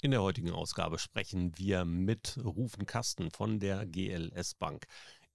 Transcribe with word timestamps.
In 0.00 0.12
der 0.12 0.22
heutigen 0.22 0.52
Ausgabe 0.52 0.96
sprechen 1.00 1.58
wir 1.58 1.84
mit 1.84 2.38
Rufen 2.44 2.86
Kasten 2.86 3.32
von 3.32 3.58
der 3.58 3.84
GLS 3.84 4.54
Bank. 4.54 4.86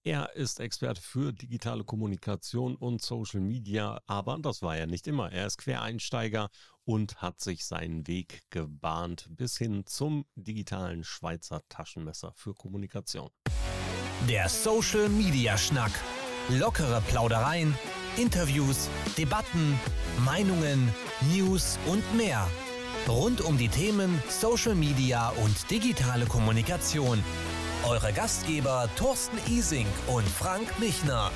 Er 0.05 0.36
ist 0.38 0.62
Experte 0.62 1.01
für 1.01 1.33
digitale 1.33 1.83
Kommunikation 1.83 2.78
und 2.78 3.02
Social 3.02 3.41
Media, 3.41 3.99
aber 4.07 4.38
das 4.39 4.62
war 4.62 4.78
er 4.78 4.88
nicht 4.88 5.05
immer. 5.07 5.34
Er 5.34 5.47
ist 5.47 5.57
Quereinsteiger 5.57 6.49
und 6.86 7.21
hat 7.21 7.41
sich 7.41 7.65
seinen 7.65 8.07
Weg 8.07 8.44
gebahnt 8.52 9.28
bis 9.31 9.57
hin 9.57 9.86
zum 9.86 10.23
digitalen 10.36 11.04
Schweizer 11.04 11.61
Taschenmesser 11.68 12.32
für 12.34 12.54
Kommunikation. 12.54 13.30
Der 14.30 14.48
Social 14.48 15.09
Media 15.09 15.57
Schnack. 15.57 15.91
Lockere 16.50 17.02
Plaudereien, 17.09 17.77
Interviews, 18.16 18.89
Debatten, 19.18 19.77
Meinungen, 20.23 20.93
News 21.34 21.77
und 21.86 22.04
mehr. 22.16 22.48
Rund 23.07 23.41
um 23.41 23.57
die 23.57 23.67
Themen 23.67 24.21
Social 24.29 24.75
Media 24.75 25.29
und 25.43 25.70
digitale 25.70 26.25
Kommunikation. 26.25 27.21
Eure 27.85 28.13
Gastgeber 28.13 28.89
Thorsten 28.95 29.38
Ising 29.49 29.88
und 30.07 30.25
Frank 30.25 30.80
Michner. 30.80 31.30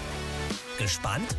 Gespannt? 0.79 1.35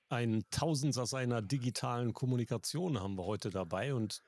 Ein 0.09 0.45
Tausendsatz 0.51 1.09
seiner 1.09 1.41
digitalen 1.41 2.13
Kommunikation 2.13 3.01
haben 3.01 3.17
wir 3.17 3.25
heute 3.25 3.49
dabei 3.49 3.93
und 3.93 4.21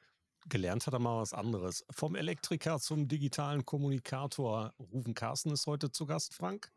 gelernt 0.46 0.88
hat 0.88 0.94
er 0.94 1.00
mal 1.00 1.22
was 1.22 1.34
anderes. 1.34 1.86
Vom 1.90 2.16
Elektriker 2.16 2.80
zum 2.80 3.08
digitalen 3.08 3.66
Kommunikator. 3.66 4.74
Rufen 4.80 5.14
Carsten 5.14 5.52
ist 5.52 5.68
heute 5.68 5.92
zu 5.92 6.06
Gast, 6.06 6.34
Frank. 6.34 6.72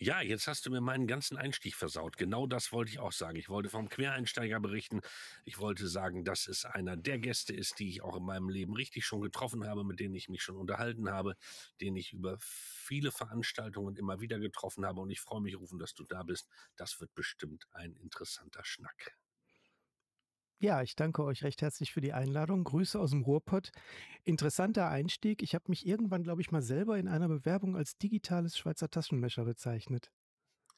Ja, 0.00 0.20
jetzt 0.20 0.46
hast 0.46 0.64
du 0.64 0.70
mir 0.70 0.80
meinen 0.80 1.08
ganzen 1.08 1.36
Einstieg 1.36 1.74
versaut. 1.74 2.16
Genau 2.16 2.46
das 2.46 2.70
wollte 2.70 2.92
ich 2.92 3.00
auch 3.00 3.10
sagen. 3.10 3.36
Ich 3.36 3.48
wollte 3.48 3.68
vom 3.68 3.88
Quereinsteiger 3.88 4.60
berichten. 4.60 5.00
Ich 5.44 5.58
wollte 5.58 5.88
sagen, 5.88 6.24
dass 6.24 6.46
es 6.46 6.64
einer 6.64 6.96
der 6.96 7.18
Gäste 7.18 7.52
ist, 7.52 7.80
die 7.80 7.88
ich 7.88 8.02
auch 8.02 8.16
in 8.16 8.22
meinem 8.22 8.48
Leben 8.48 8.74
richtig 8.74 9.04
schon 9.04 9.22
getroffen 9.22 9.66
habe, 9.66 9.82
mit 9.82 9.98
denen 9.98 10.14
ich 10.14 10.28
mich 10.28 10.44
schon 10.44 10.56
unterhalten 10.56 11.10
habe, 11.10 11.34
den 11.80 11.96
ich 11.96 12.12
über 12.12 12.38
viele 12.40 13.10
Veranstaltungen 13.10 13.96
immer 13.96 14.20
wieder 14.20 14.38
getroffen 14.38 14.86
habe. 14.86 15.00
Und 15.00 15.10
ich 15.10 15.20
freue 15.20 15.40
mich, 15.40 15.58
Rufen, 15.58 15.80
dass 15.80 15.94
du 15.94 16.04
da 16.04 16.22
bist. 16.22 16.48
Das 16.76 17.00
wird 17.00 17.12
bestimmt 17.16 17.66
ein 17.72 17.96
interessanter 17.96 18.64
Schnack. 18.64 19.17
Ja, 20.60 20.82
ich 20.82 20.96
danke 20.96 21.22
euch 21.22 21.44
recht 21.44 21.62
herzlich 21.62 21.92
für 21.92 22.00
die 22.00 22.12
Einladung. 22.12 22.64
Grüße 22.64 22.98
aus 22.98 23.10
dem 23.10 23.22
Ruhrpott. 23.22 23.70
Interessanter 24.24 24.88
Einstieg. 24.88 25.40
Ich 25.40 25.54
habe 25.54 25.66
mich 25.68 25.86
irgendwann, 25.86 26.24
glaube 26.24 26.40
ich, 26.40 26.50
mal 26.50 26.62
selber 26.62 26.98
in 26.98 27.06
einer 27.06 27.28
Bewerbung 27.28 27.76
als 27.76 27.96
digitales 27.96 28.58
Schweizer 28.58 28.90
Taschenmesser 28.90 29.44
bezeichnet. 29.44 30.10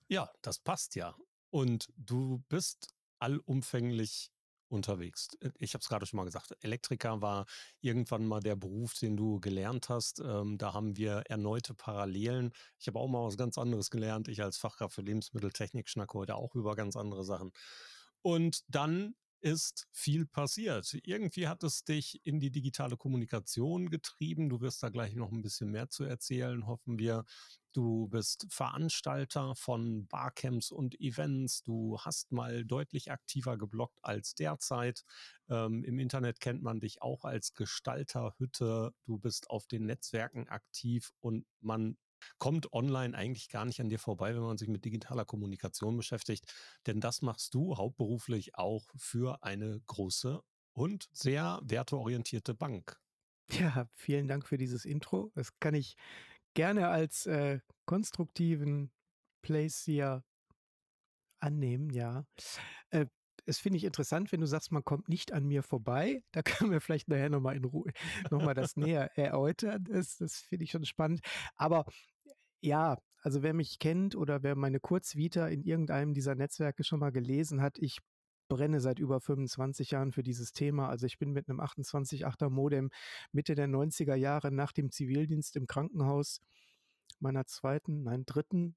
Ja, 0.08 0.30
das 0.42 0.58
passt 0.58 0.96
ja. 0.96 1.16
Und 1.48 1.88
du 1.96 2.44
bist 2.50 2.88
allumfänglich 3.20 4.30
unterwegs. 4.68 5.28
Ich 5.58 5.72
habe 5.72 5.80
es 5.80 5.88
gerade 5.88 6.04
schon 6.04 6.18
mal 6.18 6.24
gesagt, 6.24 6.54
Elektriker 6.60 7.22
war 7.22 7.46
irgendwann 7.80 8.26
mal 8.26 8.40
der 8.40 8.56
Beruf, 8.56 8.92
den 8.94 9.16
du 9.16 9.40
gelernt 9.40 9.88
hast. 9.88 10.20
Ähm, 10.20 10.58
da 10.58 10.74
haben 10.74 10.98
wir 10.98 11.22
erneute 11.28 11.72
Parallelen. 11.72 12.52
Ich 12.78 12.86
habe 12.86 12.98
auch 12.98 13.08
mal 13.08 13.24
was 13.24 13.38
ganz 13.38 13.56
anderes 13.56 13.90
gelernt. 13.90 14.28
Ich 14.28 14.42
als 14.42 14.58
Fachkraft 14.58 14.94
für 14.94 15.02
Lebensmitteltechnik 15.02 15.88
schnacke 15.88 16.18
heute 16.18 16.34
auch 16.36 16.54
über 16.54 16.76
ganz 16.76 16.96
andere 16.96 17.24
Sachen. 17.24 17.50
Und 18.22 18.60
dann 18.68 19.14
ist 19.40 19.88
viel 19.92 20.26
passiert. 20.26 20.96
Irgendwie 21.04 21.48
hat 21.48 21.62
es 21.62 21.84
dich 21.84 22.20
in 22.24 22.40
die 22.40 22.50
digitale 22.50 22.96
Kommunikation 22.96 23.90
getrieben. 23.90 24.48
Du 24.48 24.60
wirst 24.60 24.82
da 24.82 24.88
gleich 24.88 25.14
noch 25.14 25.30
ein 25.32 25.42
bisschen 25.42 25.70
mehr 25.70 25.88
zu 25.88 26.04
erzählen, 26.04 26.66
hoffen 26.66 26.98
wir. 26.98 27.24
Du 27.72 28.08
bist 28.08 28.46
Veranstalter 28.50 29.54
von 29.54 30.06
Barcamps 30.08 30.72
und 30.72 31.00
Events. 31.00 31.62
Du 31.62 31.98
hast 32.00 32.32
mal 32.32 32.64
deutlich 32.64 33.12
aktiver 33.12 33.56
geblockt 33.56 33.98
als 34.02 34.34
derzeit. 34.34 35.04
Ähm, 35.48 35.84
Im 35.84 35.98
Internet 35.98 36.40
kennt 36.40 36.62
man 36.62 36.80
dich 36.80 37.00
auch 37.00 37.24
als 37.24 37.54
Gestalterhütte. 37.54 38.92
Du 39.04 39.18
bist 39.18 39.50
auf 39.50 39.66
den 39.66 39.86
Netzwerken 39.86 40.48
aktiv 40.48 41.12
und 41.20 41.46
man 41.60 41.96
kommt 42.38 42.72
online 42.72 43.16
eigentlich 43.16 43.48
gar 43.48 43.64
nicht 43.64 43.80
an 43.80 43.88
dir 43.88 43.98
vorbei, 43.98 44.34
wenn 44.34 44.42
man 44.42 44.58
sich 44.58 44.68
mit 44.68 44.84
digitaler 44.84 45.24
Kommunikation 45.24 45.96
beschäftigt. 45.96 46.52
Denn 46.86 47.00
das 47.00 47.22
machst 47.22 47.54
du 47.54 47.76
hauptberuflich 47.76 48.54
auch 48.56 48.88
für 48.96 49.42
eine 49.42 49.80
große 49.86 50.42
und 50.72 51.08
sehr 51.12 51.60
werteorientierte 51.62 52.54
Bank. 52.54 53.00
Ja, 53.50 53.88
vielen 53.94 54.28
Dank 54.28 54.46
für 54.46 54.58
dieses 54.58 54.84
Intro. 54.84 55.32
Das 55.34 55.58
kann 55.58 55.74
ich 55.74 55.96
gerne 56.54 56.88
als 56.88 57.26
äh, 57.26 57.60
konstruktiven 57.84 58.92
Place 59.42 59.82
hier 59.82 60.24
annehmen, 61.40 61.90
ja. 61.90 62.24
Äh, 62.90 63.06
es 63.50 63.58
finde 63.58 63.78
ich 63.78 63.84
interessant, 63.84 64.30
wenn 64.30 64.40
du 64.40 64.46
sagst, 64.46 64.70
man 64.70 64.84
kommt 64.84 65.08
nicht 65.08 65.32
an 65.32 65.44
mir 65.44 65.62
vorbei. 65.62 66.22
Da 66.30 66.42
können 66.68 66.70
wir 66.70 66.80
vielleicht 66.80 67.08
nachher 67.08 67.28
nochmal 67.28 67.56
in 67.56 67.64
Ruhe 67.64 67.90
nochmal 68.30 68.54
das 68.54 68.76
näher 68.76 69.10
erläutern. 69.18 69.84
Das, 69.90 70.16
das 70.16 70.38
finde 70.38 70.64
ich 70.64 70.70
schon 70.70 70.84
spannend. 70.84 71.20
Aber 71.56 71.84
ja, 72.60 72.96
also 73.22 73.42
wer 73.42 73.52
mich 73.52 73.78
kennt 73.78 74.14
oder 74.14 74.42
wer 74.42 74.54
meine 74.54 74.80
Kurzvita 74.80 75.48
in 75.48 75.62
irgendeinem 75.62 76.14
dieser 76.14 76.36
Netzwerke 76.36 76.84
schon 76.84 77.00
mal 77.00 77.10
gelesen 77.10 77.60
hat, 77.60 77.78
ich 77.78 77.98
brenne 78.48 78.80
seit 78.80 78.98
über 78.98 79.20
25 79.20 79.90
Jahren 79.90 80.12
für 80.12 80.22
dieses 80.22 80.52
Thema. 80.52 80.88
Also 80.88 81.06
ich 81.06 81.18
bin 81.18 81.32
mit 81.32 81.48
einem 81.48 81.60
28.8er 81.60 82.50
Modem 82.50 82.90
Mitte 83.32 83.54
der 83.54 83.68
90er 83.68 84.14
Jahre 84.14 84.52
nach 84.52 84.72
dem 84.72 84.90
Zivildienst 84.90 85.56
im 85.56 85.66
Krankenhaus 85.66 86.40
meiner 87.18 87.46
zweiten, 87.46 88.04
nein, 88.04 88.24
dritten 88.26 88.76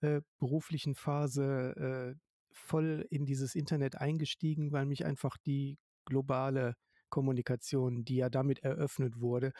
äh, 0.00 0.22
beruflichen 0.38 0.94
Phase 0.94 2.16
äh, 2.16 2.23
voll 2.54 3.06
in 3.10 3.26
dieses 3.26 3.54
Internet 3.54 3.96
eingestiegen, 3.96 4.72
weil 4.72 4.86
mich 4.86 5.04
einfach 5.04 5.36
die 5.38 5.78
globale 6.04 6.76
Kommunikation, 7.10 8.04
die 8.04 8.16
ja 8.16 8.30
damit 8.30 8.60
eröffnet 8.60 9.20
wurde, 9.20 9.52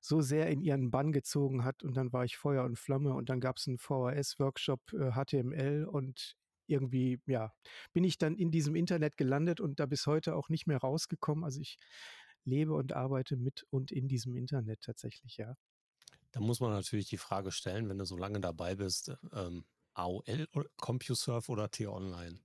so 0.00 0.20
sehr 0.20 0.48
in 0.48 0.62
ihren 0.62 0.90
Bann 0.90 1.12
gezogen 1.12 1.64
hat. 1.64 1.82
Und 1.82 1.96
dann 1.96 2.12
war 2.12 2.24
ich 2.24 2.36
Feuer 2.36 2.64
und 2.64 2.78
Flamme 2.78 3.14
und 3.14 3.28
dann 3.28 3.40
gab 3.40 3.58
es 3.58 3.68
einen 3.68 3.78
VHS-Workshop 3.78 4.92
äh, 4.94 5.12
HTML 5.12 5.84
und 5.84 6.36
irgendwie, 6.66 7.20
ja, 7.26 7.52
bin 7.92 8.04
ich 8.04 8.18
dann 8.18 8.36
in 8.36 8.50
diesem 8.50 8.74
Internet 8.74 9.16
gelandet 9.16 9.60
und 9.60 9.80
da 9.80 9.86
bis 9.86 10.06
heute 10.06 10.34
auch 10.34 10.48
nicht 10.48 10.66
mehr 10.66 10.78
rausgekommen. 10.78 11.44
Also 11.44 11.60
ich 11.60 11.76
lebe 12.44 12.74
und 12.74 12.92
arbeite 12.92 13.36
mit 13.36 13.66
und 13.70 13.92
in 13.92 14.08
diesem 14.08 14.34
Internet 14.36 14.80
tatsächlich, 14.82 15.36
ja. 15.36 15.54
Da 16.32 16.40
muss 16.40 16.60
man 16.60 16.70
natürlich 16.70 17.08
die 17.08 17.18
Frage 17.18 17.52
stellen, 17.52 17.88
wenn 17.88 17.98
du 17.98 18.06
so 18.06 18.16
lange 18.16 18.40
dabei 18.40 18.74
bist, 18.74 19.12
ähm, 19.34 19.64
AOL, 19.94 20.48
CompuServe 20.76 21.50
oder 21.50 21.70
T-Online? 21.70 22.40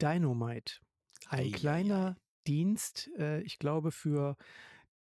Dynamite. 0.00 0.80
Ein 1.28 1.46
ei, 1.46 1.50
kleiner 1.50 2.16
ei. 2.16 2.20
Dienst, 2.46 3.10
äh, 3.18 3.40
ich 3.42 3.58
glaube 3.58 3.90
für 3.90 4.36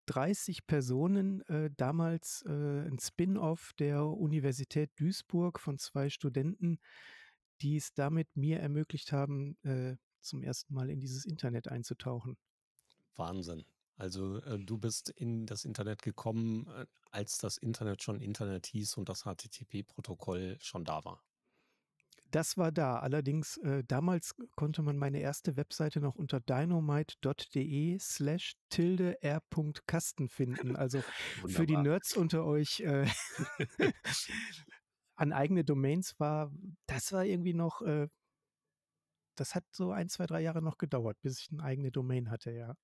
30 0.06 0.66
Personen, 0.68 1.42
äh, 1.48 1.70
damals 1.76 2.44
äh, 2.48 2.88
ein 2.88 3.00
Spin-off 3.00 3.74
der 3.80 4.06
Universität 4.06 4.92
Duisburg 4.98 5.60
von 5.60 5.78
zwei 5.78 6.10
Studenten, 6.10 6.80
die 7.62 7.78
es 7.78 7.94
damit 7.94 8.36
mir 8.36 8.60
ermöglicht 8.60 9.12
haben, 9.12 9.58
äh, 9.64 9.96
zum 10.22 10.42
ersten 10.42 10.74
Mal 10.74 10.90
in 10.90 11.00
dieses 11.00 11.26
Internet 11.26 11.68
einzutauchen. 11.68 12.38
Wahnsinn. 13.16 13.66
Also 13.96 14.38
äh, 14.42 14.60
du 14.60 14.78
bist 14.78 15.10
in 15.10 15.46
das 15.46 15.66
Internet 15.66 16.02
gekommen, 16.02 16.68
äh, 16.68 16.86
als 17.12 17.38
das 17.38 17.58
Internet 17.58 18.04
schon 18.04 18.20
Internet 18.20 18.66
hieß 18.68 18.98
und 18.98 19.10
das 19.10 19.24
HTTP-Protokoll 19.24 20.58
schon 20.62 20.84
da 20.84 21.04
war. 21.06 21.24
Das 22.34 22.58
war 22.58 22.72
da. 22.72 22.98
Allerdings, 22.98 23.58
äh, 23.58 23.84
damals 23.88 24.36
konnte 24.56 24.82
man 24.82 24.98
meine 24.98 25.20
erste 25.20 25.56
Webseite 25.56 26.00
noch 26.02 26.16
unter 26.16 26.40
dynamite.de 26.40 28.00
slash 28.00 28.56
tilde 28.70 29.22
r.kasten 29.22 30.30
finden. 30.30 30.76
Also 30.84 31.04
für 31.48 31.68
die 31.68 31.78
Nerds 31.78 32.18
unter 32.18 32.44
euch 32.44 32.80
äh, 32.80 33.06
an 35.16 35.32
eigene 35.32 35.64
Domains 35.64 36.20
war, 36.20 36.52
das 36.88 37.12
war 37.12 37.24
irgendwie 37.24 37.54
noch, 37.54 37.84
äh, 37.84 38.08
das 39.36 39.54
hat 39.54 39.66
so 39.72 39.92
ein, 39.92 40.10
zwei, 40.10 40.26
drei 40.26 40.42
Jahre 40.42 40.64
noch 40.64 40.80
gedauert, 40.80 41.22
bis 41.22 41.40
ich 41.40 41.52
eine 41.52 41.64
eigene 41.64 41.92
Domain 41.92 42.32
hatte, 42.32 42.52
ja. 42.52 42.76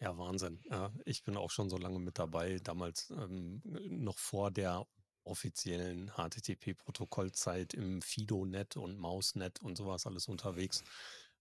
Ja, 0.00 0.16
Wahnsinn. 0.16 0.62
Ich 1.04 1.24
bin 1.24 1.36
auch 1.36 1.50
schon 1.50 1.68
so 1.68 1.76
lange 1.76 1.98
mit 1.98 2.18
dabei, 2.18 2.58
damals 2.62 3.10
ähm, 3.10 3.60
noch 3.64 4.18
vor 4.18 4.50
der 4.52 4.86
offiziellen 5.24 6.10
HTTP-Protokollzeit 6.10 7.74
im 7.74 8.00
Fido-Net 8.00 8.76
und 8.76 8.98
Maus-Net 8.98 9.60
und 9.60 9.76
sowas 9.76 10.06
alles 10.06 10.28
unterwegs. 10.28 10.84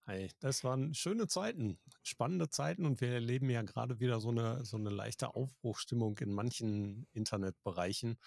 Hey, 0.06 0.32
das 0.40 0.64
waren 0.64 0.94
schöne 0.94 1.28
Zeiten, 1.28 1.80
spannende 2.02 2.50
Zeiten 2.50 2.86
und 2.86 3.00
wir 3.00 3.10
erleben 3.10 3.50
ja 3.50 3.62
gerade 3.62 4.00
wieder 4.00 4.20
so 4.22 4.30
eine, 4.30 4.66
so 4.66 4.78
eine 4.78 4.90
leichte 4.90 5.36
Aufbruchstimmung 5.36 6.18
in 6.20 6.34
manchen 6.34 7.06
Internetbereichen. 7.12 8.18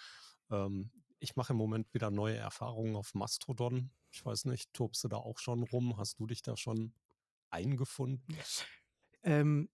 Ähm, 0.49 0.91
ich 1.19 1.35
mache 1.35 1.53
im 1.53 1.57
Moment 1.57 1.93
wieder 1.93 2.09
neue 2.09 2.37
Erfahrungen 2.37 2.95
auf 2.95 3.13
Mastodon. 3.15 3.91
Ich 4.11 4.25
weiß 4.25 4.45
nicht, 4.45 4.73
tobst 4.73 5.03
du 5.03 5.07
da 5.07 5.17
auch 5.17 5.39
schon 5.39 5.63
rum? 5.63 5.97
Hast 5.97 6.19
du 6.19 6.25
dich 6.25 6.41
da 6.41 6.55
schon 6.55 6.93
eingefunden? 7.49 8.37
Ähm, 9.23 9.69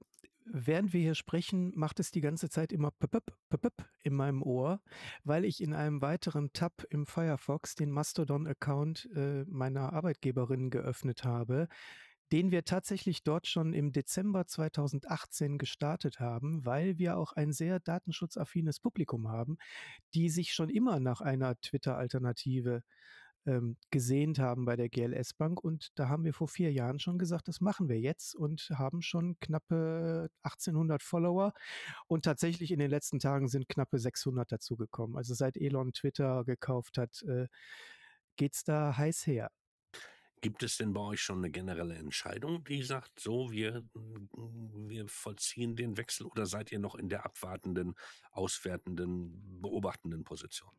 während 0.51 0.94
wir 0.94 1.01
hier 1.01 1.15
sprechen, 1.15 1.71
macht 1.75 1.99
es 1.99 2.11
die 2.11 2.21
ganze 2.21 2.49
Zeit 2.49 2.71
immer 2.71 2.91
pöpöp, 2.91 3.35
pöpöp 3.49 3.85
in 4.03 4.13
meinem 4.13 4.41
Ohr, 4.41 4.81
weil 5.23 5.45
ich 5.45 5.61
in 5.61 5.73
einem 5.73 6.01
weiteren 6.01 6.51
Tab 6.53 6.83
im 6.89 7.05
Firefox 7.05 7.75
den 7.75 7.91
Mastodon-Account 7.91 9.09
äh, 9.15 9.44
meiner 9.45 9.94
Arbeitgeberin 9.94 10.69
geöffnet 10.69 11.23
habe, 11.23 11.67
den 12.31 12.51
wir 12.51 12.65
tatsächlich 12.65 13.23
dort 13.23 13.47
schon 13.47 13.73
im 13.73 13.91
Dezember 13.91 14.45
2018 14.45 15.57
gestartet 15.57 16.19
haben, 16.19 16.65
weil 16.65 16.97
wir 16.97 17.17
auch 17.17 17.33
ein 17.33 17.53
sehr 17.53 17.79
datenschutzaffines 17.79 18.79
Publikum 18.79 19.29
haben, 19.29 19.57
die 20.13 20.29
sich 20.29 20.53
schon 20.53 20.69
immer 20.69 20.99
nach 20.99 21.21
einer 21.21 21.59
Twitter-Alternative 21.59 22.83
ähm, 23.47 23.77
gesehnt 23.89 24.38
haben 24.38 24.65
bei 24.65 24.75
der 24.75 24.89
GLS 24.89 25.33
Bank. 25.33 25.63
Und 25.63 25.91
da 25.95 26.09
haben 26.09 26.23
wir 26.25 26.33
vor 26.33 26.47
vier 26.47 26.71
Jahren 26.71 26.99
schon 26.99 27.17
gesagt, 27.17 27.47
das 27.47 27.61
machen 27.61 27.89
wir 27.89 27.99
jetzt 27.99 28.35
und 28.35 28.69
haben 28.75 29.01
schon 29.01 29.39
knappe 29.39 30.29
1800 30.44 31.01
Follower. 31.01 31.53
Und 32.07 32.25
tatsächlich 32.25 32.71
in 32.71 32.79
den 32.79 32.91
letzten 32.91 33.19
Tagen 33.19 33.47
sind 33.47 33.69
knappe 33.69 33.97
600 33.97 34.51
dazugekommen. 34.51 35.17
Also 35.17 35.33
seit 35.33 35.57
Elon 35.57 35.94
Twitter 35.94 36.44
gekauft 36.44 36.97
hat, 36.97 37.23
äh, 37.23 37.47
es 38.39 38.63
da 38.63 38.95
heiß 38.95 39.25
her. 39.25 39.49
Gibt 40.41 40.61
es 40.61 40.77
denn 40.77 40.94
bei 40.94 41.01
euch 41.01 41.21
schon 41.21 41.39
eine 41.39 41.49
generelle 41.49 41.95
Entscheidung, 41.95 42.63
die 42.63 42.83
sagt, 42.83 43.19
so, 43.19 43.49
wir, 43.49 43.83
wir 43.94 45.07
vollziehen 45.07 45.75
den 45.75 45.97
Wechsel 45.97 46.27
oder 46.27 46.45
seid 46.45 46.71
ihr 46.71 46.77
noch 46.77 46.94
in 46.94 47.09
der 47.09 47.25
abwartenden, 47.25 47.95
auswertenden, 48.31 49.61
beobachtenden 49.61 50.23
Position? 50.23 50.71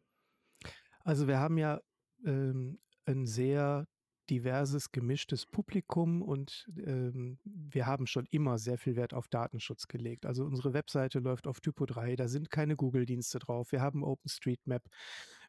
Also 1.01 1.27
wir 1.27 1.39
haben 1.39 1.59
ja 1.59 1.81
ähm, 2.25 2.79
ein 3.07 3.27
sehr 3.27 3.87
diverses, 4.31 4.93
gemischtes 4.93 5.47
Publikum 5.47 6.23
und 6.23 6.69
ähm, 6.77 7.39
wir 7.45 7.87
haben 7.87 8.07
schon 8.07 8.27
immer 8.31 8.59
sehr 8.59 8.77
viel 8.77 8.97
Wert 8.97 9.15
auf 9.15 9.29
Datenschutz 9.29 9.89
gelegt. 9.89 10.27
Also 10.27 10.45
unsere 10.45 10.75
Webseite 10.75 11.19
läuft 11.19 11.47
auf 11.47 11.61
Typo 11.61 11.87
3, 11.87 12.17
da 12.17 12.29
sind 12.29 12.51
keine 12.51 12.77
Google-Dienste 12.77 13.39
drauf. 13.39 13.73
Wir 13.73 13.81
haben 13.81 14.05
OpenStreetMap, 14.05 14.83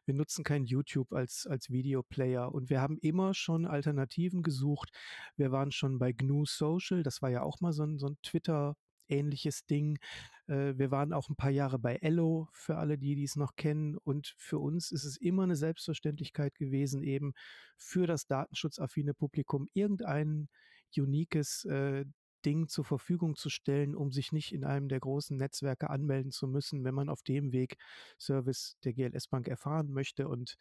wir 0.06 0.14
nutzen 0.14 0.44
kein 0.44 0.64
YouTube 0.64 1.12
als, 1.12 1.46
als 1.46 1.70
Videoplayer 1.70 2.52
und 2.52 2.70
wir 2.70 2.80
haben 2.80 2.96
immer 2.98 3.34
schon 3.34 3.66
Alternativen 3.66 4.42
gesucht. 4.42 4.90
Wir 5.36 5.52
waren 5.52 5.72
schon 5.72 5.98
bei 5.98 6.12
GNU 6.12 6.46
Social, 6.46 7.02
das 7.02 7.20
war 7.20 7.30
ja 7.30 7.42
auch 7.42 7.60
mal 7.60 7.72
so 7.72 7.84
ein, 7.84 7.98
so 7.98 8.06
ein 8.06 8.16
Twitter- 8.22 8.76
ähnliches 9.10 9.66
Ding. 9.66 9.98
Äh, 10.46 10.74
wir 10.76 10.90
waren 10.90 11.12
auch 11.12 11.28
ein 11.28 11.36
paar 11.36 11.50
Jahre 11.50 11.78
bei 11.78 11.96
Ello, 11.96 12.48
für 12.52 12.76
alle, 12.76 12.98
die 12.98 13.22
es 13.22 13.36
noch 13.36 13.56
kennen. 13.56 13.96
Und 13.96 14.34
für 14.38 14.58
uns 14.58 14.90
ist 14.92 15.04
es 15.04 15.16
immer 15.16 15.44
eine 15.44 15.56
Selbstverständlichkeit 15.56 16.54
gewesen, 16.56 17.02
eben 17.02 17.32
für 17.76 18.06
das 18.06 18.26
datenschutzaffine 18.26 19.14
Publikum 19.14 19.66
irgendein 19.72 20.48
uniques 20.96 21.64
äh, 21.66 22.04
Ding 22.44 22.68
zur 22.68 22.84
Verfügung 22.84 23.36
zu 23.36 23.50
stellen, 23.50 23.94
um 23.94 24.12
sich 24.12 24.32
nicht 24.32 24.52
in 24.52 24.64
einem 24.64 24.88
der 24.88 25.00
großen 25.00 25.36
Netzwerke 25.36 25.90
anmelden 25.90 26.30
zu 26.30 26.48
müssen, 26.48 26.84
wenn 26.84 26.94
man 26.94 27.08
auf 27.08 27.22
dem 27.22 27.52
Weg 27.52 27.76
Service 28.18 28.76
der 28.84 28.94
GLS 28.94 29.28
Bank 29.28 29.48
erfahren 29.48 29.92
möchte. 29.92 30.28
Und 30.28 30.56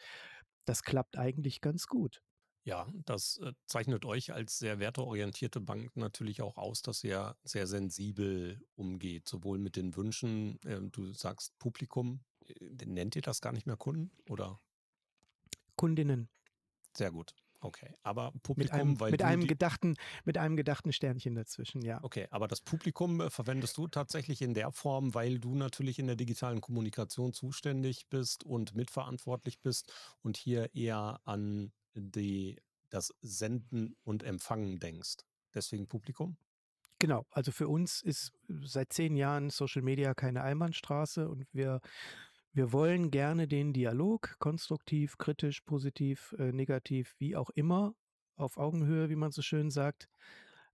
das 0.65 0.83
klappt 0.83 1.17
eigentlich 1.17 1.61
ganz 1.61 1.87
gut. 1.87 2.21
Ja, 2.69 2.87
das 3.05 3.39
äh, 3.39 3.53
zeichnet 3.65 4.05
euch 4.05 4.31
als 4.31 4.59
sehr 4.59 4.77
werteorientierte 4.77 5.59
Bank 5.59 5.97
natürlich 5.97 6.43
auch 6.43 6.55
aus, 6.55 6.83
dass 6.83 7.03
ihr 7.03 7.35
sehr 7.43 7.65
sensibel 7.65 8.61
umgeht, 8.75 9.27
sowohl 9.27 9.57
mit 9.57 9.75
den 9.75 9.95
Wünschen, 9.95 10.61
äh, 10.65 10.79
du 10.79 11.11
sagst 11.13 11.57
Publikum, 11.57 12.23
äh, 12.45 12.85
nennt 12.85 13.15
ihr 13.15 13.23
das 13.23 13.41
gar 13.41 13.53
nicht 13.53 13.65
mehr 13.65 13.75
Kunden 13.75 14.11
oder? 14.29 14.59
Kundinnen. 15.77 16.29
Sehr 16.95 17.11
gut. 17.11 17.33
Okay, 17.61 17.95
aber 18.03 18.33
Publikum, 18.43 18.57
mit 18.57 18.71
einem, 18.71 18.99
weil 18.99 19.11
mit 19.11 19.23
einem 19.23 19.47
gedachten, 19.47 19.95
mit 20.23 20.37
einem 20.37 20.55
gedachten 20.55 20.93
Sternchen 20.93 21.33
dazwischen, 21.33 21.81
ja. 21.81 22.03
Okay, 22.03 22.27
aber 22.29 22.47
das 22.47 22.61
Publikum 22.61 23.19
äh, 23.19 23.31
verwendest 23.31 23.77
du 23.77 23.87
tatsächlich 23.87 24.43
in 24.43 24.53
der 24.53 24.71
Form, 24.71 25.15
weil 25.15 25.39
du 25.39 25.55
natürlich 25.55 25.97
in 25.97 26.05
der 26.05 26.15
digitalen 26.15 26.61
Kommunikation 26.61 27.33
zuständig 27.33 28.07
bist 28.09 28.43
und 28.43 28.75
mitverantwortlich 28.75 29.59
bist 29.59 29.91
und 30.21 30.37
hier 30.37 30.75
eher 30.75 31.19
an 31.25 31.73
die, 31.93 32.61
das 32.89 33.13
Senden 33.21 33.95
und 34.03 34.23
Empfangen 34.23 34.79
denkst. 34.79 35.17
Deswegen 35.53 35.87
Publikum? 35.87 36.37
Genau, 36.99 37.25
also 37.31 37.51
für 37.51 37.69
uns 37.69 38.01
ist 38.01 38.33
seit 38.47 38.91
zehn 38.91 39.15
Jahren 39.15 39.49
Social 39.49 39.81
Media 39.81 40.13
keine 40.13 40.43
Einbahnstraße 40.43 41.29
und 41.29 41.47
wir, 41.53 41.79
wir 42.51 42.73
wollen 42.73 43.09
gerne 43.09 43.47
den 43.47 43.71
Dialog, 43.71 44.35
konstruktiv, 44.39 45.17
kritisch, 45.17 45.61
positiv, 45.61 46.35
äh, 46.37 46.51
negativ, 46.51 47.15
wie 47.17 47.37
auch 47.37 47.49
immer, 47.51 47.95
auf 48.35 48.57
Augenhöhe, 48.57 49.09
wie 49.09 49.15
man 49.15 49.31
so 49.31 49.41
schön 49.41 49.71
sagt. 49.71 50.09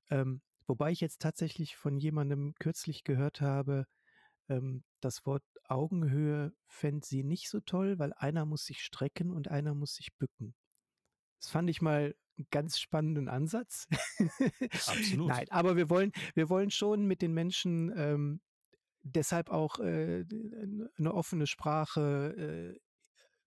Ähm, 0.09 0.41
wobei 0.65 0.91
ich 0.91 0.99
jetzt 0.99 1.21
tatsächlich 1.21 1.75
von 1.75 1.97
jemandem 1.97 2.55
kürzlich 2.59 3.03
gehört 3.03 3.41
habe, 3.41 3.85
ähm, 4.49 4.83
das 5.01 5.25
Wort 5.27 5.43
Augenhöhe 5.67 6.53
fände 6.67 7.05
sie 7.05 7.23
nicht 7.23 7.49
so 7.49 7.59
toll, 7.59 7.99
weil 7.99 8.13
einer 8.13 8.45
muss 8.45 8.65
sich 8.65 8.81
strecken 8.81 9.31
und 9.31 9.49
einer 9.49 9.75
muss 9.75 9.95
sich 9.95 10.15
bücken. 10.15 10.55
Das 11.39 11.49
fand 11.49 11.69
ich 11.69 11.81
mal 11.81 12.15
einen 12.37 12.47
ganz 12.51 12.79
spannenden 12.79 13.29
Ansatz. 13.29 13.87
Absolut. 14.71 15.27
Nein, 15.27 15.47
aber 15.49 15.75
wir 15.75 15.89
wollen, 15.89 16.11
wir 16.33 16.49
wollen 16.49 16.71
schon 16.71 17.05
mit 17.05 17.21
den 17.21 17.33
Menschen 17.33 17.93
ähm, 17.95 18.41
deshalb 19.03 19.49
auch 19.49 19.79
äh, 19.79 20.25
eine 20.97 21.13
offene 21.13 21.47
Sprache, 21.47 22.75
äh, 22.75 22.79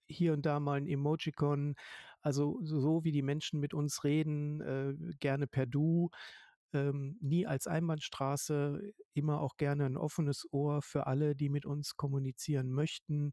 hier 0.06 0.32
und 0.32 0.46
da 0.46 0.58
mal 0.60 0.78
ein 0.78 0.86
Emojicon, 0.86 1.74
also 2.22 2.58
so 2.62 3.04
wie 3.04 3.12
die 3.12 3.22
Menschen 3.22 3.60
mit 3.60 3.74
uns 3.74 4.04
reden, 4.04 4.60
äh, 4.60 4.94
gerne 5.20 5.46
per 5.46 5.66
Du, 5.66 6.10
ähm, 6.72 7.16
nie 7.20 7.46
als 7.46 7.66
Einbahnstraße, 7.66 8.92
immer 9.14 9.40
auch 9.40 9.56
gerne 9.56 9.86
ein 9.86 9.96
offenes 9.96 10.46
Ohr 10.52 10.82
für 10.82 11.06
alle, 11.06 11.34
die 11.34 11.48
mit 11.48 11.66
uns 11.66 11.96
kommunizieren 11.96 12.70
möchten. 12.70 13.32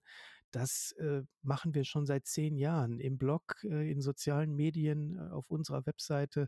Das 0.55 0.93
äh, 0.93 1.23
machen 1.41 1.75
wir 1.75 1.83
schon 1.83 2.05
seit 2.05 2.27
zehn 2.27 2.55
Jahren 2.55 3.01
im 3.01 3.17
Blog, 3.17 3.61
äh, 3.65 3.91
in 3.91 3.99
sozialen 3.99 4.55
Medien, 4.55 5.17
äh, 5.17 5.31
auf 5.31 5.51
unserer 5.51 5.85
Webseite. 5.85 6.47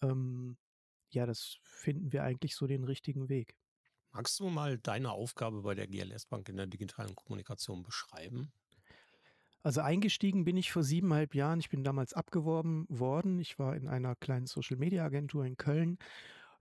Ähm, 0.00 0.56
ja, 1.10 1.26
das 1.26 1.58
finden 1.62 2.14
wir 2.14 2.22
eigentlich 2.22 2.56
so 2.56 2.66
den 2.66 2.84
richtigen 2.84 3.28
Weg. 3.28 3.54
Magst 4.10 4.40
du 4.40 4.48
mal 4.48 4.78
deine 4.78 5.10
Aufgabe 5.10 5.60
bei 5.60 5.74
der 5.74 5.86
GLS 5.86 6.24
Bank 6.24 6.48
in 6.48 6.56
der 6.56 6.66
digitalen 6.66 7.14
Kommunikation 7.14 7.82
beschreiben? 7.82 8.50
Also 9.62 9.82
eingestiegen 9.82 10.46
bin 10.46 10.56
ich 10.56 10.72
vor 10.72 10.82
siebeneinhalb 10.82 11.34
Jahren. 11.34 11.60
Ich 11.60 11.68
bin 11.68 11.84
damals 11.84 12.14
abgeworben 12.14 12.86
worden. 12.88 13.38
Ich 13.38 13.58
war 13.58 13.76
in 13.76 13.86
einer 13.86 14.16
kleinen 14.16 14.46
Social-Media-Agentur 14.46 15.44
in 15.44 15.58
Köln 15.58 15.98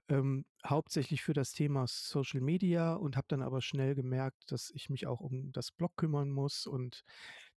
ähm, 0.09 0.45
hauptsächlich 0.65 1.23
für 1.23 1.33
das 1.33 1.51
Thema 1.51 1.85
Social 1.87 2.41
Media 2.41 2.93
und 2.93 3.17
habe 3.17 3.27
dann 3.27 3.41
aber 3.41 3.61
schnell 3.61 3.95
gemerkt, 3.95 4.51
dass 4.51 4.71
ich 4.71 4.89
mich 4.89 5.07
auch 5.07 5.21
um 5.21 5.51
das 5.51 5.71
Blog 5.71 5.95
kümmern 5.95 6.29
muss 6.29 6.67
und 6.67 7.03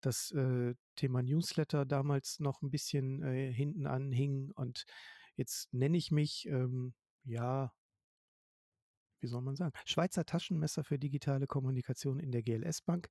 das 0.01 0.31
äh, 0.31 0.75
Thema 0.95 1.23
Newsletter 1.23 1.85
damals 1.85 2.39
noch 2.39 2.61
ein 2.61 2.69
bisschen 2.69 3.23
äh, 3.23 3.51
hinten 3.51 3.87
anhing. 3.87 4.51
Und 4.55 4.85
jetzt 5.35 5.73
nenne 5.73 5.97
ich 5.97 6.11
mich, 6.11 6.47
ähm, 6.47 6.93
ja, 7.23 7.73
wie 9.21 9.27
soll 9.27 9.41
man 9.41 9.55
sagen, 9.55 9.73
Schweizer 9.85 10.25
Taschenmesser 10.25 10.83
für 10.83 10.99
digitale 10.99 11.47
Kommunikation 11.47 12.19
in 12.19 12.31
der 12.31 12.43
GLS 12.43 12.81
Bank 12.81 13.09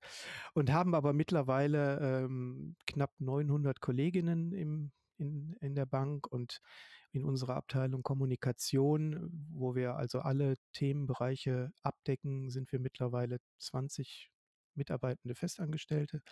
und 0.55 0.73
haben 0.73 0.95
aber 0.95 1.13
mittlerweile 1.13 2.25
ähm, 2.25 2.77
knapp 2.87 3.13
900 3.19 3.81
Kolleginnen 3.81 4.53
im, 4.53 4.93
in, 5.19 5.55
in 5.61 5.75
der 5.75 5.87
Bank 5.87 6.27
und 6.27 6.61
in 7.13 7.25
unserer 7.25 7.57
Abteilung 7.57 8.03
Kommunikation, 8.03 9.31
wo 9.53 9.75
wir 9.75 9.97
also 9.97 10.21
alle 10.21 10.55
Themenbereiche 10.73 11.73
abdecken, 11.83 12.51
sind 12.51 12.73
wir 12.73 12.81
mittlerweile 12.81 13.39
20 13.59 14.31
mitarbeitende 14.75 15.35
Festangestellte 15.35 16.23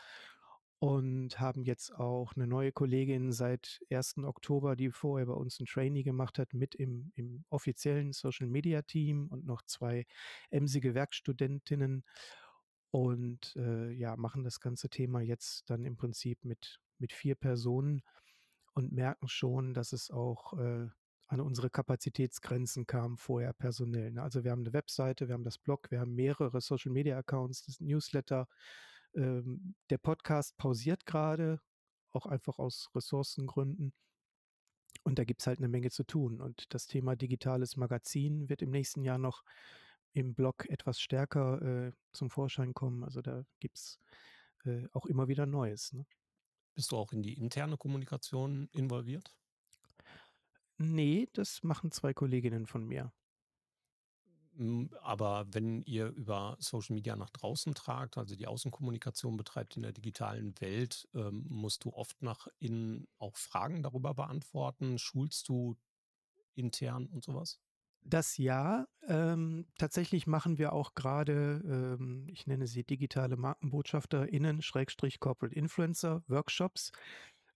und 0.83 1.39
haben 1.39 1.62
jetzt 1.62 1.95
auch 1.95 2.33
eine 2.35 2.49
neue 2.49 2.73
Kollegin 2.73 3.31
seit 3.31 3.81
1. 3.89 4.25
Oktober, 4.25 4.75
die 4.75 4.91
vorher 4.91 5.27
bei 5.27 5.33
uns 5.33 5.61
ein 5.61 5.67
Trainee 5.67 6.03
gemacht 6.03 6.41
hat, 6.41 6.55
mit 6.55 6.75
im, 6.75 7.12
im 7.15 7.45
offiziellen 7.51 8.12
Social 8.12 8.49
Media 8.49 8.83
Team 8.83 9.29
und 9.29 9.47
noch 9.47 9.62
zwei 9.62 10.07
emsige 10.51 10.97
Werkstudentinnen 10.97 12.03
und 12.91 13.55
äh, 13.55 13.93
ja, 13.93 14.17
machen 14.17 14.43
das 14.43 14.59
ganze 14.59 14.89
Thema 14.89 15.21
jetzt 15.21 15.71
dann 15.71 15.85
im 15.85 15.97
Prinzip 15.97 16.45
mit, 16.45 16.81
mit 16.99 17.12
vier 17.12 17.37
Personen 17.37 18.03
und 18.75 18.93
merken 18.93 19.29
schon, 19.29 19.75
dass 19.75 19.93
es 19.93 20.11
auch 20.11 20.55
äh, 20.55 20.88
an 21.33 21.41
unsere 21.41 21.71
Kapazitätsgrenzen 21.71 22.87
kam 22.87 23.17
vorher 23.17 23.52
personell. 23.55 24.12
Ne? 24.12 24.23
Also 24.23 24.45
wir 24.45 24.50
haben 24.50 24.62
eine 24.62 24.73
Webseite, 24.73 25.29
wir 25.29 25.35
haben 25.35 25.45
das 25.45 25.59
Blog, 25.59 25.91
wir 25.91 26.00
haben 26.00 26.14
mehrere 26.14 26.61
Social-Media-Accounts, 26.61 27.64
das 27.64 27.81
Newsletter. 27.81 28.49
Ähm, 29.14 29.75
der 29.88 29.99
Podcast 29.99 30.57
pausiert 30.59 31.07
gerade, 31.07 31.61
auch 32.12 32.26
einfach 32.26 32.59
aus 32.59 32.91
Ressourcengründen. 32.95 33.95
Und 35.05 35.19
da 35.19 35.25
gibt 35.25 35.41
es 35.41 35.47
halt 35.47 35.59
eine 35.59 35.69
Menge 35.69 35.91
zu 35.91 36.05
tun. 36.05 36.41
Und 36.41 36.73
das 36.75 36.87
Thema 36.87 37.17
digitales 37.17 37.76
Magazin 37.76 38.49
wird 38.49 38.62
im 38.62 38.71
nächsten 38.71 39.02
Jahr 39.02 39.19
noch 39.19 39.43
im 40.12 40.35
Blog 40.35 40.69
etwas 40.69 41.00
stärker 41.00 41.62
äh, 41.62 41.93
zum 42.12 42.31
Vorschein 42.31 42.75
kommen. 42.75 43.02
Also 43.05 43.23
da 43.23 43.45
gibt 43.59 43.79
es 43.79 43.99
äh, 44.64 44.87
auch 44.93 45.07
immer 45.07 45.29
wieder 45.29 45.47
Neues. 45.47 45.93
Ne? 45.95 46.05
Bist 46.75 46.93
du 46.93 46.99
auch 46.99 47.12
in 47.14 47.23
die 47.23 47.33
interne 47.38 47.79
Kommunikation 47.79 48.69
involviert? 48.73 49.35
Nee, 50.76 51.31
das 51.33 51.62
machen 51.62 51.93
zwei 51.93 52.12
Kolleginnen 52.12 52.67
von 52.67 52.85
mir. 52.87 53.11
Hm, 54.57 54.91
aber 55.00 55.47
wenn 55.55 55.83
ihr 55.83 56.09
über 56.09 56.57
Social 56.61 56.95
Media 56.95 57.17
nach 57.17 57.31
draußen 57.31 57.75
tragt, 57.75 58.19
also 58.19 58.37
die 58.37 58.47
Außenkommunikation 58.47 59.37
betreibt 59.37 59.76
in 59.76 59.83
der 59.83 59.93
digitalen 59.93 60.59
Welt, 60.61 61.09
ähm, 61.14 61.47
musst 61.49 61.85
du 61.85 61.93
oft 61.93 62.21
nach 62.23 62.49
innen 62.59 63.09
auch 63.19 63.37
Fragen 63.37 63.83
darüber 63.83 64.14
beantworten? 64.14 64.99
Schulst 64.99 65.49
du 65.49 65.76
intern 66.55 67.07
und 67.09 67.25
sowas? 67.25 67.61
Das 68.04 68.37
ja. 68.37 68.87
Ähm, 69.06 69.66
tatsächlich 69.78 70.26
machen 70.26 70.59
wir 70.59 70.73
auch 70.73 70.94
gerade, 70.94 71.62
ähm, 71.64 72.26
ich 72.28 72.47
nenne 72.47 72.66
sie 72.66 72.85
digitale 72.85 73.37
MarkenbotschafterInnen, 73.37 74.62
Schrägstrich 74.62 75.21
Corporate 75.21 75.54
Influencer 75.54 76.23
Workshops. 76.26 76.92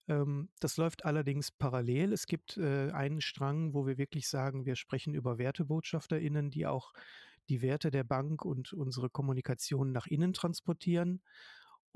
Ähm, 0.09 0.49
das 0.61 0.77
läuft 0.77 1.05
allerdings 1.05 1.51
parallel. 1.51 2.13
Es 2.13 2.27
gibt 2.27 2.57
äh, 2.57 2.91
einen 2.93 3.21
Strang, 3.21 3.75
wo 3.75 3.87
wir 3.87 3.99
wirklich 3.99 4.29
sagen, 4.29 4.67
wir 4.67 4.77
sprechen 4.77 5.15
über 5.15 5.39
WertebotschafterInnen, 5.39 6.51
die 6.51 6.67
auch 6.67 6.93
die 7.49 7.63
Werte 7.63 7.91
der 7.91 8.05
Bank 8.05 8.45
und 8.45 8.73
unsere 8.73 9.11
Kommunikation 9.11 9.93
nach 9.93 10.07
innen 10.07 10.33
transportieren. 10.33 11.23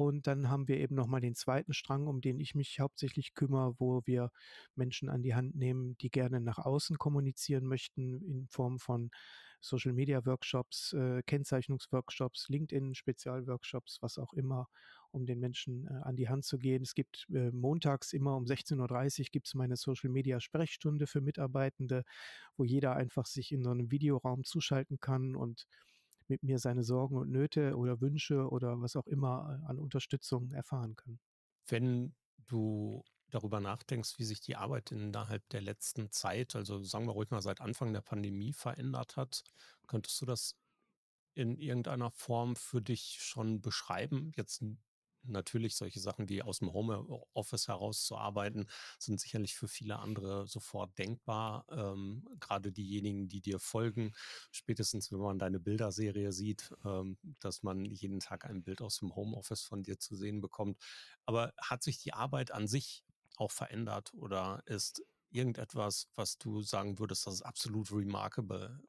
Und 0.00 0.26
dann 0.26 0.48
haben 0.48 0.66
wir 0.66 0.78
eben 0.78 0.94
nochmal 0.94 1.20
den 1.20 1.34
zweiten 1.34 1.74
Strang, 1.74 2.06
um 2.06 2.22
den 2.22 2.40
ich 2.40 2.54
mich 2.54 2.80
hauptsächlich 2.80 3.34
kümmere, 3.34 3.74
wo 3.78 4.00
wir 4.06 4.30
Menschen 4.74 5.10
an 5.10 5.20
die 5.20 5.34
Hand 5.34 5.56
nehmen, 5.56 5.98
die 5.98 6.08
gerne 6.08 6.40
nach 6.40 6.56
außen 6.56 6.96
kommunizieren 6.96 7.66
möchten 7.66 8.22
in 8.22 8.46
Form 8.48 8.78
von 8.78 9.10
Social 9.60 9.92
Media 9.92 10.24
Workshops, 10.24 10.94
äh, 10.94 11.22
Kennzeichnungsworkshops, 11.26 12.48
LinkedIn 12.48 12.94
Spezialworkshops, 12.94 13.98
was 14.00 14.16
auch 14.16 14.32
immer, 14.32 14.68
um 15.10 15.26
den 15.26 15.38
Menschen 15.38 15.86
äh, 15.86 16.00
an 16.02 16.16
die 16.16 16.30
Hand 16.30 16.46
zu 16.46 16.56
gehen. 16.56 16.80
Es 16.80 16.94
gibt 16.94 17.26
äh, 17.30 17.50
montags 17.50 18.14
immer 18.14 18.36
um 18.36 18.44
16.30 18.44 19.20
Uhr 19.20 19.26
gibt 19.30 19.48
es 19.48 19.54
meine 19.54 19.76
Social 19.76 20.08
Media 20.08 20.40
Sprechstunde 20.40 21.06
für 21.06 21.20
Mitarbeitende, 21.20 22.04
wo 22.56 22.64
jeder 22.64 22.96
einfach 22.96 23.26
sich 23.26 23.52
in 23.52 23.62
so 23.62 23.68
einem 23.68 23.90
Videoraum 23.90 24.44
zuschalten 24.44 24.98
kann 24.98 25.36
und 25.36 25.66
mit 26.30 26.42
mir 26.42 26.58
seine 26.58 26.84
Sorgen 26.84 27.16
und 27.16 27.30
Nöte 27.30 27.76
oder 27.76 28.00
Wünsche 28.00 28.48
oder 28.48 28.80
was 28.80 28.96
auch 28.96 29.06
immer 29.06 29.60
äh, 29.62 29.66
an 29.66 29.78
Unterstützung 29.78 30.50
erfahren 30.52 30.96
kann. 30.96 31.20
Wenn 31.66 32.14
du 32.46 33.04
darüber 33.28 33.60
nachdenkst, 33.60 34.18
wie 34.18 34.24
sich 34.24 34.40
die 34.40 34.56
Arbeit 34.56 34.90
innerhalb 34.90 35.48
der 35.50 35.60
letzten 35.60 36.10
Zeit, 36.10 36.56
also 36.56 36.82
sagen 36.82 37.06
wir 37.06 37.12
ruhig 37.12 37.30
mal 37.30 37.42
seit 37.42 37.60
Anfang 37.60 37.92
der 37.92 38.00
Pandemie 38.00 38.52
verändert 38.52 39.16
hat, 39.16 39.44
könntest 39.86 40.20
du 40.20 40.26
das 40.26 40.56
in 41.34 41.58
irgendeiner 41.58 42.10
Form 42.10 42.56
für 42.56 42.82
dich 42.82 43.18
schon 43.20 43.60
beschreiben? 43.60 44.32
Jetzt 44.36 44.64
natürlich 45.22 45.76
solche 45.76 46.00
Sachen 46.00 46.28
wie 46.28 46.42
aus 46.42 46.58
dem 46.60 46.72
Homeoffice 46.72 47.68
heraus 47.68 48.04
zu 48.04 48.16
arbeiten, 48.16 48.66
sind 48.98 49.20
sicherlich 49.20 49.54
für 49.56 49.68
viele 49.68 49.98
andere 49.98 50.46
sofort 50.46 50.96
denkbar. 50.98 51.64
Ähm, 51.70 52.26
gerade 52.40 52.72
diejenigen, 52.72 53.28
die 53.28 53.40
dir 53.40 53.58
folgen, 53.58 54.12
spätestens 54.50 55.12
wenn 55.12 55.20
man 55.20 55.38
deine 55.38 55.60
Bilderserie 55.60 56.32
sieht, 56.32 56.72
ähm, 56.84 57.18
dass 57.40 57.62
man 57.62 57.84
jeden 57.84 58.20
Tag 58.20 58.44
ein 58.44 58.62
Bild 58.62 58.82
aus 58.82 58.98
dem 58.98 59.14
Homeoffice 59.14 59.62
von 59.62 59.82
dir 59.82 59.98
zu 59.98 60.16
sehen 60.16 60.40
bekommt. 60.40 60.78
Aber 61.26 61.52
hat 61.60 61.82
sich 61.82 61.98
die 61.98 62.12
Arbeit 62.12 62.50
an 62.50 62.66
sich 62.66 63.04
auch 63.36 63.50
verändert 63.50 64.12
oder 64.14 64.62
ist 64.66 65.02
irgendetwas, 65.30 66.08
was 66.14 66.38
du 66.38 66.62
sagen 66.62 66.98
würdest, 66.98 67.26
das 67.26 67.34
ist 67.34 67.42
absolut 67.42 67.92
remarkable? 67.92 68.80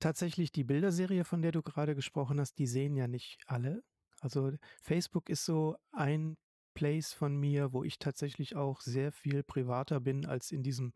Tatsächlich 0.00 0.52
die 0.52 0.64
Bilderserie, 0.64 1.24
von 1.24 1.42
der 1.42 1.52
du 1.52 1.62
gerade 1.62 1.94
gesprochen 1.94 2.40
hast, 2.40 2.58
die 2.58 2.66
sehen 2.66 2.96
ja 2.96 3.06
nicht 3.08 3.38
alle. 3.46 3.84
Also 4.22 4.52
Facebook 4.80 5.28
ist 5.28 5.44
so 5.44 5.76
ein 5.90 6.36
Place 6.74 7.12
von 7.12 7.36
mir, 7.36 7.72
wo 7.72 7.82
ich 7.82 7.98
tatsächlich 7.98 8.54
auch 8.54 8.80
sehr 8.80 9.10
viel 9.12 9.42
privater 9.42 10.00
bin 10.00 10.24
als 10.26 10.52
in 10.52 10.62
diesem 10.62 10.92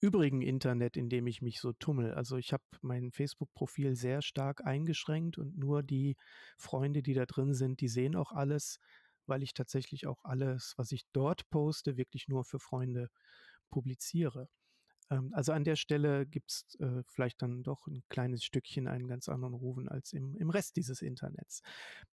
übrigen 0.00 0.42
Internet, 0.42 0.96
in 0.96 1.08
dem 1.08 1.26
ich 1.26 1.40
mich 1.40 1.60
so 1.60 1.72
tummel. 1.72 2.12
Also 2.12 2.36
ich 2.36 2.52
habe 2.52 2.62
mein 2.82 3.10
Facebook-Profil 3.10 3.96
sehr 3.96 4.20
stark 4.22 4.64
eingeschränkt 4.66 5.38
und 5.38 5.56
nur 5.58 5.82
die 5.82 6.16
Freunde, 6.58 7.02
die 7.02 7.14
da 7.14 7.24
drin 7.24 7.54
sind, 7.54 7.80
die 7.80 7.88
sehen 7.88 8.14
auch 8.14 8.32
alles, 8.32 8.78
weil 9.26 9.42
ich 9.42 9.54
tatsächlich 9.54 10.06
auch 10.06 10.22
alles, 10.24 10.74
was 10.76 10.92
ich 10.92 11.04
dort 11.12 11.48
poste, 11.50 11.96
wirklich 11.96 12.28
nur 12.28 12.44
für 12.44 12.60
Freunde 12.60 13.08
publiziere. 13.70 14.48
Ähm, 15.10 15.30
also 15.32 15.52
an 15.52 15.64
der 15.64 15.76
Stelle 15.76 16.26
gibt 16.26 16.50
es 16.50 16.76
äh, 16.80 17.02
vielleicht 17.06 17.42
dann 17.42 17.62
doch 17.62 17.86
ein 17.86 18.02
kleines 18.08 18.44
Stückchen 18.44 18.88
einen 18.88 19.08
ganz 19.08 19.28
anderen 19.28 19.54
Rufen 19.54 19.88
als 19.88 20.12
im, 20.12 20.36
im 20.36 20.50
Rest 20.50 20.76
dieses 20.76 21.02
Internets. 21.02 21.62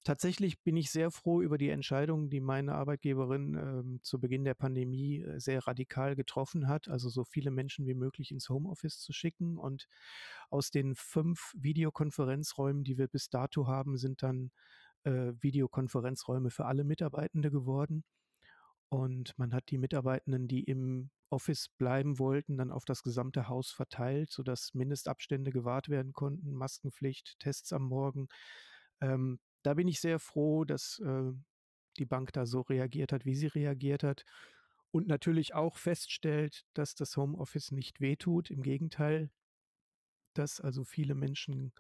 Tatsächlich 0.04 0.62
bin 0.62 0.78
ich 0.78 0.92
sehr 0.92 1.12
froh 1.12 1.42
über 1.42 1.58
die 1.58 1.70
Entscheidung, 1.70 2.30
die 2.30 2.42
meine 2.42 2.76
Arbeitgeberin 2.76 3.56
ähm, 3.56 4.00
zu 4.02 4.20
Beginn 4.20 4.44
der 4.44 4.56
Pandemie 4.56 5.22
äh, 5.22 5.40
sehr 5.40 5.66
radikal 5.68 6.16
getroffen 6.16 6.68
hat, 6.68 6.88
also 6.88 7.10
so 7.10 7.24
viele 7.24 7.52
Menschen 7.52 7.86
wie 7.86 7.96
möglich 7.96 8.32
ins 8.32 8.50
Homeoffice 8.50 9.00
zu 9.00 9.14
schicken. 9.14 9.58
Und 9.58 9.88
aus 10.50 10.72
den 10.72 10.96
fünf 10.96 11.54
Videokonferenzräumen, 11.58 12.84
die 12.84 12.98
wir 12.98 13.08
bis 13.08 13.30
dato 13.30 13.68
haben, 13.68 13.98
sind 13.98 14.24
dann 14.24 14.52
äh, 15.04 15.34
Videokonferenzräume 15.40 16.50
für 16.50 16.66
alle 16.66 16.84
Mitarbeitende 16.84 17.52
geworden. 17.52 18.04
Und 18.94 19.36
man 19.40 19.56
hat 19.56 19.72
die 19.72 19.80
Mitarbeitenden, 19.80 20.48
die 20.48 20.66
im 20.66 21.10
Office 21.32 21.68
bleiben 21.80 22.20
wollten, 22.20 22.58
dann 22.58 22.70
auf 22.70 22.86
das 22.86 23.02
gesamte 23.02 23.48
Haus 23.48 23.72
verteilt, 23.72 24.30
sodass 24.30 24.76
Mindestabstände 24.76 25.52
gewahrt 25.52 25.90
werden 25.90 26.14
konnten, 26.14 26.54
Maskenpflicht, 26.54 27.40
Tests 27.40 27.74
am 27.74 27.86
Morgen. 27.86 28.28
Ähm, 29.02 29.40
da 29.64 29.74
bin 29.74 29.88
ich 29.88 30.00
sehr 30.00 30.20
froh, 30.20 30.64
dass 30.64 31.00
äh, 31.00 31.32
die 31.98 32.06
Bank 32.06 32.34
da 32.34 32.46
so 32.46 32.62
reagiert 32.62 33.12
hat, 33.12 33.26
wie 33.26 33.34
sie 33.34 33.48
reagiert 33.48 34.04
hat. 34.04 34.26
Und 34.92 35.08
natürlich 35.08 35.56
auch 35.56 35.78
feststellt, 35.78 36.64
dass 36.76 36.94
das 36.94 37.18
Homeoffice 37.18 37.72
nicht 37.72 38.00
wehtut. 38.00 38.52
Im 38.52 38.62
Gegenteil, 38.62 39.32
dass 40.36 40.62
also 40.62 40.84
viele 40.84 41.16
Menschen 41.16 41.74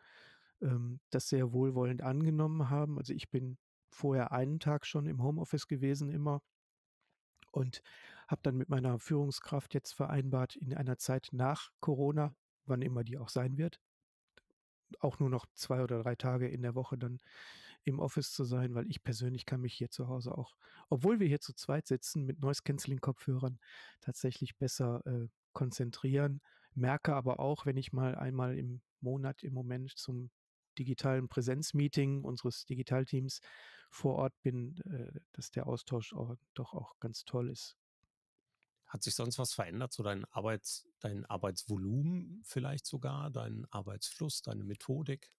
ähm, 0.64 1.00
das 1.12 1.30
sehr 1.30 1.54
wohlwollend 1.54 2.02
angenommen 2.02 2.72
haben. 2.72 2.98
Also 2.98 3.14
ich 3.14 3.30
bin 3.30 3.60
vorher 3.92 4.32
einen 4.32 4.60
Tag 4.60 4.88
schon 4.88 5.06
im 5.06 5.22
Homeoffice 5.22 5.68
gewesen, 5.68 6.10
immer 6.10 6.42
und 7.54 7.82
habe 8.28 8.42
dann 8.44 8.58
mit 8.58 8.70
meiner 8.70 9.00
Führungskraft 9.00 9.74
jetzt 9.74 9.94
vereinbart, 9.94 10.56
in 10.56 10.74
einer 10.74 10.98
Zeit 10.98 11.30
nach 11.32 11.72
Corona, 11.80 12.36
wann 12.66 12.82
immer 12.82 13.04
die 13.04 13.18
auch 13.18 13.30
sein 13.30 13.58
wird, 13.58 13.80
auch 15.00 15.20
nur 15.20 15.30
noch 15.30 15.46
zwei 15.54 15.84
oder 15.84 16.02
drei 16.04 16.16
Tage 16.16 16.48
in 16.48 16.62
der 16.62 16.76
Woche 16.76 16.98
dann 16.98 17.20
im 17.84 18.00
Office 18.00 18.32
zu 18.32 18.44
sein, 18.44 18.74
weil 18.76 18.90
ich 18.90 19.04
persönlich 19.04 19.46
kann 19.46 19.62
mich 19.62 19.74
hier 19.74 19.90
zu 19.90 20.08
Hause 20.08 20.38
auch, 20.38 20.56
obwohl 20.90 21.20
wir 21.20 21.28
hier 21.28 21.42
zu 21.42 21.54
zweit 21.54 21.86
sitzen 21.86 22.26
mit 22.26 22.40
Noise-Canceling-Kopfhörern, 22.40 23.60
tatsächlich 24.02 24.58
besser 24.58 25.06
äh, 25.06 25.28
konzentrieren. 25.52 26.42
Merke 26.74 27.14
aber 27.14 27.40
auch, 27.40 27.66
wenn 27.66 27.78
ich 27.78 27.92
mal 27.94 28.16
einmal 28.16 28.58
im 28.58 28.82
Monat 29.02 29.44
im 29.44 29.54
Moment 29.54 29.92
zum 29.98 30.32
digitalen 30.78 31.28
Präsenzmeeting 31.28 32.24
unseres 32.24 32.66
Digitalteams 32.66 33.42
vor 33.90 34.16
Ort 34.16 34.34
bin, 34.42 34.78
äh, 34.86 35.20
dass 35.34 35.52
der 35.52 35.68
Austausch 35.68 36.14
auch, 36.14 36.36
doch 36.54 36.74
auch 36.74 37.00
ganz 37.00 37.26
toll 37.26 37.50
ist. 37.50 37.78
Hat 38.88 39.04
sich 39.04 39.16
sonst 39.16 39.40
was 39.40 39.54
verändert, 39.54 39.92
so 39.92 40.04
dein 40.04 40.26
Arbeits, 40.26 40.88
dein 41.00 41.26
Arbeitsvolumen 41.26 42.42
vielleicht 42.44 42.86
sogar, 42.86 43.32
dein 43.32 43.66
Arbeitsfluss, 43.72 44.42
deine 44.42 44.64
Methodik? 44.64 45.32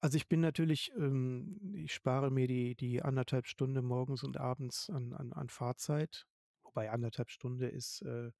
Also 0.00 0.16
ich 0.16 0.28
bin 0.28 0.40
natürlich, 0.40 0.92
ähm, 0.96 1.58
ich 1.74 1.92
spare 1.92 2.30
mir 2.30 2.46
die, 2.46 2.74
die 2.74 3.02
anderthalb 3.02 3.46
Stunde 3.46 3.82
morgens 3.82 4.22
und 4.22 4.36
abends 4.36 4.88
an, 4.90 5.12
an, 5.12 5.32
an 5.32 5.48
Fahrzeit, 5.48 6.26
wobei 6.62 6.90
anderthalb 6.90 7.30
Stunde 7.30 7.68
ist 7.68 8.02
äh, 8.02 8.30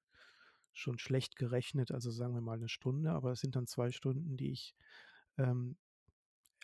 schon 0.73 0.99
schlecht 0.99 1.37
gerechnet, 1.37 1.91
also 1.91 2.11
sagen 2.11 2.35
wir 2.35 2.43
mal 2.43 2.59
eine 2.59 2.69
Stunde, 2.69 3.11
aber 3.11 3.33
es 3.33 3.41
sind 3.41 3.57
dann 3.57 3.67
zwei 3.67 3.91
Stunden, 3.91 4.37
die 4.37 4.53
ich 4.53 4.75
ähm, 5.39 5.77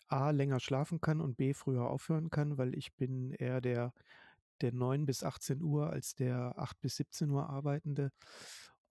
A, 0.08 0.30
länger 0.30 0.60
schlafen 0.60 1.00
kann 1.00 1.20
und 1.20 1.36
B, 1.36 1.54
früher 1.54 1.88
aufhören 1.88 2.30
kann, 2.30 2.58
weil 2.58 2.74
ich 2.74 2.94
bin 2.94 3.32
eher 3.32 3.60
der, 3.60 3.94
der 4.60 4.72
9 4.72 5.06
bis 5.06 5.24
18 5.24 5.62
Uhr 5.62 5.90
als 5.90 6.14
der 6.14 6.58
8 6.58 6.80
bis 6.80 6.96
17 6.96 7.30
Uhr 7.30 7.48
Arbeitende. 7.48 8.12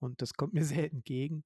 Und 0.00 0.20
das 0.20 0.34
kommt 0.34 0.52
mir 0.54 0.64
sehr 0.64 0.90
entgegen. 0.92 1.44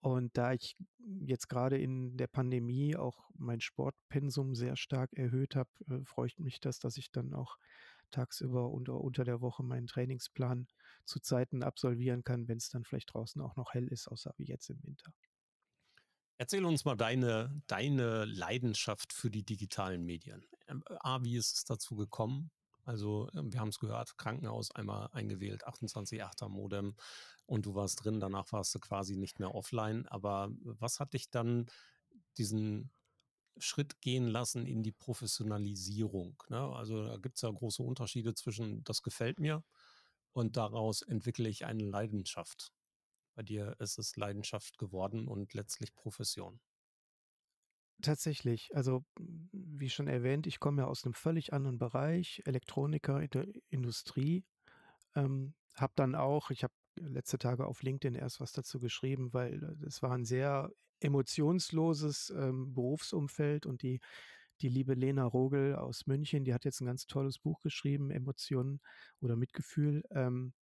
Und 0.00 0.36
da 0.36 0.52
ich 0.52 0.76
jetzt 1.24 1.48
gerade 1.48 1.78
in 1.78 2.16
der 2.18 2.26
Pandemie 2.26 2.94
auch 2.94 3.30
mein 3.36 3.60
Sportpensum 3.60 4.54
sehr 4.54 4.76
stark 4.76 5.14
erhöht 5.14 5.56
habe, 5.56 5.70
äh, 5.88 6.04
freut 6.04 6.38
mich 6.38 6.60
das, 6.60 6.78
dass 6.78 6.98
ich 6.98 7.10
dann 7.10 7.32
auch 7.32 7.56
tagsüber 8.10 8.70
und 8.70 8.88
unter 8.90 9.24
der 9.24 9.40
Woche 9.40 9.62
meinen 9.62 9.86
Trainingsplan 9.86 10.68
zu 11.04 11.20
Zeiten 11.20 11.62
absolvieren 11.62 12.22
kann, 12.22 12.48
wenn 12.48 12.58
es 12.58 12.68
dann 12.68 12.84
vielleicht 12.84 13.14
draußen 13.14 13.40
auch 13.40 13.56
noch 13.56 13.74
hell 13.74 13.88
ist, 13.88 14.06
außer 14.06 14.32
wie 14.36 14.44
jetzt 14.44 14.70
im 14.70 14.82
Winter. 14.84 15.12
Erzähl 16.36 16.64
uns 16.64 16.84
mal 16.84 16.96
deine, 16.96 17.62
deine 17.66 18.24
Leidenschaft 18.24 19.12
für 19.12 19.30
die 19.30 19.44
digitalen 19.44 20.04
Medien. 20.04 20.44
Ähm, 20.66 20.82
A, 21.00 21.22
wie 21.22 21.36
ist 21.36 21.54
es 21.54 21.64
dazu 21.64 21.94
gekommen? 21.94 22.50
Also, 22.84 23.30
ähm, 23.34 23.52
wir 23.52 23.60
haben 23.60 23.68
es 23.68 23.78
gehört, 23.78 24.18
Krankenhaus 24.18 24.70
einmal 24.72 25.08
eingewählt, 25.12 25.66
28.8er 25.66 26.48
Modem 26.48 26.96
und 27.46 27.66
du 27.66 27.74
warst 27.74 28.04
drin, 28.04 28.20
danach 28.20 28.50
warst 28.52 28.74
du 28.74 28.80
quasi 28.80 29.16
nicht 29.16 29.38
mehr 29.38 29.54
offline. 29.54 30.06
Aber 30.08 30.50
was 30.64 31.00
hat 31.00 31.14
dich 31.14 31.30
dann 31.30 31.66
diesen 32.36 32.90
Schritt 33.58 34.00
gehen 34.00 34.26
lassen 34.26 34.66
in 34.66 34.82
die 34.82 34.92
Professionalisierung? 34.92 36.42
Ne? 36.48 36.58
Also, 36.58 37.04
da 37.04 37.16
gibt 37.16 37.36
es 37.36 37.42
ja 37.42 37.50
große 37.50 37.82
Unterschiede 37.82 38.34
zwischen, 38.34 38.82
das 38.84 39.02
gefällt 39.02 39.38
mir 39.38 39.62
und 40.32 40.56
daraus 40.56 41.02
entwickle 41.02 41.48
ich 41.48 41.64
eine 41.64 41.84
Leidenschaft. 41.84 42.73
Bei 43.36 43.42
dir 43.42 43.76
ist 43.80 43.98
es 43.98 44.16
Leidenschaft 44.16 44.78
geworden 44.78 45.26
und 45.28 45.54
letztlich 45.54 45.94
Profession. 45.94 46.60
Tatsächlich. 48.02 48.70
Also, 48.74 49.04
wie 49.52 49.88
schon 49.88 50.08
erwähnt, 50.08 50.46
ich 50.46 50.58
komme 50.60 50.82
ja 50.82 50.88
aus 50.88 51.04
einem 51.04 51.14
völlig 51.14 51.52
anderen 51.52 51.78
Bereich, 51.78 52.42
Elektroniker 52.44 53.20
in 53.22 53.30
der 53.30 53.46
Industrie. 53.70 54.44
Ähm, 55.16 55.54
habe 55.76 55.92
dann 55.96 56.14
auch 56.16 56.50
ich 56.50 56.64
habe 56.64 56.74
letzte 57.00 57.38
Tage 57.38 57.66
auf 57.66 57.82
LinkedIn 57.82 58.14
erst 58.16 58.40
was 58.40 58.52
dazu 58.52 58.80
geschrieben, 58.80 59.32
weil, 59.34 59.62
äh, 59.82 59.86
es 59.86 60.02
war 60.02 60.12
ein 60.12 60.24
sehr 60.24 60.70
emotionsloses, 61.00 62.30
ähm, 62.36 62.74
Berufsumfeld 62.74 63.66
und 63.66 63.82
die 63.82 64.00
die 64.62 64.68
liebe 64.70 64.94
Lena 64.94 65.24
Rogel 65.24 65.76
aus 65.76 66.06
München, 66.06 66.44
die 66.44 66.54
hat 66.54 66.64
jetzt 66.64 66.80
ein 66.80 66.86
ganz 66.86 67.06
tolles 67.06 67.38
Buch 67.40 67.60
geschrieben, 67.60 68.10
„Emotionen 68.10 68.80
oder 69.20 69.36
Mitgefühl“, 69.36 70.04
ähm, 70.12 70.54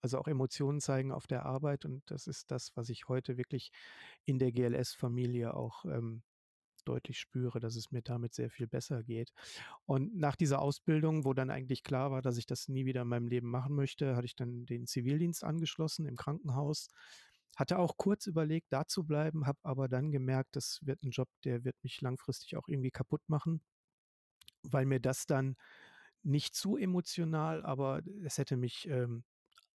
also 0.00 0.18
auch 0.18 0.28
Emotionen 0.28 0.80
zeigen 0.80 1.12
auf 1.12 1.26
der 1.26 1.46
Arbeit 1.46 1.84
und 1.84 2.02
das 2.10 2.26
ist 2.26 2.50
das, 2.50 2.72
was 2.76 2.88
ich 2.88 3.08
heute 3.08 3.36
wirklich 3.36 3.70
in 4.24 4.38
der 4.38 4.52
GLS-Familie 4.52 5.54
auch, 5.54 5.84
ähm, 5.84 6.22
deutlich 6.88 7.18
spüre, 7.18 7.60
dass 7.60 7.76
es 7.76 7.90
mir 7.92 8.02
damit 8.02 8.34
sehr 8.34 8.50
viel 8.50 8.66
besser 8.66 9.02
geht. 9.02 9.32
Und 9.84 10.16
nach 10.16 10.36
dieser 10.36 10.60
Ausbildung, 10.60 11.24
wo 11.24 11.34
dann 11.34 11.50
eigentlich 11.50 11.82
klar 11.82 12.10
war, 12.10 12.22
dass 12.22 12.38
ich 12.38 12.46
das 12.46 12.68
nie 12.68 12.86
wieder 12.86 13.02
in 13.02 13.08
meinem 13.08 13.28
Leben 13.28 13.50
machen 13.50 13.74
möchte, 13.74 14.16
hatte 14.16 14.26
ich 14.26 14.36
dann 14.36 14.64
den 14.66 14.86
Zivildienst 14.86 15.44
angeschlossen 15.44 16.06
im 16.06 16.16
Krankenhaus. 16.16 16.88
Hatte 17.56 17.78
auch 17.78 17.96
kurz 17.96 18.26
überlegt, 18.26 18.68
da 18.70 18.86
zu 18.86 19.04
bleiben, 19.04 19.46
habe 19.46 19.58
aber 19.62 19.88
dann 19.88 20.12
gemerkt, 20.12 20.56
das 20.56 20.80
wird 20.82 21.02
ein 21.02 21.10
Job, 21.10 21.28
der 21.44 21.64
wird 21.64 21.76
mich 21.82 22.00
langfristig 22.00 22.56
auch 22.56 22.68
irgendwie 22.68 22.90
kaputt 22.90 23.22
machen, 23.28 23.60
weil 24.62 24.86
mir 24.86 25.00
das 25.00 25.26
dann 25.26 25.56
nicht 26.22 26.54
zu 26.54 26.76
emotional, 26.76 27.64
aber 27.64 28.02
es 28.24 28.38
hätte 28.38 28.56
mich 28.56 28.88
ähm, 28.88 29.24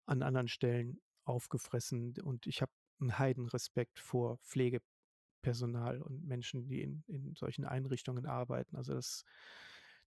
an 0.06 0.22
anderen 0.22 0.48
Stellen 0.48 1.00
aufgefressen 1.24 2.14
und 2.22 2.46
ich 2.46 2.62
habe 2.62 2.72
einen 3.00 3.18
Heidenrespekt 3.18 3.98
vor 3.98 4.38
Pflegepersonal 4.38 6.00
und 6.00 6.24
Menschen, 6.24 6.66
die 6.66 6.82
in, 6.82 7.04
in 7.06 7.34
solchen 7.34 7.64
Einrichtungen 7.64 8.26
arbeiten. 8.26 8.76
Also 8.76 8.94
das, 8.94 9.24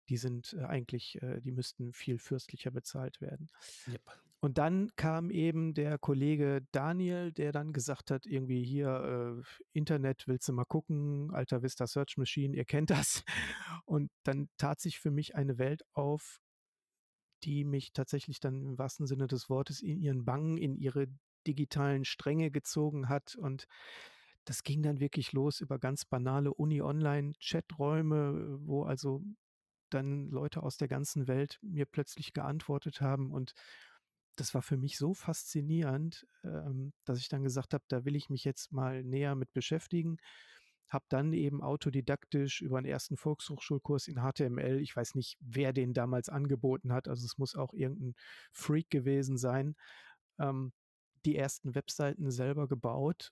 die 0.10 0.18
sind 0.18 0.54
äh, 0.54 0.64
eigentlich, 0.64 1.22
äh, 1.22 1.42
die 1.42 1.52
müssten 1.52 1.94
viel 1.94 2.18
fürstlicher 2.18 2.72
bezahlt 2.72 3.22
werden. 3.22 3.50
Yep. 3.88 4.02
Und 4.44 4.58
dann 4.58 4.90
kam 4.96 5.30
eben 5.30 5.76
der 5.76 6.00
Kollege 6.00 6.66
Daniel, 6.72 7.32
der 7.32 7.52
dann 7.52 7.74
gesagt 7.74 8.10
hat, 8.10 8.26
irgendwie 8.26 8.64
hier 8.64 9.38
äh, 9.40 9.62
Internet, 9.72 10.28
willst 10.28 10.50
du 10.50 10.54
mal 10.54 10.66
gucken, 10.66 11.32
Alta 11.32 11.62
Vista 11.62 11.86
Search 11.86 12.18
Machine, 12.18 12.56
ihr 12.56 12.66
kennt 12.66 12.90
das. 12.90 13.24
Und 13.86 14.10
dann 14.24 14.50
tat 14.58 14.80
sich 14.80 15.00
für 15.00 15.12
mich 15.12 15.36
eine 15.36 15.60
Welt 15.60 15.84
auf, 15.94 16.42
die 17.44 17.64
mich 17.64 17.94
tatsächlich 17.94 18.40
dann 18.40 18.64
im 18.64 18.78
wahrsten 18.78 19.08
Sinne 19.08 19.28
des 19.28 19.50
Wortes 19.50 19.82
in 19.82 20.00
ihren 20.00 20.26
Bangen, 20.26 20.58
in 20.58 20.76
ihre 20.76 21.08
digitalen 21.48 22.06
Stränge 22.06 22.52
gezogen 22.52 23.10
hat. 23.10 23.36
Und 23.36 23.68
das 24.46 24.64
ging 24.64 24.84
dann 24.84 25.00
wirklich 25.00 25.34
los 25.34 25.62
über 25.62 25.80
ganz 25.80 26.06
banale 26.06 26.54
Uni-Online-Chaträume, 26.54 28.60
wo 28.62 28.84
also 28.84 29.24
dann 29.90 30.30
Leute 30.30 30.64
aus 30.64 30.78
der 30.78 30.88
ganzen 30.88 31.28
Welt 31.28 31.60
mir 31.62 31.86
plötzlich 31.86 32.34
geantwortet 32.34 33.02
haben 33.02 33.32
und 33.32 33.54
das 34.38 34.54
war 34.54 34.62
für 34.62 34.78
mich 34.78 34.98
so 34.98 35.14
faszinierend, 35.14 36.26
ähm, 36.44 36.94
dass 37.06 37.20
ich 37.20 37.28
dann 37.28 37.44
gesagt 37.44 37.74
habe, 37.74 37.84
da 37.88 38.06
will 38.06 38.16
ich 38.16 38.30
mich 38.30 38.44
jetzt 38.44 38.72
mal 38.72 39.04
näher 39.04 39.36
mit 39.36 39.52
beschäftigen. 39.54 40.18
Habe 40.92 41.06
dann 41.10 41.34
eben 41.34 41.64
autodidaktisch 41.64 42.62
über 42.62 42.78
einen 42.78 42.86
ersten 42.86 43.18
Volkshochschulkurs 43.18 44.08
in 44.08 44.18
HTML, 44.18 44.80
ich 44.80 44.96
weiß 44.96 45.16
nicht, 45.16 45.38
wer 45.40 45.74
den 45.74 45.94
damals 45.94 46.30
angeboten 46.30 46.94
hat, 46.94 47.08
also 47.08 47.26
es 47.26 47.38
muss 47.38 47.56
auch 47.56 47.74
irgendein 47.74 48.14
Freak 48.52 48.90
gewesen 48.90 49.38
sein, 49.38 49.76
ähm, 50.40 50.74
die 51.26 51.36
ersten 51.36 51.76
Webseiten 51.76 52.30
selber 52.32 52.68
gebaut. 52.68 53.32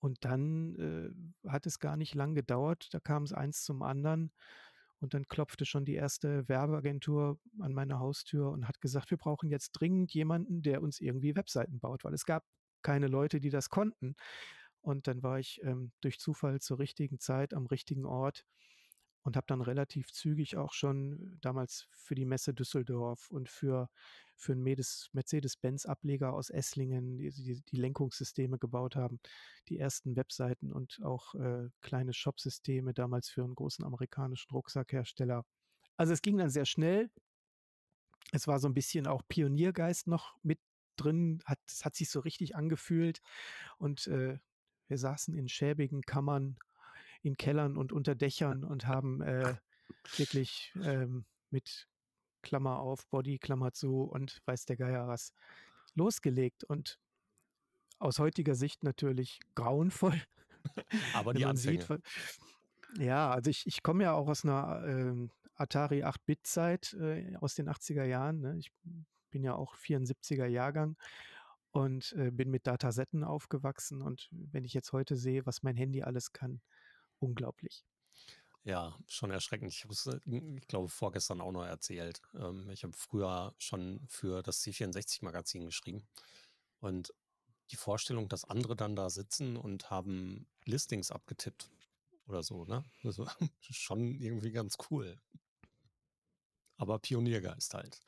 Und 0.00 0.24
dann 0.24 0.76
äh, 1.44 1.48
hat 1.48 1.66
es 1.66 1.78
gar 1.78 1.96
nicht 1.96 2.14
lang 2.14 2.34
gedauert, 2.34 2.88
da 2.92 3.00
kam 3.00 3.22
es 3.22 3.32
eins 3.32 3.62
zum 3.62 3.82
anderen. 3.82 4.32
Und 5.00 5.14
dann 5.14 5.28
klopfte 5.28 5.66
schon 5.66 5.84
die 5.84 5.94
erste 5.94 6.48
Werbeagentur 6.48 7.38
an 7.60 7.72
meine 7.72 7.98
Haustür 7.98 8.50
und 8.50 8.66
hat 8.66 8.80
gesagt, 8.80 9.10
wir 9.10 9.18
brauchen 9.18 9.50
jetzt 9.50 9.72
dringend 9.72 10.12
jemanden, 10.14 10.62
der 10.62 10.82
uns 10.82 11.00
irgendwie 11.00 11.36
Webseiten 11.36 11.80
baut, 11.80 12.04
weil 12.04 12.14
es 12.14 12.24
gab 12.24 12.44
keine 12.82 13.08
Leute, 13.08 13.40
die 13.40 13.50
das 13.50 13.68
konnten. 13.68 14.16
Und 14.86 15.08
dann 15.08 15.24
war 15.24 15.40
ich 15.40 15.60
ähm, 15.64 15.90
durch 16.00 16.20
Zufall 16.20 16.60
zur 16.60 16.78
richtigen 16.78 17.18
Zeit 17.18 17.54
am 17.54 17.66
richtigen 17.66 18.06
Ort 18.06 18.46
und 19.22 19.36
habe 19.36 19.48
dann 19.48 19.60
relativ 19.60 20.12
zügig 20.12 20.56
auch 20.56 20.72
schon 20.72 21.38
damals 21.40 21.88
für 21.90 22.14
die 22.14 22.24
Messe 22.24 22.54
Düsseldorf 22.54 23.28
und 23.32 23.48
für, 23.48 23.90
für 24.36 24.52
einen 24.52 24.62
Mercedes-Benz-Ableger 24.62 26.32
aus 26.32 26.50
Esslingen, 26.50 27.18
die, 27.18 27.32
die, 27.32 27.62
die, 27.62 27.76
Lenkungssysteme 27.76 28.58
gebaut 28.60 28.94
haben, 28.94 29.18
die 29.68 29.76
ersten 29.76 30.14
Webseiten 30.14 30.72
und 30.72 31.00
auch 31.02 31.34
äh, 31.34 31.68
kleine 31.80 32.12
Shopsysteme 32.12 32.94
damals 32.94 33.28
für 33.28 33.42
einen 33.42 33.56
großen 33.56 33.84
amerikanischen 33.84 34.52
Rucksackhersteller. 34.52 35.44
Also 35.96 36.12
es 36.12 36.22
ging 36.22 36.38
dann 36.38 36.50
sehr 36.50 36.64
schnell. 36.64 37.10
Es 38.30 38.46
war 38.46 38.60
so 38.60 38.68
ein 38.68 38.74
bisschen 38.74 39.08
auch 39.08 39.22
Pioniergeist 39.26 40.06
noch 40.06 40.36
mit 40.44 40.60
drin, 40.94 41.42
hat, 41.44 41.58
es 41.66 41.84
hat 41.84 41.96
sich 41.96 42.08
so 42.08 42.20
richtig 42.20 42.54
angefühlt 42.54 43.20
und 43.78 44.06
äh, 44.06 44.38
wir 44.88 44.98
saßen 44.98 45.34
in 45.34 45.48
schäbigen 45.48 46.02
Kammern 46.02 46.56
in 47.22 47.36
Kellern 47.36 47.76
und 47.76 47.92
unter 47.92 48.14
Dächern 48.14 48.64
und 48.64 48.86
haben 48.86 49.20
äh, 49.20 49.54
wirklich 50.16 50.72
ähm, 50.82 51.24
mit 51.50 51.88
Klammer 52.42 52.78
auf, 52.78 53.06
Body, 53.08 53.38
Klammer 53.38 53.72
zu 53.72 54.02
und 54.02 54.40
weiß 54.44 54.66
der 54.66 54.76
Geier 54.76 55.08
was 55.08 55.32
losgelegt. 55.94 56.62
Und 56.62 57.00
aus 57.98 58.18
heutiger 58.18 58.54
Sicht 58.54 58.84
natürlich 58.84 59.40
grauenvoll. 59.54 60.20
Aber 61.14 61.34
die 61.34 61.44
Anfänge. 61.44 61.82
Sieht, 61.82 63.00
ja, 63.00 63.30
also 63.30 63.50
ich, 63.50 63.66
ich 63.66 63.82
komme 63.82 64.04
ja 64.04 64.12
auch 64.12 64.28
aus 64.28 64.44
einer 64.44 64.84
äh, 64.86 65.28
Atari 65.56 66.04
8-Bit-Zeit 66.04 66.94
äh, 66.94 67.34
aus 67.40 67.54
den 67.54 67.68
80er 67.68 68.04
Jahren. 68.04 68.40
Ne? 68.40 68.58
Ich 68.58 68.70
bin 69.30 69.42
ja 69.42 69.54
auch 69.54 69.74
74er 69.76 70.46
Jahrgang 70.46 70.96
und 71.76 72.14
äh, 72.14 72.30
bin 72.30 72.50
mit 72.50 72.66
Datasetten 72.66 73.22
aufgewachsen. 73.22 74.00
Und 74.00 74.28
wenn 74.30 74.64
ich 74.64 74.72
jetzt 74.72 74.92
heute 74.92 75.14
sehe, 75.14 75.44
was 75.44 75.62
mein 75.62 75.76
Handy 75.76 76.02
alles 76.02 76.32
kann, 76.32 76.62
unglaublich. 77.18 77.84
Ja, 78.64 78.98
schon 79.06 79.30
erschreckend. 79.30 79.70
Ich 79.70 79.84
äh, 79.84 80.56
ich 80.56 80.68
glaube, 80.68 80.88
vorgestern 80.88 81.42
auch 81.42 81.52
noch 81.52 81.66
erzählt. 81.66 82.22
Ähm, 82.34 82.70
ich 82.70 82.82
habe 82.82 82.94
früher 82.96 83.54
schon 83.58 84.00
für 84.08 84.42
das 84.42 84.62
C64-Magazin 84.62 85.66
geschrieben. 85.66 86.08
Und 86.80 87.12
die 87.70 87.76
Vorstellung, 87.76 88.30
dass 88.30 88.44
andere 88.44 88.74
dann 88.74 88.96
da 88.96 89.10
sitzen 89.10 89.58
und 89.58 89.90
haben 89.90 90.48
Listings 90.64 91.10
abgetippt 91.10 91.70
oder 92.26 92.42
so, 92.42 92.64
ne? 92.64 92.84
Das 93.02 93.18
war 93.18 93.36
schon 93.60 94.14
irgendwie 94.14 94.50
ganz 94.50 94.78
cool. 94.90 95.20
Aber 96.78 96.98
Pioniergeist 96.98 97.74
halt. 97.74 98.00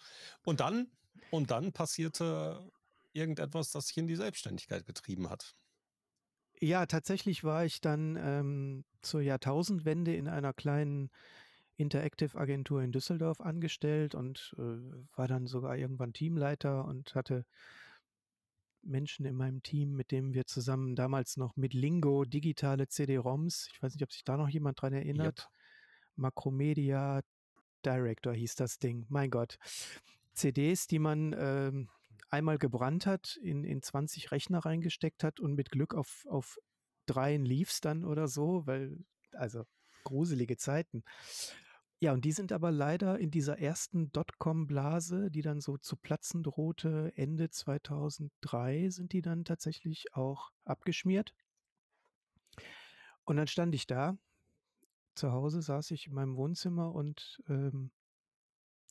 Und 0.42 0.60
dann, 0.60 0.90
und 1.30 1.50
dann 1.50 1.72
passierte 1.72 2.72
irgendetwas, 3.12 3.70
das 3.70 3.88
sich 3.88 3.96
in 3.96 4.06
die 4.06 4.16
Selbstständigkeit 4.16 4.86
getrieben 4.86 5.28
hat. 5.30 5.54
Ja, 6.60 6.86
tatsächlich 6.86 7.44
war 7.44 7.64
ich 7.64 7.80
dann 7.80 8.16
ähm, 8.16 8.84
zur 9.02 9.20
Jahrtausendwende 9.20 10.14
in 10.14 10.28
einer 10.28 10.52
kleinen 10.52 11.10
Interactive-Agentur 11.76 12.82
in 12.82 12.90
Düsseldorf 12.90 13.40
angestellt 13.40 14.14
und 14.14 14.54
äh, 14.58 15.16
war 15.16 15.28
dann 15.28 15.46
sogar 15.46 15.76
irgendwann 15.76 16.12
Teamleiter 16.12 16.84
und 16.84 17.14
hatte 17.14 17.46
Menschen 18.82 19.24
in 19.26 19.36
meinem 19.36 19.62
Team, 19.62 19.94
mit 19.94 20.10
denen 20.10 20.34
wir 20.34 20.46
zusammen 20.46 20.96
damals 20.96 21.36
noch 21.36 21.56
mit 21.56 21.74
Lingo 21.74 22.24
digitale 22.24 22.88
CD-ROMs, 22.88 23.68
ich 23.72 23.82
weiß 23.82 23.94
nicht, 23.94 24.02
ob 24.02 24.12
sich 24.12 24.24
da 24.24 24.36
noch 24.36 24.48
jemand 24.48 24.80
dran 24.80 24.92
erinnert, 24.92 25.40
yep. 25.40 25.48
Macromedia 26.16 27.20
Director 27.84 28.34
hieß 28.34 28.56
das 28.56 28.78
Ding, 28.78 29.06
mein 29.08 29.30
Gott. 29.30 29.58
CDs, 30.32 30.86
die 30.86 30.98
man 30.98 31.34
ähm, 31.38 31.88
einmal 32.30 32.58
gebrannt 32.58 33.06
hat, 33.06 33.36
in, 33.42 33.64
in 33.64 33.82
20 33.82 34.30
Rechner 34.30 34.60
reingesteckt 34.60 35.24
hat 35.24 35.40
und 35.40 35.54
mit 35.54 35.70
Glück 35.70 35.94
auf, 35.94 36.26
auf 36.28 36.58
dreien 37.06 37.44
lief's 37.44 37.80
dann 37.80 38.04
oder 38.04 38.28
so, 38.28 38.66
weil, 38.66 39.04
also 39.32 39.64
gruselige 40.04 40.56
Zeiten. 40.56 41.04
Ja, 42.00 42.12
und 42.12 42.24
die 42.24 42.32
sind 42.32 42.52
aber 42.52 42.70
leider 42.70 43.18
in 43.18 43.30
dieser 43.30 43.58
ersten 43.58 44.12
Dotcom-Blase, 44.12 45.30
die 45.30 45.42
dann 45.42 45.60
so 45.60 45.78
zu 45.78 45.96
platzen 45.96 46.44
drohte, 46.44 47.12
Ende 47.16 47.50
2003 47.50 48.90
sind 48.90 49.12
die 49.12 49.22
dann 49.22 49.44
tatsächlich 49.44 50.14
auch 50.14 50.50
abgeschmiert. 50.64 51.34
Und 53.24 53.36
dann 53.36 53.48
stand 53.48 53.74
ich 53.74 53.86
da, 53.86 54.16
zu 55.16 55.32
Hause 55.32 55.60
saß 55.60 55.90
ich 55.90 56.06
in 56.06 56.14
meinem 56.14 56.36
Wohnzimmer 56.36 56.94
und 56.94 57.42
ähm, 57.48 57.90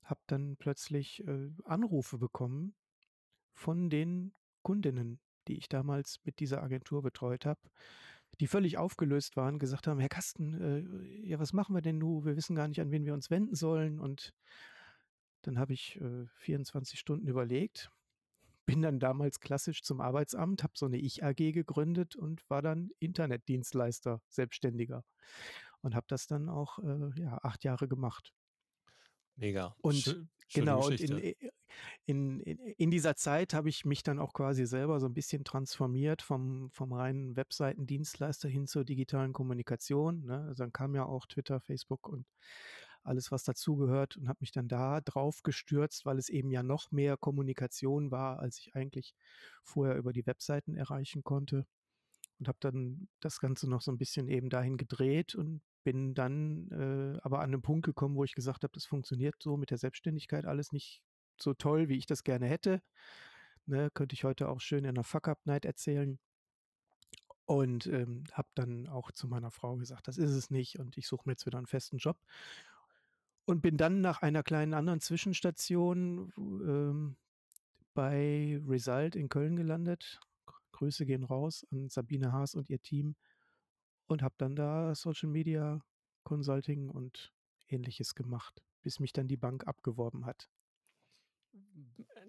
habe 0.04 0.20
dann 0.28 0.58
plötzlich 0.58 1.26
äh, 1.26 1.50
Anrufe 1.64 2.18
bekommen 2.18 2.76
von 3.58 3.90
den 3.90 4.34
Kundinnen, 4.62 5.20
die 5.48 5.58
ich 5.58 5.68
damals 5.68 6.20
mit 6.24 6.40
dieser 6.40 6.62
Agentur 6.62 7.02
betreut 7.02 7.46
habe, 7.46 7.60
die 8.40 8.48
völlig 8.48 8.78
aufgelöst 8.78 9.36
waren, 9.36 9.58
gesagt 9.58 9.88
haben, 9.88 10.00
Herr 10.00 10.10
Kasten, 10.10 10.54
äh, 10.62 11.28
ja, 11.28 11.40
was 11.40 11.54
machen 11.54 11.74
wir 11.74 11.82
denn 11.82 11.98
nun? 11.98 12.24
Wir 12.24 12.36
wissen 12.36 12.56
gar 12.56 12.68
nicht, 12.68 12.80
an 12.80 12.92
wen 12.92 13.06
wir 13.06 13.14
uns 13.14 13.32
wenden 13.32 13.56
sollen. 13.56 14.00
Und 14.00 14.34
dann 15.42 15.58
habe 15.58 15.74
ich 15.74 16.00
äh, 16.00 16.28
24 16.36 17.00
Stunden 17.00 17.28
überlegt, 17.28 17.90
bin 18.68 18.82
dann 18.82 19.00
damals 19.00 19.40
klassisch 19.40 19.82
zum 19.82 20.02
Arbeitsamt, 20.02 20.62
habe 20.62 20.74
so 20.76 20.86
eine 20.86 20.98
Ich-AG 20.98 21.52
gegründet 21.54 22.16
und 22.16 22.48
war 22.50 22.62
dann 22.62 22.92
Internetdienstleister, 23.00 24.22
Selbstständiger. 24.30 25.04
und 25.82 25.96
habe 25.96 26.06
das 26.10 26.28
dann 26.28 26.50
auch 26.50 26.78
äh, 26.80 27.10
ja, 27.20 27.40
acht 27.42 27.64
Jahre 27.64 27.88
gemacht. 27.88 28.34
Mega. 29.36 29.76
Und 29.82 30.28
genau, 30.54 30.86
und 30.86 31.00
in, 31.00 31.36
in, 32.06 32.40
in, 32.40 32.92
dieser 32.92 33.16
Zeit 33.16 33.54
habe 33.54 33.70
ich 33.70 33.86
mich 33.86 34.04
dann 34.04 34.20
auch 34.20 34.34
quasi 34.34 34.66
selber 34.66 35.00
so 35.00 35.06
ein 35.06 35.14
bisschen 35.14 35.44
transformiert 35.44 36.22
vom, 36.22 36.70
vom 36.72 36.94
reinen 36.94 37.36
Webseitendienstleister 37.36 38.48
hin 38.48 38.68
zur 38.68 38.86
digitalen 38.86 39.34
Kommunikation. 39.34 40.26
Ne? 40.26 40.46
Also 40.48 40.64
dann 40.64 40.74
kam 40.74 40.96
ja 40.96 41.06
auch 41.06 41.26
Twitter, 41.26 41.60
Facebook 41.60 42.08
und 42.08 42.26
alles, 43.04 43.32
was 43.32 43.44
dazugehört 43.44 44.18
und 44.18 44.28
habe 44.28 44.40
mich 44.42 44.52
dann 44.52 44.68
da 44.68 45.02
drauf 45.02 45.42
gestürzt, 45.42 46.06
weil 46.06 46.18
es 46.18 46.30
eben 46.30 46.52
ja 46.52 46.62
noch 46.62 46.92
mehr 46.92 47.18
Kommunikation 47.18 48.12
war, 48.12 48.40
als 48.40 48.60
ich 48.60 48.76
eigentlich 48.76 49.16
vorher 49.64 49.96
über 49.96 50.14
die 50.14 50.26
Webseiten 50.26 50.76
erreichen 50.76 51.24
konnte. 51.24 51.66
Und 52.40 52.48
habe 52.48 52.58
dann 52.60 53.08
das 53.20 53.40
Ganze 53.40 53.68
noch 53.68 53.82
so 53.82 53.92
ein 53.92 53.98
bisschen 53.98 54.28
eben 54.28 54.50
dahin 54.50 54.78
gedreht 54.78 55.34
und 55.34 55.62
bin 55.88 56.14
dann 56.14 56.70
äh, 56.72 57.18
aber 57.22 57.40
an 57.40 57.54
einen 57.54 57.62
Punkt 57.62 57.86
gekommen, 57.86 58.18
wo 58.18 58.26
ich 58.26 58.36
gesagt 58.36 58.64
habe, 58.64 58.74
das 58.74 58.84
funktioniert 58.84 59.36
so 59.40 59.56
mit 59.56 59.72
der 59.72 59.78
Selbstständigkeit 59.78 60.46
alles 60.46 60.74
nicht 60.74 61.02
so 61.42 61.54
toll, 61.54 61.88
wie 61.88 61.96
ich 61.96 62.06
das 62.06 62.26
gerne 62.26 62.46
hätte. 62.46 62.82
Ne, 63.68 63.90
könnte 63.94 64.14
ich 64.14 64.26
heute 64.26 64.50
auch 64.50 64.60
schön 64.60 64.84
in 64.84 64.90
einer 64.90 65.06
Fuck-Up-Night 65.06 65.64
erzählen. 65.64 66.20
Und 67.46 67.88
ähm, 67.88 68.26
habe 68.34 68.50
dann 68.54 68.90
auch 68.90 69.14
zu 69.14 69.30
meiner 69.30 69.50
Frau 69.50 69.78
gesagt, 69.78 70.10
das 70.10 70.18
ist 70.18 70.32
es 70.32 70.50
nicht 70.50 70.78
und 70.78 70.98
ich 70.98 71.08
suche 71.08 71.22
mir 71.24 71.32
jetzt 71.32 71.46
wieder 71.46 71.58
einen 71.58 71.68
festen 71.68 72.00
Job. 72.00 72.18
Und 73.46 73.62
bin 73.62 73.78
dann 73.78 74.02
nach 74.02 74.22
einer 74.22 74.44
kleinen 74.44 74.74
anderen 74.74 75.00
Zwischenstation 75.00 76.34
ähm, 76.36 77.16
bei 77.94 78.62
Result 78.68 79.16
in 79.16 79.30
Köln 79.30 79.56
gelandet. 79.56 80.20
Grüße 80.74 81.06
gehen 81.06 81.24
raus 81.24 81.66
an 81.72 81.88
Sabine 81.88 82.34
Haas 82.34 82.56
und 82.56 82.70
ihr 82.70 82.82
Team 82.82 83.16
und 84.08 84.22
habe 84.22 84.36
dann 84.38 84.56
da 84.56 84.96
Social 84.96 85.30
Media 85.30 85.84
Consulting 86.24 86.90
und 86.90 87.34
ähnliches 87.68 88.16
gemacht, 88.16 88.64
bis 88.82 89.00
mich 89.00 89.14
dann 89.14 89.28
die 89.28 89.38
Bank 89.38 89.68
abgeworben 89.68 90.26
hat. 90.26 90.50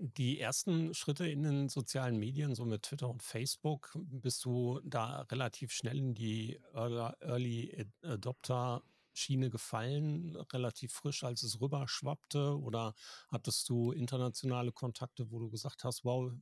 Die 0.00 0.38
ersten 0.38 0.94
Schritte 0.94 1.28
in 1.28 1.42
den 1.42 1.68
sozialen 1.68 2.18
Medien, 2.18 2.54
so 2.54 2.64
mit 2.64 2.84
Twitter 2.84 3.08
und 3.08 3.22
Facebook, 3.22 3.90
bist 3.96 4.44
du 4.44 4.80
da 4.84 5.22
relativ 5.22 5.72
schnell 5.72 5.98
in 5.98 6.14
die 6.14 6.60
Early 6.72 7.86
Adopter 8.02 8.82
Schiene 9.12 9.50
gefallen, 9.50 10.36
relativ 10.52 10.92
frisch, 10.92 11.24
als 11.24 11.42
es 11.42 11.60
rüberschwappte? 11.60 12.58
Oder 12.60 12.94
hattest 13.28 13.68
du 13.68 13.90
internationale 13.90 14.70
Kontakte, 14.70 15.30
wo 15.32 15.40
du 15.40 15.50
gesagt 15.50 15.82
hast, 15.82 16.04
wow, 16.04 16.32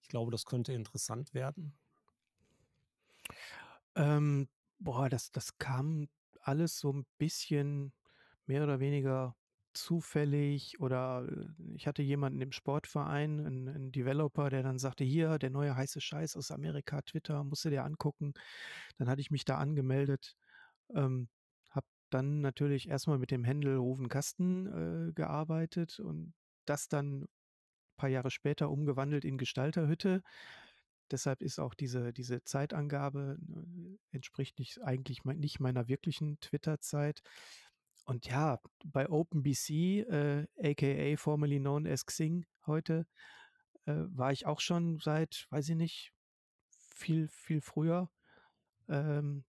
ich 0.00 0.08
glaube, 0.08 0.30
das 0.30 0.46
könnte 0.46 0.72
interessant 0.72 1.34
werden? 1.34 1.76
Ähm, 3.94 4.48
boah, 4.78 5.08
das, 5.08 5.30
das 5.32 5.58
kam 5.58 6.08
alles 6.40 6.78
so 6.78 6.92
ein 6.92 7.06
bisschen 7.18 7.92
mehr 8.46 8.62
oder 8.64 8.80
weniger 8.80 9.36
zufällig 9.74 10.80
oder 10.80 11.26
äh, 11.28 11.74
ich 11.74 11.86
hatte 11.86 12.02
jemanden 12.02 12.40
im 12.40 12.52
Sportverein, 12.52 13.40
einen, 13.40 13.68
einen 13.68 13.92
Developer, 13.92 14.48
der 14.50 14.62
dann 14.62 14.78
sagte, 14.78 15.04
hier, 15.04 15.38
der 15.38 15.50
neue 15.50 15.76
heiße 15.76 16.00
Scheiß 16.00 16.36
aus 16.36 16.50
Amerika, 16.50 17.02
Twitter, 17.02 17.42
musst 17.44 17.64
du 17.64 17.70
dir 17.70 17.84
angucken. 17.84 18.34
Dann 18.98 19.08
hatte 19.08 19.20
ich 19.20 19.30
mich 19.30 19.44
da 19.44 19.58
angemeldet, 19.58 20.36
ähm, 20.94 21.28
habe 21.70 21.86
dann 22.10 22.40
natürlich 22.40 22.88
erstmal 22.88 23.18
mit 23.18 23.30
dem 23.30 23.44
Händel 23.44 23.76
Rufen 23.76 24.08
äh, 24.08 25.12
gearbeitet 25.12 26.00
und 26.00 26.34
das 26.66 26.88
dann 26.88 27.22
ein 27.24 27.28
paar 27.96 28.10
Jahre 28.10 28.30
später 28.30 28.70
umgewandelt 28.70 29.24
in 29.24 29.38
Gestalterhütte. 29.38 30.22
Deshalb 31.10 31.42
ist 31.42 31.58
auch 31.58 31.74
diese, 31.74 32.12
diese 32.12 32.42
Zeitangabe 32.44 33.38
äh, 33.40 33.98
entspricht 34.10 34.58
nicht 34.58 34.82
eigentlich 34.82 35.24
mein, 35.24 35.38
nicht 35.38 35.60
meiner 35.60 35.88
wirklichen 35.88 36.40
Twitter-Zeit. 36.40 37.22
Und 38.04 38.26
ja, 38.26 38.60
bei 38.84 39.08
OpenBC, 39.08 39.70
äh, 40.08 40.46
aka 40.58 41.16
formerly 41.16 41.58
known 41.58 41.86
as 41.86 42.04
Xing 42.06 42.46
heute, 42.66 43.06
äh, 43.86 44.04
war 44.08 44.32
ich 44.32 44.46
auch 44.46 44.60
schon 44.60 44.98
seit, 44.98 45.46
weiß 45.50 45.70
ich 45.70 45.76
nicht, 45.76 46.12
viel, 46.94 47.28
viel 47.28 47.60
früher. 47.60 48.10
Ähm, 48.88 49.44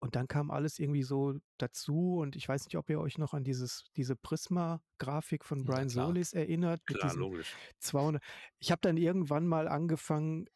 und 0.00 0.16
dann 0.16 0.28
kam 0.28 0.50
alles 0.50 0.78
irgendwie 0.78 1.02
so 1.02 1.34
dazu 1.58 2.16
und 2.16 2.34
ich 2.34 2.48
weiß 2.48 2.64
nicht, 2.64 2.76
ob 2.76 2.88
ihr 2.88 2.98
euch 2.98 3.18
noch 3.18 3.34
an 3.34 3.44
dieses, 3.44 3.84
diese 3.96 4.16
Prisma-Grafik 4.16 5.44
von 5.44 5.64
Brian 5.64 5.88
ja, 5.88 6.06
Solis 6.06 6.32
erinnert. 6.32 6.84
Klar, 6.86 7.14
logisch. 7.16 7.54
200. 7.80 8.22
Ich 8.58 8.70
habe 8.70 8.80
dann 8.80 8.96
irgendwann 8.96 9.46
mal 9.46 9.68
angefangen, 9.68 10.48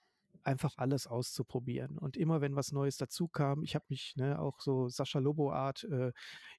einfach 0.45 0.75
alles 0.77 1.07
auszuprobieren. 1.07 1.99
Und 1.99 2.17
immer 2.17 2.41
wenn 2.41 2.57
was 2.57 2.73
Neues 2.73 2.97
dazu 2.97 3.29
kam, 3.29 3.63
ich 3.63 3.75
habe 3.75 3.87
mich 3.89 4.15
ne, 4.17 4.39
auch 4.39 4.61
so 4.61 4.89
Sascha 4.89 5.19
Lobo-Art 5.19 5.85
äh, 5.85 6.13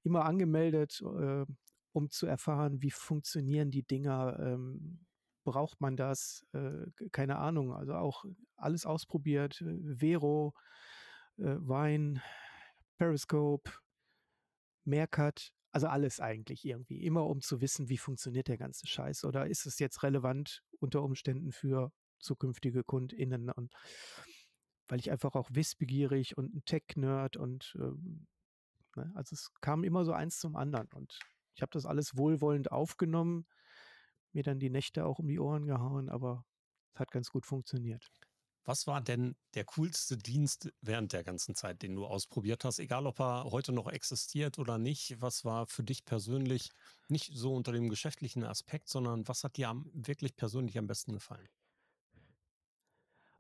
immer 0.04 0.26
angemeldet, 0.26 1.02
äh, 1.02 1.46
um 1.92 2.10
zu 2.10 2.28
erfahren, 2.28 2.82
wie 2.82 2.92
funktionieren 2.92 3.72
die 3.72 3.84
Dinger, 3.84 4.38
ähm, 4.40 5.06
braucht 5.46 5.80
man 5.80 5.96
das, 5.96 6.46
äh, 6.54 6.88
keine 7.12 7.38
Ahnung, 7.38 7.74
also 7.74 7.94
auch 7.94 8.26
alles 8.58 8.86
ausprobiert, 8.86 9.62
äh, 9.62 9.96
Vero, 10.00 10.54
äh, 11.38 11.56
Wein, 11.60 12.22
Periscope, 12.98 13.72
Meerkat, 14.84 15.54
also 15.72 15.88
alles 15.88 16.20
eigentlich 16.20 16.66
irgendwie, 16.66 17.04
immer 17.04 17.26
um 17.28 17.42
zu 17.42 17.62
wissen, 17.62 17.90
wie 17.90 17.98
funktioniert 17.98 18.48
der 18.48 18.58
ganze 18.58 18.88
Scheiß 18.88 19.24
oder 19.26 19.48
ist 19.48 19.66
es 19.66 19.80
jetzt 19.80 20.04
relevant 20.04 20.64
unter 20.80 21.04
Umständen 21.04 21.52
für 21.52 21.92
zukünftige 22.26 22.84
KundInnen 22.84 23.50
und 23.50 23.72
weil 24.88 25.00
ich 25.00 25.12
einfach 25.12 25.36
auch 25.36 25.50
wissbegierig 25.52 26.38
und 26.38 26.54
ein 26.54 26.66
Tech-Nerd 26.66 27.38
und 27.38 27.76
ähm, 27.80 28.28
ne, 28.96 29.12
also 29.16 29.34
es 29.34 29.52
kam 29.62 29.84
immer 29.84 30.06
so 30.06 30.14
eins 30.14 30.40
zum 30.40 30.56
anderen 30.56 30.88
und 30.94 31.20
ich 31.56 31.62
habe 31.62 31.72
das 31.72 31.86
alles 31.86 32.18
wohlwollend 32.18 32.72
aufgenommen, 32.72 33.48
mir 34.34 34.44
dann 34.44 34.60
die 34.60 34.70
Nächte 34.70 35.06
auch 35.06 35.20
um 35.20 35.28
die 35.28 35.40
Ohren 35.40 35.66
gehauen, 35.66 36.10
aber 36.10 36.46
es 36.94 37.00
hat 37.00 37.12
ganz 37.12 37.30
gut 37.30 37.46
funktioniert. 37.46 38.12
Was 38.68 38.88
war 38.88 39.00
denn 39.00 39.36
der 39.54 39.64
coolste 39.64 40.18
Dienst 40.18 40.72
während 40.82 41.14
der 41.14 41.24
ganzen 41.24 41.54
Zeit, 41.54 41.84
den 41.84 41.96
du 41.96 42.06
ausprobiert 42.08 42.66
hast? 42.66 42.80
Egal, 42.80 43.06
ob 43.06 43.20
er 43.20 43.44
heute 43.52 43.72
noch 43.72 43.88
existiert 43.88 44.58
oder 44.58 44.80
nicht. 44.80 45.22
Was 45.22 45.46
war 45.46 45.68
für 45.68 45.84
dich 45.84 46.04
persönlich 46.04 46.72
nicht 47.08 47.32
so 47.36 47.54
unter 47.54 47.72
dem 47.72 47.90
geschäftlichen 47.90 48.44
Aspekt, 48.44 48.90
sondern 48.90 49.28
was 49.28 49.44
hat 49.44 49.58
dir 49.58 49.72
wirklich 49.94 50.36
persönlich 50.36 50.80
am 50.80 50.88
besten 50.88 51.14
gefallen? 51.14 51.48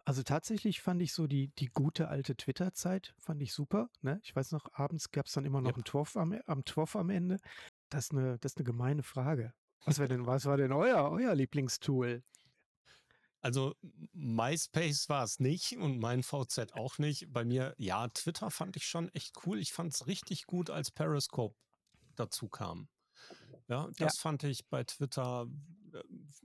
Also 0.07 0.21
tatsächlich 0.21 0.81
fand 0.81 1.01
ich 1.01 1.13
so 1.13 1.25
die, 1.25 1.47
die 1.55 1.65
gute 1.65 2.09
alte 2.09 2.35
Twitter-Zeit, 2.35 3.15
fand 3.17 3.41
ich 3.41 3.53
super. 3.53 3.89
Ne? 4.01 4.19
Ich 4.23 4.35
weiß 4.35 4.51
noch, 4.51 4.71
abends 4.73 5.09
gab 5.09 5.25
es 5.25 5.33
dann 5.33 5.45
immer 5.45 5.61
noch 5.61 5.69
yep. 5.69 5.77
einen 5.77 5.83
Twoff 5.83 6.15
am, 6.15 6.39
am 6.45 6.63
Twoff 6.63 6.95
am 6.95 7.09
Ende. 7.09 7.39
Das 7.89 8.05
ist 8.05 8.11
eine, 8.11 8.37
das 8.37 8.51
ist 8.51 8.57
eine 8.59 8.65
gemeine 8.65 9.01
Frage. 9.01 9.51
Was 9.83 9.97
war 9.97 10.07
denn, 10.07 10.27
was 10.27 10.45
war 10.45 10.57
denn 10.57 10.71
euer, 10.71 11.09
euer 11.09 11.33
Lieblingstool? 11.33 12.23
Also 13.41 13.75
MySpace 14.13 15.09
war 15.09 15.23
es 15.23 15.39
nicht 15.39 15.75
und 15.77 15.97
mein 15.97 16.21
VZ 16.21 16.73
auch 16.73 16.99
nicht. 16.99 17.33
Bei 17.33 17.43
mir, 17.43 17.73
ja, 17.79 18.07
Twitter 18.09 18.51
fand 18.51 18.75
ich 18.75 18.85
schon 18.85 19.09
echt 19.09 19.35
cool. 19.45 19.59
Ich 19.59 19.73
fand 19.73 19.91
es 19.93 20.05
richtig 20.05 20.45
gut, 20.45 20.69
als 20.69 20.91
Periscope 20.91 21.55
dazu 22.15 22.47
kam. 22.47 22.89
Ja, 23.67 23.89
das 23.97 24.17
ja. 24.17 24.21
fand 24.21 24.43
ich 24.43 24.67
bei 24.67 24.83
Twitter 24.83 25.47
äh, 25.93 26.03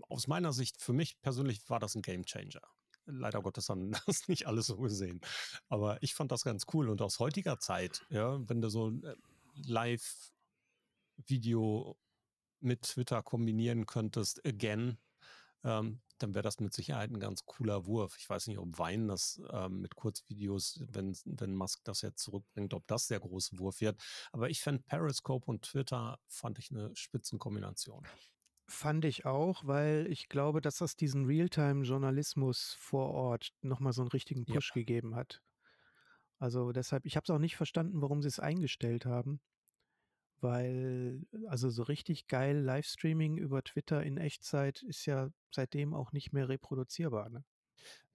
aus 0.09 0.29
meiner 0.29 0.55
Sicht, 0.55 0.81
für 0.81 0.94
mich 0.94 1.20
persönlich 1.20 1.68
war 1.68 1.79
das 1.79 1.94
ein 1.94 2.01
Game 2.01 2.25
Changer 2.25 2.62
leider 3.11 3.42
Gottes 3.42 3.68
haben 3.68 3.92
das 4.07 4.29
nicht 4.29 4.46
alles 4.46 4.66
so 4.66 4.77
gesehen. 4.77 5.20
Aber 5.68 6.03
ich 6.03 6.14
fand 6.14 6.33
das 6.33 6.44
ganz 6.44 6.66
cool. 6.73 6.88
Und 6.88 7.03
aus 7.03 7.18
heutiger 7.18 7.59
Zeit, 7.59 8.07
ja, 8.11 8.38
wenn 8.49 8.61
du 8.61 8.68
so 8.68 8.90
ein 8.90 9.03
äh, 9.05 9.14
Live-Video 9.66 10.37
mit 12.61 12.83
Twitter 12.83 13.23
kombinieren 13.23 13.87
könntest, 13.87 14.44
again, 14.46 14.99
ähm, 15.64 16.01
dann 16.18 16.35
wäre 16.35 16.42
das 16.42 16.61
mit 16.61 16.75
Sicherheit 16.75 17.11
ein 17.11 17.20
ganz 17.20 17.44
cooler 17.46 17.87
Wurf. 17.87 18.16
Ich 18.18 18.29
weiß 18.29 18.46
nicht, 18.46 18.59
ob 18.59 18.79
Wein 18.79 19.09
das 19.09 19.40
ähm, 19.51 19.81
mit 19.81 19.94
Kurzvideos, 19.96 20.83
wenn, 20.88 21.16
wenn 21.25 21.55
Musk 21.55 21.81
das 21.85 22.03
jetzt 22.03 22.23
zurückbringt, 22.23 22.75
ob 22.75 22.87
das 22.87 23.07
der 23.07 23.20
große 23.20 23.59
Wurf 23.59 23.81
wird. 23.81 24.01
Aber 24.33 24.51
ich 24.51 24.61
fand 24.61 24.87
Periscope 24.87 25.46
und 25.46 25.62
Twitter 25.62 26.18
fand 26.29 26.59
ich 26.59 26.70
eine 26.70 26.94
Spitzenkombination. 26.94 28.07
Fand 28.70 29.04
ich 29.04 29.26
auch, 29.26 29.66
weil 29.66 30.06
ich 30.09 30.28
glaube, 30.28 30.61
dass 30.61 30.76
das 30.76 30.94
diesen 30.94 31.24
Realtime-Journalismus 31.26 32.76
vor 32.78 33.11
Ort 33.11 33.52
nochmal 33.62 33.92
so 33.92 34.02
einen 34.02 34.12
richtigen 34.12 34.44
Push 34.44 34.68
ja. 34.68 34.74
gegeben 34.74 35.16
hat. 35.16 35.42
Also 36.38 36.70
deshalb, 36.70 37.04
ich 37.04 37.16
habe 37.16 37.24
es 37.24 37.30
auch 37.30 37.40
nicht 37.40 37.56
verstanden, 37.56 38.00
warum 38.00 38.22
sie 38.22 38.28
es 38.28 38.38
eingestellt 38.38 39.06
haben. 39.06 39.40
Weil, 40.40 41.26
also 41.48 41.68
so 41.68 41.83
richtig 41.83 42.28
geil 42.28 42.59
Livestreaming 42.59 43.38
über 43.38 43.64
Twitter 43.64 44.04
in 44.04 44.16
Echtzeit 44.18 44.83
ist 44.83 45.04
ja 45.04 45.30
seitdem 45.50 45.92
auch 45.92 46.12
nicht 46.12 46.33
mehr 46.33 46.48
reproduzierbar. 46.48 47.28
Ne? 47.28 47.44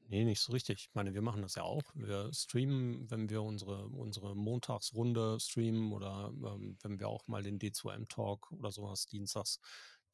Nee, 0.07 0.23
nicht 0.23 0.39
so 0.39 0.53
richtig. 0.53 0.87
Ich 0.87 0.95
meine, 0.95 1.13
wir 1.13 1.21
machen 1.21 1.41
das 1.41 1.55
ja 1.55 1.63
auch. 1.63 1.83
Wir 1.95 2.31
streamen, 2.31 3.09
wenn 3.11 3.29
wir 3.29 3.41
unsere, 3.41 3.87
unsere 3.87 4.35
Montagsrunde 4.35 5.37
streamen 5.41 5.91
oder 5.91 6.31
ähm, 6.33 6.77
wenn 6.81 6.99
wir 6.99 7.09
auch 7.09 7.27
mal 7.27 7.43
den 7.43 7.59
D2M-Talk 7.59 8.51
oder 8.51 8.71
sowas 8.71 9.07
dienstags 9.07 9.59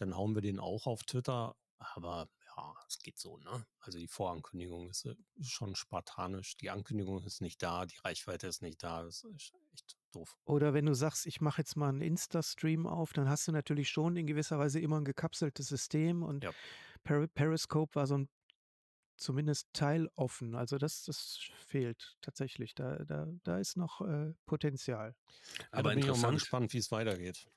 dann 0.02 0.18
hauen 0.18 0.34
wir 0.34 0.42
den 0.42 0.60
auch 0.60 0.88
auf 0.88 1.04
Twitter. 1.04 1.56
Aber 1.78 2.28
ja, 2.58 2.74
es 2.88 3.00
geht 3.00 3.18
so, 3.18 3.38
ne? 3.38 3.66
Also 3.80 3.98
die 3.98 4.08
Vorankündigung 4.08 4.90
ist 4.90 5.06
äh, 5.06 5.16
schon 5.42 5.76
spartanisch. 5.76 6.58
Die 6.58 6.70
Ankündigung 6.70 7.24
ist 7.24 7.42
nicht 7.42 7.62
da, 7.62 7.86
die 7.86 7.98
Reichweite 7.98 8.48
ist 8.48 8.62
nicht 8.62 8.84
da. 8.84 9.04
Das 9.04 9.24
ist 9.24 9.54
echt 9.74 9.98
doof. 10.12 10.38
Oder 10.46 10.74
wenn 10.74 10.86
du 10.86 10.94
sagst, 10.94 11.26
ich 11.26 11.40
mache 11.40 11.62
jetzt 11.62 11.76
mal 11.76 11.90
einen 11.90 12.02
Insta-Stream 12.02 12.88
auf, 12.88 13.14
dann 13.14 13.30
hast 13.30 13.48
du 13.48 13.52
natürlich 13.52 13.90
schon 13.90 14.18
in 14.18 14.28
gewisser 14.28 14.60
Weise 14.60 14.80
immer 14.80 15.00
ein 15.00 15.06
gekapseltes 15.06 15.68
System 15.68 16.24
und 16.24 16.44
Ja. 16.44 16.52
Peri 17.04 17.28
Periscope 17.28 17.96
war 17.96 18.06
so 18.06 18.18
ein 18.18 18.30
zumindest 19.18 19.68
teiloffen. 19.74 20.56
Also 20.56 20.80
das, 20.80 21.04
das 21.04 21.38
fehlt 21.68 22.18
tatsächlich. 22.22 22.74
Da, 22.74 23.06
da, 23.06 23.28
da 23.44 23.60
ist 23.60 23.78
noch 23.78 24.02
äh, 24.02 24.34
Potenzial. 24.48 25.16
Aber 25.72 25.90
da 25.90 25.96
bin 25.96 26.00
ich 26.00 26.06
auch 26.06 26.08
mal 26.18 26.30
interessant, 26.30 26.40
gespannt, 26.40 26.74
wie 26.74 26.78
es 26.80 26.92
weitergeht. 26.92 27.48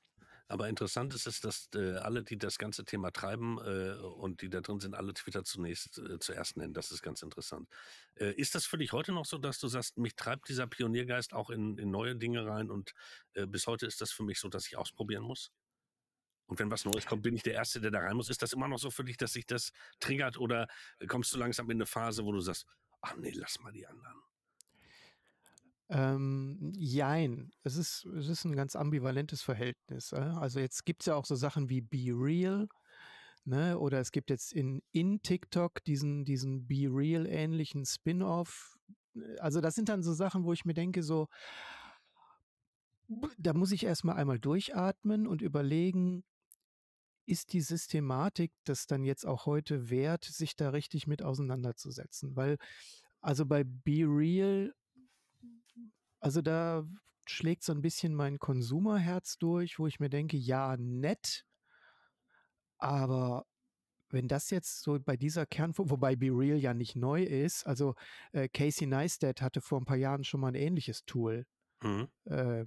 Aber 0.47 0.69
interessant 0.69 1.13
ist 1.15 1.25
es, 1.25 1.41
dass 1.41 1.69
äh, 1.75 1.95
alle, 1.97 2.23
die 2.23 2.37
das 2.37 2.57
ganze 2.57 2.85
Thema 2.85 3.11
treiben 3.11 3.57
äh, 3.59 3.95
und 3.99 4.41
die 4.41 4.49
da 4.49 4.61
drin 4.61 4.79
sind, 4.79 4.93
alle 4.93 5.13
Twitter 5.13 5.43
zunächst 5.43 5.97
äh, 5.97 6.19
zuerst 6.19 6.57
nennen. 6.57 6.73
Das 6.73 6.91
ist 6.91 7.01
ganz 7.01 7.23
interessant. 7.23 7.67
Äh, 8.15 8.33
ist 8.33 8.53
das 8.53 8.65
für 8.65 8.77
dich 8.77 8.91
heute 8.91 9.11
noch 9.11 9.25
so, 9.25 9.39
dass 9.39 9.59
du 9.59 9.67
sagst, 9.67 9.97
mich 9.97 10.15
treibt 10.15 10.47
dieser 10.47 10.67
Pioniergeist 10.67 11.33
auch 11.33 11.49
in, 11.49 11.77
in 11.79 11.89
neue 11.89 12.15
Dinge 12.15 12.45
rein 12.45 12.69
und 12.69 12.93
äh, 13.33 13.47
bis 13.47 13.65
heute 13.65 13.87
ist 13.87 14.01
das 14.01 14.11
für 14.11 14.23
mich 14.23 14.39
so, 14.39 14.47
dass 14.47 14.67
ich 14.67 14.77
ausprobieren 14.77 15.23
muss? 15.23 15.51
Und 16.47 16.59
wenn 16.59 16.69
was 16.69 16.85
Neues 16.85 17.07
kommt, 17.07 17.23
bin 17.23 17.35
ich 17.35 17.41
der 17.41 17.55
Erste, 17.55 17.81
der 17.81 17.89
da 17.89 17.99
rein 17.99 18.15
muss. 18.15 18.29
Ist 18.29 18.43
das 18.43 18.53
immer 18.53 18.67
noch 18.67 18.77
so 18.77 18.91
für 18.91 19.03
dich, 19.03 19.17
dass 19.17 19.33
sich 19.33 19.47
das 19.47 19.71
triggert 19.99 20.37
oder 20.37 20.67
kommst 21.07 21.33
du 21.33 21.39
langsam 21.39 21.69
in 21.71 21.77
eine 21.77 21.87
Phase, 21.87 22.23
wo 22.23 22.31
du 22.31 22.39
sagst, 22.39 22.67
ach 23.01 23.15
nee, 23.17 23.31
lass 23.33 23.59
mal 23.61 23.71
die 23.71 23.87
anderen? 23.87 24.21
Ähm, 25.89 26.71
jein. 26.75 27.51
Es 27.63 27.75
ist, 27.75 28.05
es 28.05 28.27
ist 28.27 28.43
ein 28.45 28.55
ganz 28.55 28.75
ambivalentes 28.75 29.41
Verhältnis. 29.41 30.11
äh. 30.13 30.17
Also 30.17 30.59
jetzt 30.59 30.85
gibt 30.85 31.03
es 31.03 31.07
ja 31.07 31.15
auch 31.15 31.25
so 31.25 31.35
Sachen 31.35 31.69
wie 31.69 31.81
Be 31.81 32.11
Real, 32.11 32.67
ne? 33.43 33.77
Oder 33.77 33.99
es 33.99 34.11
gibt 34.11 34.29
jetzt 34.29 34.51
in, 34.51 34.81
in 34.91 35.21
TikTok 35.21 35.83
diesen, 35.83 36.25
diesen 36.25 36.67
Be 36.67 36.87
Real-ähnlichen 36.89 37.85
Spin-off. 37.85 38.77
Also 39.39 39.61
das 39.61 39.75
sind 39.75 39.89
dann 39.89 40.01
so 40.01 40.13
Sachen, 40.13 40.43
wo 40.43 40.53
ich 40.53 40.65
mir 40.65 40.73
denke, 40.73 41.03
so, 41.03 41.27
da 43.37 43.53
muss 43.53 43.71
ich 43.71 43.85
erstmal 43.85 44.15
einmal 44.15 44.39
durchatmen 44.39 45.27
und 45.27 45.41
überlegen, 45.41 46.23
ist 47.27 47.53
die 47.53 47.61
Systematik 47.61 48.51
das 48.63 48.87
dann 48.87 49.03
jetzt 49.03 49.25
auch 49.25 49.45
heute 49.45 49.89
wert, 49.89 50.25
sich 50.25 50.55
da 50.55 50.69
richtig 50.69 51.07
mit 51.07 51.23
auseinanderzusetzen? 51.23 52.35
Weil, 52.35 52.57
also 53.21 53.45
bei 53.45 53.63
Be 53.63 54.05
Real, 54.05 54.73
also 56.25 56.41
da 56.41 56.83
schlägt 57.27 57.63
so 57.63 57.71
ein 57.71 57.83
bisschen 57.83 58.15
mein 58.15 58.39
Konsumerherz 58.39 59.37
durch, 59.37 59.77
wo 59.77 59.85
ich 59.85 59.99
mir 59.99 60.09
denke, 60.09 60.37
ja, 60.37 60.75
nett, 60.75 61.45
aber 62.79 63.45
wenn 64.09 64.27
das 64.27 64.49
jetzt 64.49 64.81
so 64.81 64.99
bei 64.99 65.17
dieser 65.17 65.45
Kernform, 65.45 65.91
wobei 65.91 66.15
Be 66.15 66.31
Real 66.31 66.57
ja 66.57 66.73
nicht 66.73 66.95
neu 66.95 67.21
ist, 67.21 67.67
also 67.67 67.93
äh, 68.31 68.49
Casey 68.49 68.87
Neistat 68.87 69.39
hatte 69.43 69.61
vor 69.61 69.79
ein 69.79 69.85
paar 69.85 69.97
Jahren 69.97 70.23
schon 70.23 70.39
mal 70.39 70.47
ein 70.47 70.55
ähnliches 70.55 71.05
Tool. 71.05 71.45
Mhm. 71.83 72.07
Äh, 72.25 72.65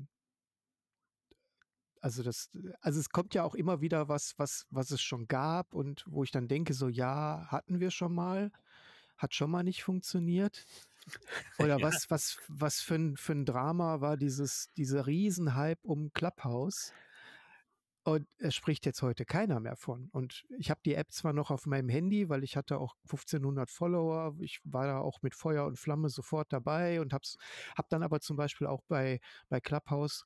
also 2.01 2.23
das, 2.23 2.49
also 2.81 3.01
es 3.01 3.11
kommt 3.11 3.35
ja 3.35 3.43
auch 3.43 3.57
immer 3.57 3.81
wieder 3.81 4.09
was, 4.09 4.39
was, 4.39 4.69
was 4.71 4.93
es 4.93 5.03
schon 5.03 5.27
gab 5.27 5.75
und 5.75 6.05
wo 6.07 6.23
ich 6.23 6.31
dann 6.31 6.47
denke, 6.47 6.75
so 6.75 6.89
ja, 6.89 7.45
hatten 7.49 7.81
wir 7.81 7.91
schon 7.91 8.15
mal, 8.15 8.53
hat 9.19 9.35
schon 9.35 9.51
mal 9.51 9.63
nicht 9.63 9.83
funktioniert. 9.83 10.65
Oder 11.59 11.79
Ja. 11.79 11.83
was, 11.83 12.11
was, 12.11 12.39
was 12.49 12.81
für 12.81 12.95
ein, 12.97 13.17
für 13.17 13.33
ein 13.33 13.45
Drama 13.45 14.01
war 14.01 14.17
dieses, 14.17 14.71
dieser 14.77 15.07
Riesenhype 15.07 15.81
um 15.83 16.13
Clubhouse. 16.13 16.93
Und 18.05 18.27
es 18.39 18.55
spricht 18.55 18.87
jetzt 18.87 19.03
heute 19.03 19.27
keiner 19.27 19.61
mehr 19.61 19.77
von. 19.77 20.09
Und 20.13 20.45
ich 20.59 20.71
habe 20.71 20.81
die 20.85 20.95
App 20.95 21.13
zwar 21.13 21.35
noch 21.35 21.51
auf 21.51 21.67
meinem 21.67 21.91
Handy, 21.91 22.31
weil 22.31 22.43
ich 22.43 22.57
hatte 22.57 22.79
auch 22.79 22.95
1500 23.05 23.71
Follower. 23.71 24.35
Ich 24.41 24.61
war 24.65 24.87
da 24.87 24.99
auch 25.01 25.21
mit 25.21 25.35
Feuer 25.35 25.67
und 25.67 25.79
Flamme 25.79 26.09
sofort 26.09 26.51
dabei 26.51 27.03
und 27.03 27.13
habe 27.13 27.27
hab 27.77 27.89
dann 27.91 28.03
aber 28.03 28.21
zum 28.21 28.37
Beispiel 28.37 28.67
auch 28.67 28.81
bei, 28.89 29.21
bei 29.51 29.61
Clubhouse 29.61 30.25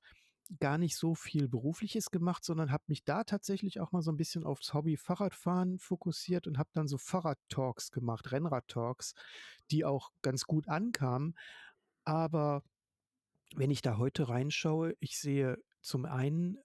gar 0.61 0.79
nicht 0.79 0.97
so 0.97 1.15
viel 1.15 1.49
Berufliches 1.49 2.11
gemacht, 2.11 2.45
sondern 2.45 2.73
habe 2.73 2.85
mich 2.87 3.05
da 3.05 3.25
tatsächlich 3.25 3.81
auch 3.81 3.93
mal 3.93 4.03
so 4.03 4.11
ein 4.11 4.17
bisschen 4.17 4.45
aufs 4.45 4.75
Hobby 4.75 4.97
Fahrradfahren 4.97 5.79
fokussiert 5.79 6.47
und 6.47 6.59
habe 6.59 6.71
dann 6.73 6.89
so 6.89 6.99
Fahrradtalks 6.99 7.91
gemacht, 7.91 8.33
Rennradtalks, 8.33 9.15
die 9.71 9.85
auch 9.85 10.11
ganz 10.23 10.45
gut 10.45 10.69
ankamen. 10.69 11.35
Aber 12.05 12.63
wenn 13.55 13.71
ich 13.71 13.83
da 13.83 13.97
heute 13.99 14.29
reinschaue, 14.29 14.95
ich 15.01 15.19
sehe 15.19 15.59
zum 15.81 16.05
einen, 16.05 16.59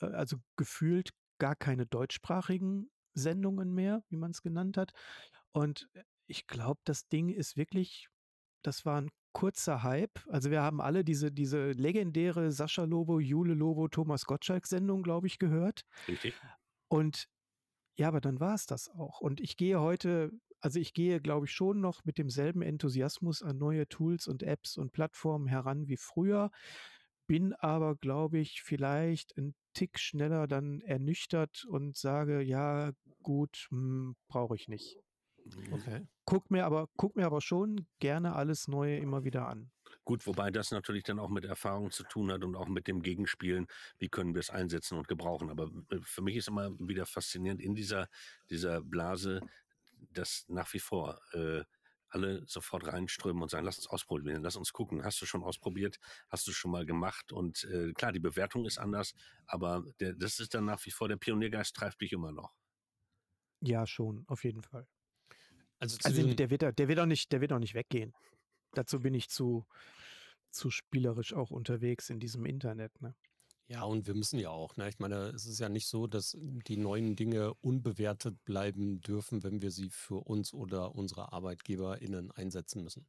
äh, 0.00 0.06
also 0.06 0.38
gefühlt 0.56 1.10
gar 1.38 1.56
keine 1.56 1.86
deutschsprachigen 1.86 2.90
Sendungen 3.14 3.72
mehr, 3.72 4.02
wie 4.08 4.16
man 4.16 4.32
es 4.32 4.42
genannt 4.42 4.76
hat. 4.76 4.92
Und 5.52 5.88
äh, 5.94 6.02
ich 6.26 6.46
glaube, 6.46 6.80
das 6.84 7.08
Ding 7.08 7.28
ist 7.28 7.56
wirklich, 7.56 8.08
das 8.62 8.84
war 8.84 9.00
ein 9.00 9.10
kurzer 9.34 9.82
Hype. 9.82 10.20
Also 10.28 10.50
wir 10.50 10.62
haben 10.62 10.80
alle 10.80 11.04
diese, 11.04 11.30
diese 11.30 11.72
legendäre 11.72 12.50
Sascha 12.52 12.84
Lobo, 12.84 13.20
Jule 13.20 13.52
Lobo, 13.52 13.88
Thomas 13.88 14.24
Gottschalk-Sendung, 14.24 15.02
glaube 15.02 15.26
ich, 15.26 15.38
gehört. 15.38 15.84
Richtig? 16.08 16.34
Und 16.88 17.28
ja, 17.96 18.08
aber 18.08 18.20
dann 18.20 18.40
war 18.40 18.54
es 18.54 18.64
das 18.66 18.88
auch. 18.88 19.20
Und 19.20 19.40
ich 19.40 19.56
gehe 19.56 19.80
heute, 19.80 20.30
also 20.60 20.78
ich 20.80 20.94
gehe, 20.94 21.20
glaube 21.20 21.46
ich, 21.46 21.52
schon 21.52 21.80
noch 21.80 22.04
mit 22.04 22.16
demselben 22.16 22.62
Enthusiasmus 22.62 23.42
an 23.42 23.58
neue 23.58 23.86
Tools 23.88 24.26
und 24.26 24.42
Apps 24.42 24.78
und 24.78 24.92
Plattformen 24.92 25.46
heran 25.46 25.88
wie 25.88 25.96
früher, 25.96 26.50
bin 27.26 27.52
aber, 27.54 27.96
glaube 27.96 28.38
ich, 28.38 28.62
vielleicht 28.62 29.36
ein 29.36 29.54
Tick 29.74 29.98
schneller 29.98 30.46
dann 30.46 30.80
ernüchtert 30.80 31.64
und 31.64 31.96
sage, 31.96 32.42
ja, 32.42 32.92
gut, 33.22 33.66
hm, 33.70 34.14
brauche 34.28 34.54
ich 34.54 34.68
nicht. 34.68 35.03
Okay. 35.72 36.06
Guck 36.24 36.50
mir 36.50 36.64
aber, 36.64 36.88
guck 36.96 37.16
mir 37.16 37.26
aber 37.26 37.40
schon 37.40 37.86
gerne 37.98 38.34
alles 38.34 38.68
Neue 38.68 38.96
immer 38.96 39.24
wieder 39.24 39.46
an. 39.46 39.70
Gut, 40.04 40.26
wobei 40.26 40.50
das 40.50 40.70
natürlich 40.70 41.04
dann 41.04 41.18
auch 41.18 41.28
mit 41.30 41.44
Erfahrung 41.44 41.90
zu 41.90 42.04
tun 42.04 42.30
hat 42.32 42.44
und 42.44 42.56
auch 42.56 42.68
mit 42.68 42.86
dem 42.88 43.02
Gegenspielen, 43.02 43.66
wie 43.98 44.08
können 44.08 44.34
wir 44.34 44.40
es 44.40 44.50
einsetzen 44.50 44.98
und 44.98 45.08
gebrauchen. 45.08 45.50
Aber 45.50 45.70
äh, 45.90 45.98
für 46.02 46.22
mich 46.22 46.36
ist 46.36 46.48
immer 46.48 46.70
wieder 46.78 47.06
faszinierend 47.06 47.60
in 47.60 47.74
dieser, 47.74 48.08
dieser 48.50 48.82
Blase, 48.82 49.40
dass 50.12 50.44
nach 50.48 50.72
wie 50.74 50.78
vor 50.78 51.20
äh, 51.32 51.64
alle 52.08 52.46
sofort 52.46 52.86
reinströmen 52.86 53.42
und 53.42 53.50
sagen, 53.50 53.64
lass 53.64 53.78
uns 53.78 53.88
ausprobieren, 53.88 54.42
lass 54.42 54.56
uns 54.56 54.72
gucken. 54.72 55.04
Hast 55.04 55.20
du 55.20 55.26
schon 55.26 55.42
ausprobiert? 55.42 55.98
Hast 56.28 56.46
du 56.46 56.52
schon 56.52 56.70
mal 56.70 56.86
gemacht? 56.86 57.32
Und 57.32 57.64
äh, 57.64 57.92
klar, 57.92 58.12
die 58.12 58.20
Bewertung 58.20 58.64
ist 58.66 58.78
anders, 58.78 59.14
aber 59.46 59.84
der, 60.00 60.14
das 60.14 60.38
ist 60.38 60.54
dann 60.54 60.66
nach 60.66 60.84
wie 60.86 60.90
vor, 60.90 61.08
der 61.08 61.16
Pioniergeist 61.16 61.74
treibt 61.74 62.00
dich 62.00 62.12
immer 62.12 62.30
noch. 62.32 62.54
Ja, 63.60 63.84
schon, 63.86 64.24
auf 64.28 64.44
jeden 64.44 64.62
Fall. 64.62 64.86
Also, 65.84 65.98
Also 66.02 66.34
der 66.34 66.50
wird, 66.50 66.78
der 66.78 66.88
wird 66.88 66.98
auch 66.98 67.06
nicht, 67.06 67.32
der 67.32 67.40
wird 67.40 67.52
auch 67.52 67.58
nicht 67.58 67.74
weggehen. 67.74 68.14
Dazu 68.72 69.00
bin 69.00 69.14
ich 69.14 69.28
zu, 69.28 69.66
zu 70.50 70.70
spielerisch 70.70 71.32
auch 71.32 71.50
unterwegs 71.50 72.10
in 72.10 72.20
diesem 72.20 72.44
Internet. 72.46 73.00
Ne? 73.00 73.14
Ja, 73.66 73.84
und 73.84 74.06
wir 74.06 74.14
müssen 74.14 74.38
ja 74.38 74.50
auch. 74.50 74.76
Ne? 74.76 74.88
Ich 74.88 74.98
meine, 74.98 75.28
es 75.28 75.46
ist 75.46 75.58
ja 75.58 75.68
nicht 75.68 75.86
so, 75.86 76.06
dass 76.06 76.36
die 76.38 76.76
neuen 76.76 77.16
Dinge 77.16 77.54
unbewertet 77.54 78.44
bleiben 78.44 79.00
dürfen, 79.00 79.42
wenn 79.42 79.62
wir 79.62 79.70
sie 79.70 79.90
für 79.90 80.26
uns 80.26 80.52
oder 80.52 80.94
unsere 80.94 81.32
ArbeitgeberInnen 81.32 82.30
einsetzen 82.32 82.82
müssen. 82.82 83.06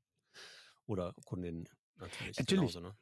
Oder 0.86 1.14
Kundinnen 1.26 1.68
natürlich. 1.98 2.38
Natürlich. 2.38 2.74
Genauso, 2.74 2.80
ne? 2.80 2.96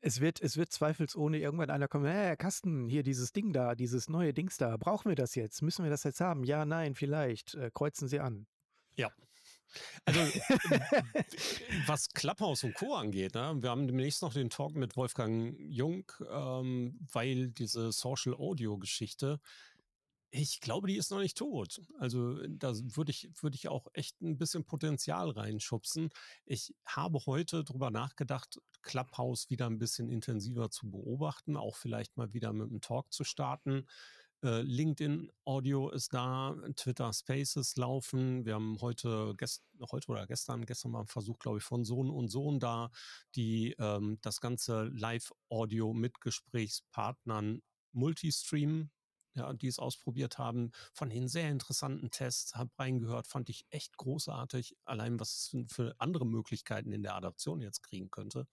Es 0.00 0.20
wird, 0.20 0.40
es 0.40 0.56
wird 0.56 0.70
zweifelsohne 0.70 1.40
irgendwann 1.40 1.70
einer 1.70 1.88
kommen, 1.88 2.04
hey, 2.04 2.36
Carsten, 2.36 2.88
hier 2.88 3.02
dieses 3.02 3.32
Ding 3.32 3.52
da, 3.52 3.74
dieses 3.74 4.08
neue 4.08 4.32
Dings 4.32 4.56
da, 4.56 4.76
brauchen 4.76 5.08
wir 5.08 5.16
das 5.16 5.34
jetzt? 5.34 5.60
Müssen 5.60 5.82
wir 5.82 5.90
das 5.90 6.04
jetzt 6.04 6.20
haben? 6.20 6.44
Ja, 6.44 6.64
nein, 6.64 6.94
vielleicht. 6.94 7.54
Äh, 7.56 7.70
kreuzen 7.74 8.06
Sie 8.06 8.20
an. 8.20 8.46
Also, 10.04 10.20
was 11.86 12.10
Clubhouse 12.10 12.64
und 12.64 12.74
Co. 12.74 12.94
angeht, 12.94 13.34
ne? 13.34 13.56
wir 13.60 13.70
haben 13.70 13.86
demnächst 13.86 14.22
noch 14.22 14.34
den 14.34 14.50
Talk 14.50 14.74
mit 14.74 14.96
Wolfgang 14.96 15.56
Jung, 15.58 16.10
ähm, 16.30 16.98
weil 17.12 17.48
diese 17.50 17.92
Social 17.92 18.34
Audio 18.34 18.78
Geschichte, 18.78 19.40
ich 20.30 20.60
glaube, 20.60 20.88
die 20.88 20.96
ist 20.96 21.10
noch 21.10 21.20
nicht 21.20 21.36
tot. 21.36 21.82
Also, 21.98 22.34
da 22.48 22.72
würde 22.74 23.10
ich, 23.10 23.30
würde 23.40 23.54
ich 23.54 23.68
auch 23.68 23.86
echt 23.92 24.20
ein 24.22 24.38
bisschen 24.38 24.64
Potenzial 24.64 25.30
reinschubsen. 25.30 26.10
Ich 26.46 26.74
habe 26.86 27.20
heute 27.26 27.64
drüber 27.64 27.90
nachgedacht, 27.90 28.58
Clubhouse 28.82 29.50
wieder 29.50 29.66
ein 29.66 29.78
bisschen 29.78 30.08
intensiver 30.08 30.70
zu 30.70 30.90
beobachten, 30.90 31.56
auch 31.56 31.76
vielleicht 31.76 32.16
mal 32.16 32.32
wieder 32.32 32.52
mit 32.52 32.70
einem 32.70 32.80
Talk 32.80 33.12
zu 33.12 33.24
starten. 33.24 33.86
Äh, 34.44 34.62
LinkedIn 34.62 35.30
Audio 35.44 35.88
ist 35.90 36.12
da, 36.12 36.56
Twitter 36.74 37.12
Spaces 37.12 37.76
laufen. 37.76 38.44
Wir 38.44 38.54
haben 38.54 38.80
heute, 38.80 39.34
gest, 39.36 39.62
heute 39.92 40.10
oder 40.10 40.26
gestern, 40.26 40.66
gestern 40.66 40.90
mal 40.90 41.00
einen 41.00 41.08
Versuch, 41.08 41.38
glaube 41.38 41.58
ich, 41.58 41.64
von 41.64 41.84
Sohn 41.84 42.10
und 42.10 42.28
Sohn 42.28 42.58
da, 42.58 42.90
die 43.36 43.76
ähm, 43.78 44.18
das 44.20 44.40
ganze 44.40 44.84
Live-Audio 44.84 45.94
mit 45.94 46.20
Gesprächspartnern 46.20 47.62
Multistream, 47.92 48.90
ja, 49.34 49.52
die 49.52 49.68
es 49.68 49.78
ausprobiert 49.78 50.38
haben, 50.38 50.72
von 50.92 51.08
den 51.08 51.28
sehr 51.28 51.48
interessanten 51.48 52.10
Tests, 52.10 52.56
habe 52.56 52.70
reingehört, 52.78 53.28
fand 53.28 53.48
ich 53.48 53.64
echt 53.70 53.96
großartig, 53.96 54.76
allein 54.84 55.20
was 55.20 55.36
es 55.36 55.48
für, 55.50 55.66
für 55.68 55.94
andere 56.00 56.26
Möglichkeiten 56.26 56.92
in 56.92 57.04
der 57.04 57.14
Adaption 57.14 57.60
jetzt 57.60 57.82
kriegen 57.84 58.10
könnte. 58.10 58.48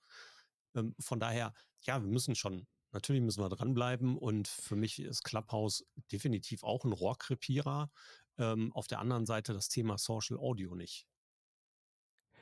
Ähm, 0.76 0.96
von 1.00 1.20
daher, 1.20 1.54
ja, 1.82 2.00
wir 2.00 2.10
müssen 2.10 2.36
schon 2.36 2.68
Natürlich 2.92 3.22
müssen 3.22 3.44
wir 3.44 3.50
dranbleiben 3.50 4.18
und 4.18 4.48
für 4.48 4.76
mich 4.76 5.00
ist 5.00 5.24
Clubhouse 5.24 5.86
definitiv 6.12 6.64
auch 6.64 6.86
ein 6.86 6.92
Rohrkrepierer. 6.92 7.92
Ähm, 8.38 8.72
auf 8.74 8.88
der 8.88 9.00
anderen 9.00 9.26
Seite 9.26 9.54
das 9.54 9.70
Thema 9.70 9.98
Social 9.98 10.38
Audio 10.38 10.76
nicht. 10.76 11.06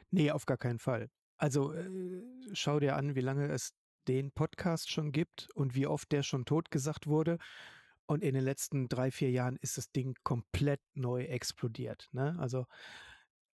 Nee, 0.10 0.32
auf 0.32 0.46
gar 0.46 0.58
keinen 0.58 0.80
Fall. 0.80 1.10
Also 1.38 1.74
äh, 1.74 2.22
schau 2.54 2.80
dir 2.80 2.96
an, 2.96 3.16
wie 3.16 3.22
lange 3.22 3.48
es 3.48 3.74
den 4.08 4.32
Podcast 4.32 4.90
schon 4.90 5.12
gibt 5.12 5.50
und 5.54 5.76
wie 5.76 5.88
oft 5.88 6.12
der 6.12 6.24
schon 6.24 6.46
totgesagt 6.46 7.08
wurde. 7.08 7.38
Und 8.06 8.24
in 8.24 8.34
den 8.34 8.44
letzten 8.44 8.88
drei, 8.88 9.12
vier 9.12 9.32
Jahren 9.32 9.58
ist 9.58 9.78
das 9.78 9.92
Ding 9.92 10.16
komplett 10.24 10.80
neu 10.94 11.24
explodiert. 11.24 12.08
Ne? 12.14 12.38
Also 12.40 12.66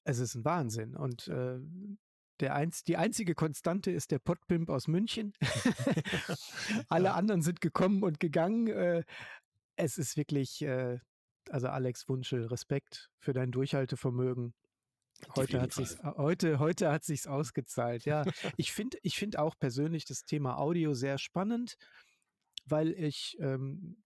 es 0.03 0.19
ist 0.19 0.35
ein 0.35 0.45
Wahnsinn. 0.45 0.95
Und 0.95 1.27
äh, 1.27 1.59
der 2.39 2.55
einz 2.55 2.83
die 2.83 2.97
einzige 2.97 3.35
Konstante 3.35 3.91
ist 3.91 4.11
der 4.11 4.19
Podpimp 4.19 4.69
aus 4.69 4.87
München. 4.87 5.33
Alle 6.89 7.13
anderen 7.13 7.41
sind 7.41 7.61
gekommen 7.61 8.03
und 8.03 8.19
gegangen. 8.19 8.67
Äh, 8.67 9.03
es 9.75 9.97
ist 9.97 10.17
wirklich, 10.17 10.61
äh, 10.61 10.99
also 11.49 11.67
Alex 11.67 12.07
Wunschel, 12.07 12.45
Respekt 12.45 13.09
für 13.19 13.33
dein 13.33 13.51
Durchhaltevermögen. 13.51 14.53
Heute 15.35 15.61
hat 15.61 15.73
sich's, 15.73 15.97
heute, 16.03 16.59
heute 16.59 16.91
hat 16.91 17.03
sich's 17.03 17.27
ausgezahlt. 17.27 18.05
Ja, 18.05 18.23
ich 18.57 18.71
finde, 18.71 18.97
ich 19.03 19.17
finde 19.17 19.39
auch 19.39 19.55
persönlich 19.57 20.05
das 20.05 20.25
Thema 20.25 20.57
Audio 20.57 20.93
sehr 20.93 21.17
spannend, 21.17 21.75
weil 22.65 22.91
ich 22.91 23.37
ähm, 23.39 24.02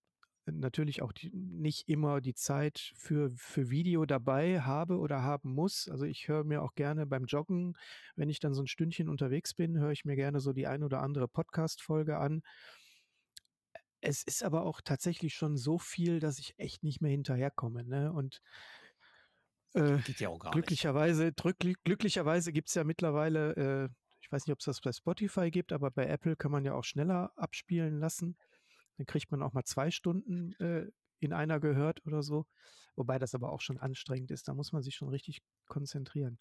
natürlich 0.51 1.01
auch 1.01 1.11
die, 1.11 1.31
nicht 1.31 1.89
immer 1.89 2.21
die 2.21 2.33
Zeit 2.33 2.93
für, 2.95 3.31
für 3.35 3.69
Video 3.69 4.05
dabei 4.05 4.61
habe 4.61 4.97
oder 4.97 5.21
haben 5.23 5.53
muss. 5.53 5.87
Also 5.89 6.05
ich 6.05 6.27
höre 6.27 6.43
mir 6.43 6.61
auch 6.63 6.75
gerne 6.75 7.05
beim 7.05 7.25
Joggen, 7.25 7.75
wenn 8.15 8.29
ich 8.29 8.39
dann 8.39 8.53
so 8.53 8.61
ein 8.61 8.67
Stündchen 8.67 9.09
unterwegs 9.09 9.53
bin, 9.53 9.77
höre 9.77 9.91
ich 9.91 10.05
mir 10.05 10.15
gerne 10.15 10.39
so 10.39 10.53
die 10.53 10.67
ein 10.67 10.83
oder 10.83 11.01
andere 11.01 11.27
Podcast-Folge 11.27 12.17
an. 12.17 12.41
Es 14.01 14.23
ist 14.23 14.43
aber 14.43 14.65
auch 14.65 14.81
tatsächlich 14.81 15.33
schon 15.33 15.57
so 15.57 15.77
viel, 15.79 16.19
dass 16.19 16.39
ich 16.39 16.53
echt 16.57 16.83
nicht 16.83 17.01
mehr 17.01 17.11
hinterherkomme. 17.11 17.83
Ne? 17.83 18.11
Und 18.11 18.41
äh, 19.73 19.97
ja 20.17 20.29
glücklicherweise, 20.51 21.25
nicht. 21.25 21.83
glücklicherweise 21.83 22.51
gibt 22.51 22.69
es 22.69 22.75
ja 22.75 22.83
mittlerweile, 22.83 23.55
äh, 23.55 23.89
ich 24.21 24.31
weiß 24.31 24.45
nicht, 24.45 24.53
ob 24.53 24.59
es 24.59 24.65
das 24.65 24.81
bei 24.81 24.91
Spotify 24.91 25.51
gibt, 25.51 25.71
aber 25.71 25.91
bei 25.91 26.05
Apple 26.05 26.35
kann 26.35 26.51
man 26.51 26.63
ja 26.63 26.73
auch 26.73 26.83
schneller 26.83 27.31
abspielen 27.35 27.99
lassen. 27.99 28.37
Dann 28.97 29.05
kriegt 29.05 29.31
man 29.31 29.41
auch 29.41 29.53
mal 29.53 29.63
zwei 29.63 29.91
Stunden 29.91 30.53
äh, 30.53 30.89
in 31.19 31.33
einer 31.33 31.59
gehört 31.59 32.05
oder 32.05 32.21
so. 32.21 32.45
Wobei 32.95 33.19
das 33.19 33.35
aber 33.35 33.51
auch 33.51 33.61
schon 33.61 33.77
anstrengend 33.77 34.31
ist. 34.31 34.47
Da 34.47 34.53
muss 34.53 34.71
man 34.71 34.81
sich 34.81 34.95
schon 34.95 35.09
richtig 35.09 35.41
konzentrieren. 35.67 36.39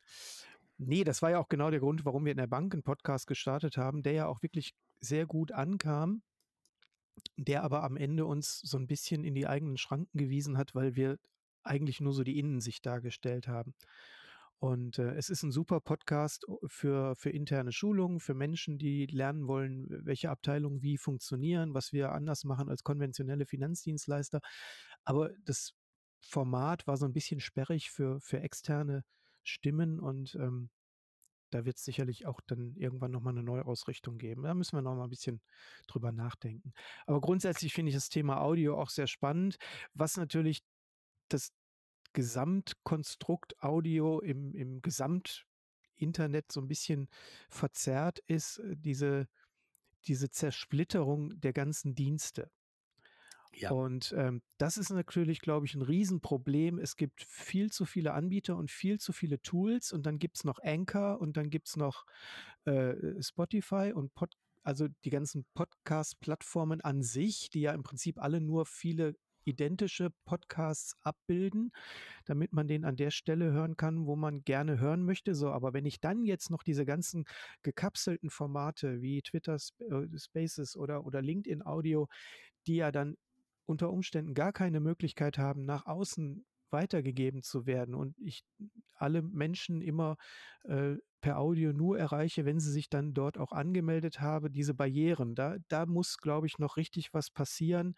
Nee, 0.79 1.05
das 1.05 1.23
war 1.23 1.31
ja 1.31 1.39
auch 1.39 1.49
genau 1.49 1.71
der 1.71 1.81
Grund, 1.81 2.05
warum 2.05 2.25
wir 2.25 2.33
in 2.33 2.39
der 2.39 2.47
Bank 2.47 2.75
einen 2.75 2.83
Podcast 2.83 3.27
gestartet 3.27 3.77
haben, 3.77 4.03
der 4.03 4.13
ja 4.13 4.27
auch 4.27 4.43
wirklich 4.43 4.75
sehr 5.01 5.27
gut 5.27 5.53
ankam, 5.53 6.23
der 7.37 7.63
aber 7.63 7.83
am 7.83 7.97
Ende 7.97 8.27
uns 8.27 8.61
so 8.61 8.77
ein 8.77 8.87
bisschen 8.87 9.25
in 9.25 9.35
die 9.35 9.47
eigenen 9.47 9.79
Schranken 9.79 10.19
gewiesen 10.19 10.59
hat, 10.59 10.75
weil 10.75 10.97
wir 10.97 11.19
eigentlich 11.63 12.01
nur 12.01 12.13
so 12.13 12.25
die 12.25 12.39
Innensicht 12.39 12.85
dargestellt 12.85 13.49
haben. 13.49 13.75
Und 14.59 14.99
äh, 14.99 15.15
es 15.15 15.29
ist 15.29 15.43
ein 15.43 15.53
super 15.53 15.81
Podcast 15.81 16.47
für, 16.67 17.15
für 17.17 17.31
interne 17.31 17.73
Schulungen, 17.73 18.21
für 18.21 18.35
Menschen, 18.35 18.79
die 18.79 19.07
lernen 19.07 19.47
wollen, 19.47 19.87
welche 20.05 20.31
Abteilungen 20.31 20.83
wie 20.83 20.97
funktionieren, 20.97 21.75
was 21.75 21.93
wir 21.93 22.13
anders 22.13 22.45
machen 22.45 22.71
als 22.71 22.83
konventionelle 22.83 23.47
Finanzdienstleister. 23.47 24.41
Aber 25.05 25.31
das 25.45 25.73
Format 26.23 26.87
war 26.87 26.97
so 26.97 27.05
ein 27.05 27.13
bisschen 27.13 27.41
sperrig 27.41 27.91
für, 27.91 28.21
für 28.21 28.41
externe 28.41 29.05
Stimmen 29.43 30.01
und 30.01 30.35
ähm, 30.37 30.71
da 31.51 31.65
wird 31.65 31.77
es 31.77 31.85
sicherlich 31.85 32.27
auch 32.27 32.41
dann 32.47 32.75
irgendwann 32.77 33.13
nochmal 33.13 33.33
eine 33.33 33.43
Neuausrichtung 33.43 34.19
geben. 34.19 34.43
Da 34.43 34.55
müssen 34.55 34.77
wir 34.77 34.83
noch 34.83 34.97
mal 34.97 35.05
ein 35.05 35.11
bisschen 35.11 35.41
drüber 35.87 36.13
nachdenken. 36.13 36.73
Aber 37.07 37.21
grundsätzlich 37.21 37.73
finde 37.73 37.91
ich 37.91 37.95
das 37.95 38.09
Thema 38.09 38.41
Audio 38.41 38.81
auch 38.81 38.91
sehr 38.91 39.07
spannend, 39.07 39.57
was 39.95 40.17
natürlich 40.17 40.65
das 41.29 41.53
Gesamtkonstrukt 42.17 43.63
Audio 43.63 44.21
im, 44.21 44.55
im 44.55 44.81
Gesamtinternet 44.81 46.51
so 46.51 46.63
ein 46.63 46.67
bisschen 46.67 47.09
verzerrt 47.51 48.21
ist, 48.27 48.59
äh, 48.59 48.75
diese, 48.75 49.29
diese 50.07 50.31
Zersplitterung 50.31 51.39
der 51.39 51.53
ganzen 51.53 51.95
Dienste. 51.95 52.51
Ja. 53.53 53.71
Und 53.71 54.15
ähm, 54.17 54.43
das 54.57 54.79
ist 54.79 54.91
natürlich, 54.91 55.41
glaube 55.41 55.67
ich, 55.67 55.75
ein 55.75 55.83
Riesenproblem. 55.83 56.79
Es 56.79 56.97
gibt 56.97 57.23
viel 57.23 57.71
zu 57.71 57.85
viele 57.85 58.15
Anbieter 58.15 58.57
und 58.57 58.71
viel 58.71 58.99
zu 58.99 59.13
viele 59.13 59.41
Tools 59.43 59.93
und 59.93 60.07
dann 60.07 60.19
gibt 60.19 60.39
es 60.39 60.45
noch 60.45 60.59
Anchor 60.63 61.21
und 61.21 61.37
dann 61.37 61.51
gibt 61.51 61.69
es 61.69 61.77
noch 61.77 62.07
äh, 62.65 62.95
Spotify 63.23 63.93
und 63.95 64.15
Pod 64.15 64.35
also 64.63 64.89
die 65.05 65.11
ganzen 65.11 65.47
Podcast-Plattformen 65.55 66.81
an 66.81 67.03
sich, 67.03 67.51
die 67.51 67.61
ja 67.61 67.73
im 67.73 67.85
Prinzip 67.85 68.19
alle 68.19 68.41
nur 68.41 68.67
viele 68.67 69.15
identische 69.47 70.11
Podcasts 70.25 70.97
abbilden, 71.03 71.73
damit 72.25 72.53
man 72.53 72.69
den 72.69 72.85
an 72.85 72.97
der 72.97 73.11
Stelle 73.11 73.53
hören 73.53 73.77
kann, 73.77 74.07
wo 74.07 74.17
man 74.17 74.45
gerne 74.45 74.79
hören 74.79 75.05
möchte. 75.05 75.35
So, 75.35 75.51
aber 75.51 75.73
wenn 75.73 75.87
ich 75.87 76.01
dann 76.01 76.25
jetzt 76.25 76.51
noch 76.51 76.63
diese 76.63 76.85
ganzen 76.85 77.25
gekapselten 77.63 78.31
Formate 78.31 79.01
wie 79.01 79.23
Twitter 79.23 79.57
äh, 79.57 80.19
Spaces 80.19 80.77
oder, 80.77 81.07
oder 81.07 81.23
LinkedIn 81.23 81.65
Audio, 81.65 82.09
die 82.67 82.77
ja 82.77 82.93
dann 82.93 83.17
unter 83.67 83.91
Umständen 83.91 84.35
gar 84.35 84.53
keine 84.53 84.81
Möglichkeit 84.81 85.39
haben, 85.39 85.65
nach 85.65 85.87
außen 85.87 86.45
weitergegeben 86.71 87.43
zu 87.43 87.67
werden 87.67 87.95
und 87.95 88.19
ich 88.19 88.45
alle 88.95 89.23
Menschen 89.23 89.81
immer 89.81 90.17
äh, 90.65 90.97
per 91.21 91.39
Audio 91.39 91.73
nur 91.73 91.99
erreiche, 91.99 92.45
wenn 92.45 92.61
sie 92.61 92.71
sich 92.71 92.89
dann 92.89 93.15
dort 93.15 93.39
auch 93.39 93.53
angemeldet 93.53 94.21
haben, 94.21 94.53
diese 94.53 94.75
Barrieren, 94.75 95.35
da, 95.35 95.57
da 95.69 95.87
muss, 95.87 96.19
glaube 96.19 96.47
ich, 96.47 96.59
noch 96.59 96.77
richtig 96.77 97.13
was 97.15 97.31
passieren, 97.31 97.95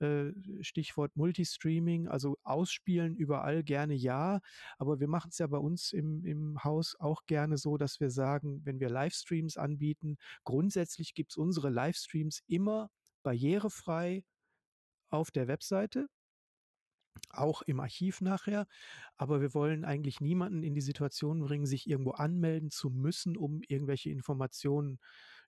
äh, 0.00 0.32
Stichwort 0.62 1.16
Multistreaming, 1.16 2.08
also 2.08 2.38
ausspielen 2.42 3.16
überall 3.16 3.62
gerne 3.62 3.94
ja, 3.94 4.40
aber 4.78 5.00
wir 5.00 5.08
machen 5.08 5.30
es 5.30 5.38
ja 5.38 5.46
bei 5.46 5.58
uns 5.58 5.92
im, 5.92 6.24
im 6.24 6.62
Haus 6.64 6.96
auch 6.98 7.26
gerne 7.26 7.58
so, 7.58 7.76
dass 7.76 8.00
wir 8.00 8.10
sagen, 8.10 8.60
wenn 8.64 8.80
wir 8.80 8.90
Livestreams 8.90 9.56
anbieten, 9.56 10.16
grundsätzlich 10.44 11.14
gibt 11.14 11.32
es 11.32 11.36
unsere 11.36 11.70
Livestreams 11.70 12.42
immer 12.46 12.90
barrierefrei 13.22 14.24
auf 15.10 15.30
der 15.30 15.48
Webseite, 15.48 16.08
auch 17.30 17.62
im 17.62 17.80
Archiv 17.80 18.20
nachher. 18.20 18.66
Aber 19.16 19.40
wir 19.40 19.54
wollen 19.54 19.84
eigentlich 19.84 20.20
niemanden 20.20 20.62
in 20.62 20.74
die 20.74 20.80
Situation 20.80 21.40
bringen, 21.40 21.66
sich 21.66 21.88
irgendwo 21.88 22.12
anmelden 22.12 22.70
zu 22.70 22.90
müssen, 22.90 23.36
um 23.36 23.62
irgendwelche 23.68 24.10
Informationen 24.10 24.98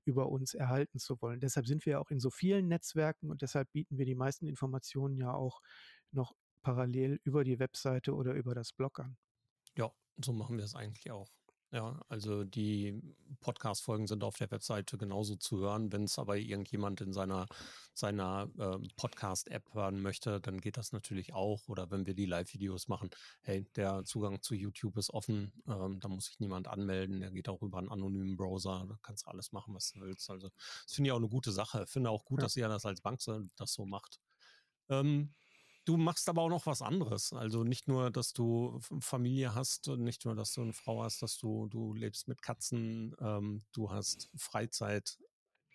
über 0.05 0.29
uns 0.29 0.55
erhalten 0.55 0.99
zu 0.99 1.21
wollen. 1.21 1.41
Deshalb 1.41 1.67
sind 1.67 1.87
wir 1.87 2.01
auch 2.01 2.11
in 2.11 2.21
so 2.21 2.31
vielen 2.31 2.69
Netzwerken 2.69 3.31
und 3.31 3.43
deshalb 3.43 3.71
bieten 3.73 3.99
wir 3.99 4.07
die 4.07 4.15
meisten 4.15 4.47
Informationen 4.47 5.17
ja 5.17 5.33
auch 5.33 5.61
noch 6.11 6.35
parallel 6.63 7.21
über 7.25 7.45
die 7.45 7.59
Webseite 7.59 8.15
oder 8.15 8.35
über 8.35 8.55
das 8.55 8.73
Blog 8.73 9.01
an. 9.01 9.17
Ja, 9.77 9.93
so 10.17 10.33
machen 10.33 10.57
wir 10.57 10.65
es 10.65 10.75
eigentlich 10.75 11.11
auch. 11.11 11.29
Ja, 11.73 11.99
also 12.11 12.45
die 12.45 13.01
Podcast-Folgen 13.41 14.07
sind 14.07 14.25
auf 14.25 14.37
der 14.37 14.51
Webseite 14.51 14.99
genauso 14.99 15.37
zu 15.37 15.59
hören. 15.59 15.91
Wenn 15.91 16.05
es 16.05 16.19
aber 16.19 16.37
irgendjemand 16.37 17.01
in 17.01 17.15
seiner, 17.15 17.47
seiner 17.95 18.51
äh, 18.59 18.77
Podcast-App 18.97 19.73
hören 19.73 20.03
möchte, 20.03 20.39
dann 20.39 20.61
geht 20.61 20.77
das 20.77 20.93
natürlich 20.93 21.33
auch. 21.33 21.67
Oder 21.69 21.91
wenn 21.91 22.05
wir 22.05 22.13
die 22.13 22.27
Live-Videos 22.27 22.89
machen, 22.89 23.09
hey, 23.41 23.65
der 23.75 24.05
Zugang 24.05 24.43
zu 24.43 24.55
YouTube 24.55 24.99
ist 24.99 25.09
offen, 25.15 25.51
ähm, 25.67 25.99
da 25.99 26.09
muss 26.09 26.27
sich 26.27 26.41
niemand 26.41 26.69
anmelden. 26.69 27.21
Der 27.21 27.31
geht 27.31 27.49
auch 27.49 27.63
über 27.63 27.79
einen 27.79 27.89
anonymen 27.89 28.37
Browser. 28.37 28.85
Da 28.87 28.99
kannst 29.01 29.25
du 29.25 29.31
alles 29.31 29.53
machen, 29.53 29.75
was 29.75 29.93
du 29.93 30.01
willst. 30.03 30.29
Also 30.29 30.51
das 30.85 30.93
finde 30.93 31.09
ich 31.09 31.13
auch 31.13 31.17
eine 31.17 31.31
gute 31.31 31.53
Sache. 31.53 31.87
Finde 31.87 32.11
auch 32.11 32.27
gut, 32.27 32.41
ja. 32.41 32.45
dass 32.45 32.57
ihr 32.57 32.69
das 32.69 32.85
als 32.85 33.01
Bank 33.01 33.23
so, 33.23 33.41
das 33.57 33.73
so 33.73 33.87
macht. 33.87 34.21
Ähm, 34.91 35.33
Du 35.85 35.97
machst 35.97 36.29
aber 36.29 36.43
auch 36.43 36.49
noch 36.49 36.67
was 36.67 36.81
anderes. 36.81 37.33
Also 37.33 37.65
nicht 37.65 37.89
nur, 37.89 38.11
dass 38.13 38.33
du 38.33 38.79
Familie 39.01 39.55
hast 39.55 39.89
nicht 39.89 40.25
nur, 40.25 40.37
dass 40.37 40.53
du 40.53 40.63
eine 40.63 40.73
Frau 40.73 41.03
hast, 41.03 41.23
dass 41.23 41.39
du, 41.39 41.67
du 41.69 41.93
lebst 41.95 42.29
mit 42.29 42.41
Katzen, 42.43 43.17
ähm, 43.21 43.65
du 43.73 43.91
hast 43.91 44.31
Freizeit, 44.37 45.19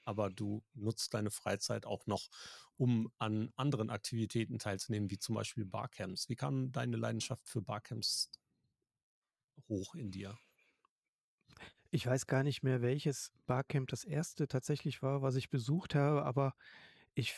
aber 0.06 0.30
du 0.30 0.64
nutzt 0.74 1.14
deine 1.14 1.32
Freizeit 1.32 1.86
auch 1.86 2.06
noch, 2.08 2.30
um 2.78 3.12
an 3.18 3.52
anderen 3.58 3.90
Aktivitäten 3.90 4.60
teilzunehmen, 4.60 5.12
wie 5.12 5.20
zum 5.20 5.36
Beispiel 5.36 5.66
Barcamps. 5.66 6.30
Wie 6.30 6.36
kam 6.38 6.72
deine 6.72 6.96
Leidenschaft 6.98 7.50
für 7.50 7.62
Barcamps 7.62 8.32
hoch 9.70 9.94
in 9.96 10.12
dir? 10.12 10.40
Ich 11.92 12.06
weiß 12.06 12.28
gar 12.28 12.44
nicht 12.44 12.64
mehr, 12.64 12.82
welches 12.82 13.32
Barcamp 13.46 13.88
das 13.90 14.04
erste 14.04 14.48
tatsächlich 14.48 15.02
war, 15.02 15.22
was 15.22 15.36
ich 15.36 15.50
besucht 15.50 15.96
habe, 15.96 16.26
aber 16.26 16.54
ich 17.16 17.34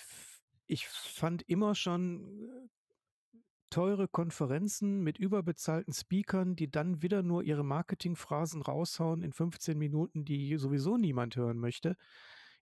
ich 0.70 0.88
fand 0.88 1.42
immer 1.50 1.74
schon 1.74 2.44
äh, 2.44 3.40
teure 3.72 4.08
Konferenzen 4.08 5.02
mit 5.02 5.18
überbezahlten 5.18 5.94
Speakern, 5.94 6.56
die 6.56 6.70
dann 6.70 7.02
wieder 7.02 7.24
nur 7.24 7.44
ihre 7.44 7.64
Marketingphrasen 7.64 8.62
raushauen 8.62 9.24
in 9.24 9.34
15 9.34 9.78
Minuten, 9.78 10.26
die 10.26 10.58
sowieso 10.58 10.98
niemand 10.98 11.36
hören 11.36 11.58
möchte. 11.58 11.98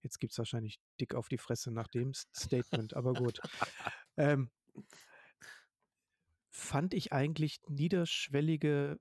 Jetzt 0.01 0.19
gibt 0.19 0.31
es 0.31 0.37
wahrscheinlich 0.37 0.79
dick 0.99 1.15
auf 1.15 1.27
die 1.27 1.37
Fresse 1.37 1.71
nach 1.71 1.87
dem 1.87 2.13
Statement, 2.13 2.95
aber 2.95 3.13
gut. 3.13 3.39
Ähm, 4.19 4.49
fand 6.49 6.93
ich 6.93 7.13
eigentlich 7.13 7.59
niederschwellige 7.67 8.99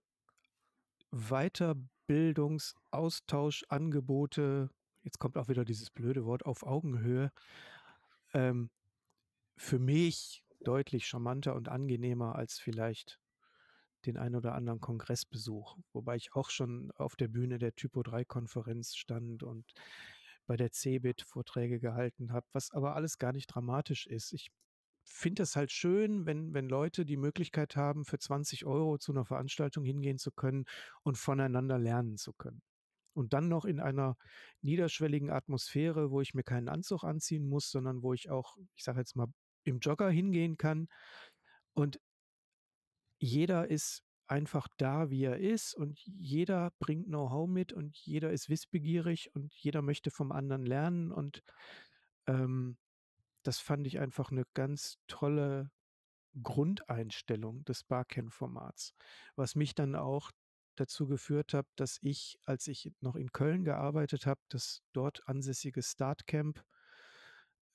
Weiterbildungs-, 1.10 2.74
Austauschangebote, 2.90 4.68
jetzt 5.04 5.18
kommt 5.18 5.38
auch 5.38 5.48
wieder 5.48 5.64
dieses 5.64 5.90
blöde 5.90 6.26
Wort 6.26 6.44
auf 6.44 6.64
Augenhöhe, 6.64 7.32
ähm, 8.34 8.68
für 9.56 9.78
mich 9.78 10.44
deutlich 10.60 11.06
charmanter 11.06 11.54
und 11.54 11.68
angenehmer 11.68 12.34
als 12.36 12.58
vielleicht 12.58 13.20
den 14.04 14.16
ein 14.16 14.34
oder 14.36 14.54
anderen 14.54 14.80
Kongressbesuch, 14.80 15.76
wobei 15.92 16.16
ich 16.16 16.34
auch 16.34 16.50
schon 16.50 16.92
auf 16.92 17.16
der 17.16 17.28
Bühne 17.28 17.58
der 17.58 17.74
Typo 17.74 18.02
3 18.02 18.24
Konferenz 18.24 18.94
stand 18.94 19.42
und 19.42 19.64
bei 20.46 20.56
der 20.56 20.70
CeBIT 20.70 21.22
Vorträge 21.22 21.80
gehalten 21.80 22.32
habe, 22.32 22.46
was 22.52 22.70
aber 22.70 22.94
alles 22.94 23.18
gar 23.18 23.32
nicht 23.32 23.48
dramatisch 23.48 24.06
ist. 24.06 24.32
Ich 24.32 24.50
finde 25.04 25.42
es 25.42 25.56
halt 25.56 25.72
schön, 25.72 26.26
wenn, 26.26 26.54
wenn 26.54 26.68
Leute 26.68 27.04
die 27.04 27.16
Möglichkeit 27.16 27.76
haben, 27.76 28.04
für 28.04 28.18
20 28.18 28.64
Euro 28.64 28.98
zu 28.98 29.12
einer 29.12 29.24
Veranstaltung 29.24 29.84
hingehen 29.84 30.18
zu 30.18 30.30
können 30.30 30.64
und 31.02 31.18
voneinander 31.18 31.78
lernen 31.78 32.16
zu 32.16 32.32
können. 32.32 32.62
Und 33.12 33.32
dann 33.32 33.48
noch 33.48 33.64
in 33.64 33.80
einer 33.80 34.16
niederschwelligen 34.60 35.30
Atmosphäre, 35.30 36.10
wo 36.10 36.20
ich 36.20 36.34
mir 36.34 36.42
keinen 36.42 36.68
Anzug 36.68 37.02
anziehen 37.02 37.48
muss, 37.48 37.70
sondern 37.70 38.02
wo 38.02 38.12
ich 38.12 38.30
auch, 38.30 38.56
ich 38.74 38.84
sage 38.84 38.98
jetzt 38.98 39.16
mal, 39.16 39.28
im 39.66 39.80
Jogger 39.80 40.10
hingehen 40.10 40.56
kann. 40.56 40.88
Und 41.74 42.00
jeder 43.18 43.68
ist 43.68 44.02
einfach 44.26 44.68
da, 44.76 45.10
wie 45.10 45.24
er 45.24 45.38
ist 45.38 45.74
und 45.74 46.00
jeder 46.04 46.72
bringt 46.78 47.06
Know-how 47.06 47.48
mit 47.48 47.72
und 47.72 47.96
jeder 47.96 48.32
ist 48.32 48.48
wissbegierig 48.48 49.30
und 49.34 49.54
jeder 49.54 49.82
möchte 49.82 50.10
vom 50.10 50.32
anderen 50.32 50.66
lernen 50.66 51.12
und 51.12 51.42
ähm, 52.26 52.76
das 53.42 53.60
fand 53.60 53.86
ich 53.86 54.00
einfach 54.00 54.32
eine 54.32 54.44
ganz 54.54 54.98
tolle 55.06 55.70
Grundeinstellung 56.42 57.64
des 57.64 57.84
Barcamp-Formats, 57.84 58.94
was 59.36 59.54
mich 59.54 59.74
dann 59.74 59.94
auch 59.94 60.32
dazu 60.74 61.06
geführt 61.06 61.54
hat, 61.54 61.66
dass 61.76 61.98
ich, 62.02 62.38
als 62.44 62.66
ich 62.66 62.92
noch 63.00 63.16
in 63.16 63.32
Köln 63.32 63.64
gearbeitet 63.64 64.26
habe, 64.26 64.40
das 64.48 64.82
dort 64.92 65.26
ansässige 65.28 65.82
Startcamp 65.82 66.62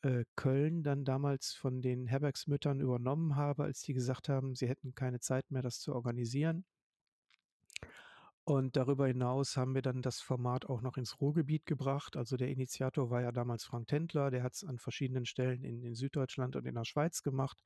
äh, 0.03 0.25
Köln 0.35 0.83
dann 0.83 1.05
damals 1.05 1.53
von 1.53 1.81
den 1.81 2.07
Herbergsmüttern 2.07 2.79
übernommen 2.79 3.35
habe, 3.35 3.63
als 3.63 3.81
die 3.81 3.93
gesagt 3.93 4.29
haben, 4.29 4.55
sie 4.55 4.67
hätten 4.67 4.95
keine 4.95 5.19
Zeit 5.19 5.51
mehr, 5.51 5.61
das 5.61 5.79
zu 5.79 5.93
organisieren. 5.93 6.65
Und 8.43 8.75
darüber 8.75 9.07
hinaus 9.07 9.55
haben 9.55 9.75
wir 9.75 9.83
dann 9.83 10.01
das 10.01 10.19
Format 10.19 10.65
auch 10.65 10.81
noch 10.81 10.97
ins 10.97 11.21
Ruhrgebiet 11.21 11.65
gebracht. 11.67 12.17
Also 12.17 12.37
der 12.37 12.49
Initiator 12.49 13.11
war 13.11 13.21
ja 13.21 13.31
damals 13.31 13.63
Frank 13.63 13.87
Tendler, 13.87 14.31
der 14.31 14.41
hat 14.43 14.53
es 14.53 14.63
an 14.63 14.79
verschiedenen 14.79 15.25
Stellen 15.25 15.63
in, 15.63 15.83
in 15.83 15.93
Süddeutschland 15.93 16.55
und 16.55 16.65
in 16.65 16.73
der 16.75 16.85
Schweiz 16.85 17.21
gemacht 17.21 17.61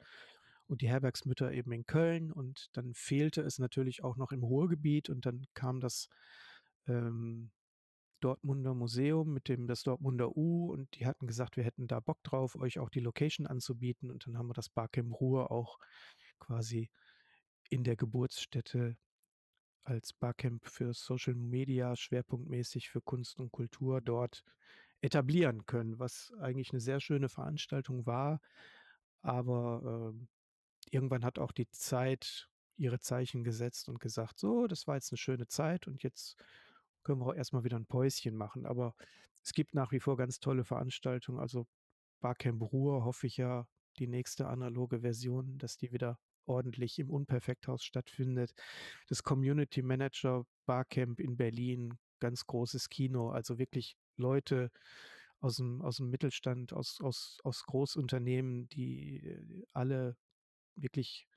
und 0.67 0.81
die 0.81 0.89
Herbergsmütter 0.89 1.51
eben 1.53 1.71
in 1.71 1.85
Köln. 1.85 2.31
Und 2.31 2.69
dann 2.73 2.93
fehlte 2.93 3.41
es 3.41 3.57
natürlich 3.57 4.03
auch 4.03 4.17
noch 4.17 4.31
im 4.33 4.43
Ruhrgebiet 4.43 5.09
und 5.09 5.25
dann 5.25 5.45
kam 5.53 5.79
das 5.79 6.09
ähm, 6.87 7.51
Dortmunder 8.25 8.73
Museum 8.73 9.31
mit 9.31 9.47
dem 9.49 9.67
das 9.67 9.83
Dortmunder 9.83 10.35
U 10.35 10.71
und 10.71 10.95
die 10.95 11.05
hatten 11.05 11.27
gesagt, 11.27 11.57
wir 11.57 11.63
hätten 11.63 11.87
da 11.87 11.99
Bock 11.99 12.23
drauf, 12.23 12.55
euch 12.55 12.79
auch 12.79 12.89
die 12.89 12.99
Location 12.99 13.45
anzubieten 13.45 14.09
und 14.09 14.25
dann 14.25 14.35
haben 14.35 14.47
wir 14.47 14.55
das 14.55 14.67
Barcamp 14.67 15.13
Ruhr 15.21 15.51
auch 15.51 15.77
quasi 16.39 16.89
in 17.69 17.83
der 17.83 17.95
Geburtsstätte 17.95 18.97
als 19.83 20.11
Barcamp 20.13 20.65
für 20.65 20.95
Social 20.95 21.35
Media 21.35 21.95
schwerpunktmäßig 21.95 22.89
für 22.89 23.01
Kunst 23.01 23.39
und 23.39 23.51
Kultur 23.51 24.01
dort 24.01 24.43
etablieren 25.01 25.67
können, 25.67 25.99
was 25.99 26.33
eigentlich 26.39 26.71
eine 26.71 26.79
sehr 26.79 26.99
schöne 26.99 27.29
Veranstaltung 27.29 28.07
war. 28.07 28.41
Aber 29.21 30.13
äh, 30.15 30.25
irgendwann 30.89 31.23
hat 31.23 31.37
auch 31.37 31.51
die 31.51 31.69
Zeit 31.69 32.49
ihre 32.75 32.99
Zeichen 32.99 33.43
gesetzt 33.43 33.87
und 33.87 33.99
gesagt, 33.99 34.39
so, 34.39 34.65
das 34.65 34.87
war 34.87 34.95
jetzt 34.95 35.11
eine 35.11 35.19
schöne 35.19 35.45
Zeit 35.45 35.85
und 35.85 36.01
jetzt 36.01 36.43
können 37.05 37.21
wir 37.21 37.27
auch 37.27 37.35
erstmal 37.35 37.63
wieder 37.63 37.77
ein 37.77 37.85
Päuschen 37.85 38.35
machen. 38.35 38.65
Aber 38.65 38.93
es 39.41 39.53
gibt 39.53 39.73
nach 39.73 39.93
wie 39.93 40.01
vor 40.01 40.17
ganz 40.17 40.39
tolle 40.39 40.65
Veranstaltungen. 40.65 41.39
Also 41.39 41.67
Barcamp 42.19 42.61
Ruhr 42.61 43.05
hoffe 43.05 43.27
ich 43.27 43.37
ja, 43.37 43.67
die 43.97 44.07
nächste 44.07 44.47
analoge 44.47 44.99
Version, 44.99 45.57
dass 45.57 45.77
die 45.77 45.93
wieder 45.93 46.19
ordentlich 46.45 46.99
im 46.99 47.09
Unperfekthaus 47.09 47.83
stattfindet. 47.83 48.53
Das 49.07 49.23
Community 49.23 49.81
Manager 49.81 50.45
Barcamp 50.65 51.19
in 51.19 51.37
Berlin, 51.37 51.97
ganz 52.19 52.45
großes 52.45 52.89
Kino, 52.89 53.29
also 53.29 53.57
wirklich 53.57 53.95
Leute 54.17 54.71
aus 55.39 55.57
dem, 55.57 55.81
aus 55.81 55.97
dem 55.97 56.09
Mittelstand, 56.09 56.73
aus, 56.73 56.99
aus, 57.01 57.37
aus 57.43 57.63
Großunternehmen, 57.63 58.67
die 58.69 59.25
äh, 59.25 59.63
alle 59.73 60.17
wirklich 60.75 61.27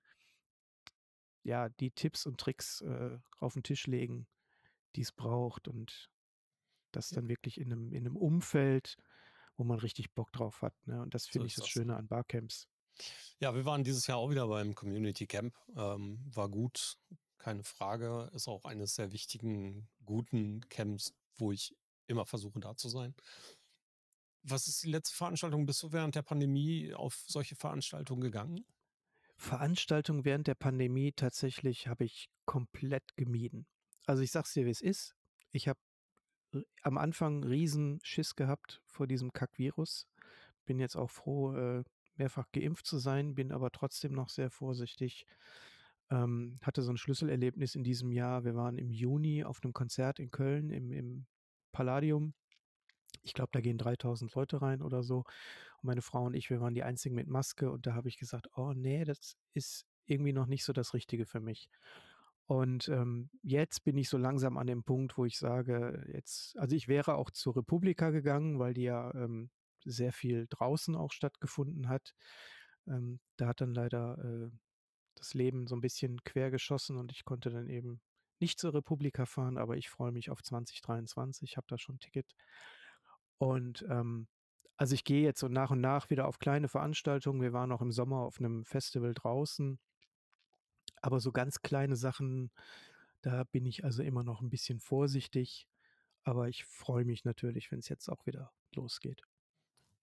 ja, 1.45 1.69
die 1.69 1.91
Tipps 1.91 2.27
und 2.27 2.39
Tricks 2.39 2.81
äh, 2.83 3.19
auf 3.39 3.55
den 3.55 3.63
Tisch 3.63 3.87
legen, 3.87 4.27
die 4.97 5.03
es 5.03 5.13
braucht 5.13 5.69
und 5.69 6.11
das 6.93 7.11
dann 7.11 7.29
wirklich 7.29 7.61
in 7.61 7.73
einem, 7.73 7.93
in 7.93 8.07
einem 8.07 8.17
Umfeld, 8.17 8.97
wo 9.57 9.65
man 9.65 9.79
richtig 9.79 10.15
Bock 10.15 10.33
drauf 10.33 10.63
hat. 10.63 10.75
Ne? 10.87 11.03
Und 11.03 11.15
das 11.15 11.27
finde 11.27 11.45
so 11.45 11.47
ich 11.47 11.55
das, 11.55 11.65
das 11.65 11.69
Schöne 11.71 11.97
an 11.97 12.09
Barcamps. 12.09 12.69
Ja, 13.41 13.55
wir 13.55 13.65
waren 13.65 13.85
dieses 13.85 14.07
Jahr 14.07 14.19
auch 14.19 14.31
wieder 14.31 14.49
beim 14.49 14.75
Community 14.75 15.27
Camp. 15.27 15.55
Ähm, 15.77 16.25
war 16.35 16.49
gut, 16.49 16.99
keine 17.39 17.63
Frage. 17.63 18.31
Ist 18.35 18.49
auch 18.49 18.65
eines 18.65 18.95
der 18.95 19.13
wichtigen, 19.13 19.89
guten 20.05 20.69
Camps, 20.69 21.15
wo 21.37 21.53
ich 21.53 21.77
immer 22.07 22.27
versuche, 22.27 22.59
da 22.59 22.77
zu 22.77 22.89
sein. 22.89 23.15
Was 24.43 24.67
ist 24.67 24.83
die 24.83 24.91
letzte 24.91 25.15
Veranstaltung? 25.15 25.67
Bist 25.67 25.83
du 25.83 25.93
während 25.93 26.15
der 26.15 26.23
Pandemie 26.23 26.93
auf 26.95 27.25
solche 27.29 27.55
Veranstaltungen 27.55 28.23
gegangen? 28.23 28.65
Veranstaltungen 29.37 30.25
während 30.25 30.47
der 30.49 30.57
Pandemie 30.57 31.13
tatsächlich 31.13 31.87
habe 31.87 32.05
ich 32.05 32.29
komplett 32.45 33.17
gemieden. 33.17 33.67
Also 34.09 34.23
ich 34.23 34.31
sag's 34.31 34.55
dir, 34.55 34.65
wie 34.65 34.71
es 34.71 34.81
ist. 34.81 35.15
Ich 35.53 35.69
habe 35.69 35.79
am 36.83 36.97
Anfang 36.97 37.45
riesen 37.45 38.01
Schiss 38.03 38.37
gehabt 38.37 38.81
vor 38.87 39.07
diesem 39.07 39.35
Kackvirus. 39.35 40.07
Bin 40.65 40.79
jetzt 40.79 40.97
auch 40.97 41.11
froh, 41.11 41.55
äh, 41.55 41.85
mehrfach 42.17 42.47
geimpft 42.53 42.87
zu 42.87 42.97
sein, 42.97 43.35
bin 43.35 43.53
aber 43.53 43.71
trotzdem 43.71 44.13
noch 44.13 44.31
sehr 44.31 44.51
vorsichtig. 44.51 45.27
Ähm, 46.11 46.57
hatte 46.63 46.81
so 46.81 46.91
ein 46.91 46.97
Schlüsselerlebnis 46.97 47.75
in 47.75 47.85
diesem 47.85 48.11
Jahr. 48.11 48.45
Wir 48.45 48.55
waren 48.55 48.79
im 48.79 48.91
Juni 48.91 49.45
auf 49.45 49.61
einem 49.63 49.75
Konzert 49.75 50.19
in 50.21 50.31
Köln 50.31 50.71
im, 50.71 50.91
im 50.91 51.27
Palladium. 51.73 52.33
Ich 53.21 53.35
glaube, 53.35 53.51
da 53.53 53.61
gehen 53.61 53.77
3000 53.77 54.35
Leute 54.35 54.63
rein 54.63 54.81
oder 54.81 55.03
so. 55.03 55.19
Und 55.19 55.85
meine 55.85 56.01
Frau 56.01 56.25
und 56.25 56.35
ich, 56.35 56.49
wir 56.49 56.63
waren 56.63 56.73
die 56.73 56.83
einzigen 56.83 57.15
mit 57.15 57.29
Maske. 57.29 57.71
Und 57.71 57.87
da 57.87 57.93
habe 57.93 58.09
ich 58.09 58.17
gesagt, 58.17 58.49
oh 58.57 58.73
nee, 58.73 59.05
das 59.05 59.37
ist 59.53 59.85
irgendwie 60.07 60.33
noch 60.33 60.47
nicht 60.47 60.65
so 60.65 60.73
das 60.73 60.95
Richtige 60.95 61.27
für 61.27 61.41
mich. 61.41 61.69
Und 62.49 62.89
ähm, 62.89 63.29
jetzt 63.43 63.85
bin 63.85 63.99
ich 63.99 64.09
so 64.09 64.17
langsam 64.17 64.57
an 64.57 64.67
dem 64.67 64.83
Punkt, 64.83 65.19
wo 65.19 65.27
ich 65.27 65.39
sage, 65.39 66.03
jetzt, 66.15 66.59
also 66.59 66.75
ich 66.75 66.89
wäre 66.89 67.17
auch 67.17 67.31
zur 67.31 67.55
Republika 67.55 68.09
gegangen, 68.09 68.59
weil 68.59 68.73
die 68.73 68.85
ja 68.85 69.15
ähm, 69.15 69.51
sehr 69.85 70.13
viel 70.15 70.47
draußen 70.49 70.97
auch 70.97 71.13
stattgefunden 71.13 71.91
hat. 71.91 72.15
Ähm, 72.87 73.21
da 73.37 73.49
hat 73.49 73.61
dann 73.61 73.75
leider 73.75 74.19
äh, 74.25 74.51
das 75.15 75.35
Leben 75.35 75.67
so 75.67 75.77
ein 75.77 75.83
bisschen 75.83 76.25
quer 76.25 76.51
geschossen 76.51 76.97
und 76.97 77.13
ich 77.13 77.27
konnte 77.27 77.51
dann 77.51 77.69
eben 77.69 78.01
nicht 78.41 78.59
zur 78.59 78.73
Republika 78.73 79.27
fahren, 79.27 79.59
aber 79.59 79.77
ich 79.77 79.91
freue 79.91 80.13
mich 80.13 80.31
auf 80.31 80.43
2023, 80.43 81.59
habe 81.59 81.67
da 81.69 81.77
schon 81.77 81.97
ein 81.97 82.01
Ticket. 82.01 82.35
Und 83.37 83.85
ähm, 83.91 84.27
also 84.79 84.95
ich 84.95 85.05
gehe 85.05 85.23
jetzt 85.23 85.41
so 85.41 85.49
nach 85.49 85.71
und 85.71 85.83
nach 85.83 86.09
wieder 86.09 86.27
auf 86.27 86.39
kleine 86.39 86.69
Veranstaltungen. 86.69 87.43
Wir 87.43 87.53
waren 87.53 87.73
auch 87.73 87.83
im 87.83 87.93
Sommer 87.93 88.21
auf 88.21 88.39
einem 88.39 88.65
Festival 88.65 89.13
draußen. 89.13 89.79
Aber 91.03 91.21
so 91.21 91.33
ganz 91.33 91.63
kleine 91.63 91.97
Sachen, 91.97 92.51
da 93.23 93.45
bin 93.45 93.67
ich 93.67 93.85
also 93.85 94.03
immer 94.03 94.23
noch 94.23 94.41
ein 94.41 94.51
bisschen 94.51 94.81
vorsichtig. 94.81 95.69
Aber 96.25 96.49
ich 96.49 96.65
freue 96.65 97.05
mich 97.05 97.25
natürlich, 97.25 97.71
wenn 97.71 97.79
es 97.79 97.89
jetzt 97.89 98.09
auch 98.09 98.27
wieder 98.27 98.53
losgeht. 98.75 99.23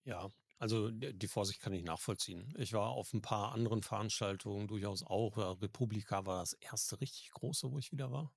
Ja, 0.06 0.30
also 0.58 0.89
die 0.91 1.28
Vorsicht 1.28 1.60
kann 1.60 1.74
ich 1.74 1.84
nachvollziehen. 1.84 2.54
Ich 2.58 2.74
war 2.74 2.89
auf 2.89 3.14
ein 3.14 3.22
paar 3.22 3.52
anderen 3.54 3.84
Veranstaltungen 3.84 4.68
durchaus 4.68 5.04
auch. 5.04 5.38
Republika 5.62 6.26
war 6.26 6.39
das 6.39 6.54
erste 6.54 7.02
richtig 7.02 7.32
große, 7.32 7.72
wo 7.72 7.78
ich 7.78 7.91
wieder 7.91 8.12
war. 8.12 8.34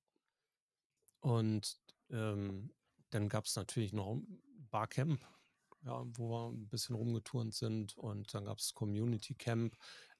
Und 1.20 1.80
ähm, 2.10 2.72
dann 3.10 3.28
gab 3.28 3.44
es 3.44 3.56
natürlich 3.56 3.92
noch 3.92 4.20
Barcamp, 4.70 5.24
ja, 5.82 6.04
wo 6.16 6.30
wir 6.30 6.48
ein 6.50 6.68
bisschen 6.68 6.96
rumgeturnt 6.96 7.54
sind. 7.54 7.96
Und 7.96 8.34
dann 8.34 8.44
gab 8.44 8.58
es 8.58 8.74
Community 8.74 9.34
Camp, 9.34 9.76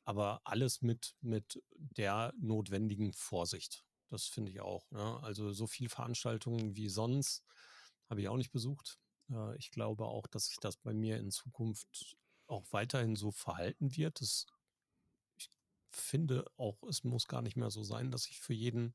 aber 0.09 0.41
alles 0.45 0.81
mit, 0.81 1.15
mit 1.21 1.63
der 1.75 2.33
notwendigen 2.41 3.13
Vorsicht. 3.13 3.85
Das 4.09 4.25
finde 4.25 4.51
ich 4.51 4.63
auch. 4.63 4.91
Ne? 4.91 5.21
Also 5.23 5.53
so 5.53 5.67
viele 5.67 5.91
Veranstaltungen 5.91 6.77
wie 6.77 6.89
sonst 6.89 7.45
habe 8.09 8.23
ich 8.23 8.29
auch 8.31 8.39
nicht 8.39 8.51
besucht. 8.51 8.99
Äh, 9.31 9.55
ich 9.59 9.71
glaube 9.71 10.07
auch, 10.07 10.27
dass 10.27 10.47
sich 10.47 10.57
das 10.61 10.79
bei 10.79 10.95
mir 10.95 11.19
in 11.19 11.31
Zukunft 11.31 12.17
auch 12.47 12.65
weiterhin 12.71 13.17
so 13.17 13.31
verhalten 13.33 13.95
wird. 13.99 14.23
Das, 14.23 14.47
ich 15.37 15.51
finde 15.91 16.47
auch, 16.57 16.83
es 16.85 17.05
muss 17.05 17.29
gar 17.29 17.43
nicht 17.43 17.59
mehr 17.59 17.71
so 17.71 17.83
sein, 17.83 18.11
dass 18.11 18.29
ich 18.29 18.41
für 18.41 18.55
jeden 18.55 18.95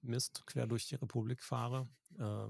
Mist 0.00 0.46
quer 0.46 0.66
durch 0.66 0.86
die 0.86 0.94
Republik 0.94 1.42
fahre, 1.42 1.86
äh, 2.14 2.48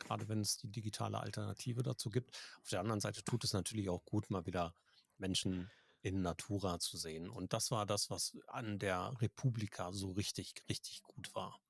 gerade 0.00 0.28
wenn 0.28 0.42
es 0.42 0.58
die 0.58 0.68
digitale 0.68 1.20
Alternative 1.20 1.82
dazu 1.82 2.10
gibt. 2.10 2.36
Auf 2.60 2.68
der 2.68 2.80
anderen 2.80 3.00
Seite 3.00 3.24
tut 3.24 3.44
es 3.44 3.54
natürlich 3.54 3.88
auch 3.88 4.04
gut, 4.04 4.28
mal 4.28 4.44
wieder 4.44 4.74
Menschen 5.16 5.70
in 6.06 6.22
Natura 6.22 6.78
zu 6.78 6.96
sehen. 6.96 7.28
Und 7.28 7.52
das 7.52 7.72
war 7.72 7.84
das, 7.84 8.10
was 8.10 8.38
an 8.46 8.78
der 8.78 9.12
Republika 9.20 9.92
so 9.92 10.12
richtig, 10.12 10.54
richtig 10.68 11.02
gut 11.02 11.34
war. 11.34 11.60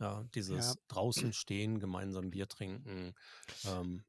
Ja, 0.00 0.24
dieses 0.34 0.74
ja. 0.74 0.74
draußen 0.88 1.32
stehen, 1.32 1.78
gemeinsam 1.78 2.30
Bier 2.30 2.48
trinken, 2.48 3.14
ähm, 3.64 4.04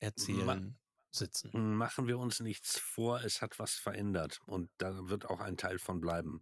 erzählen. 0.00 0.78
sitzen. 1.10 1.76
Machen 1.76 2.06
wir 2.08 2.18
uns 2.18 2.40
nichts 2.40 2.78
vor, 2.78 3.22
es 3.22 3.42
hat 3.42 3.58
was 3.58 3.74
verändert 3.74 4.40
und 4.46 4.70
da 4.78 5.08
wird 5.10 5.26
auch 5.26 5.40
ein 5.40 5.58
Teil 5.58 5.78
von 5.78 6.00
bleiben. 6.00 6.40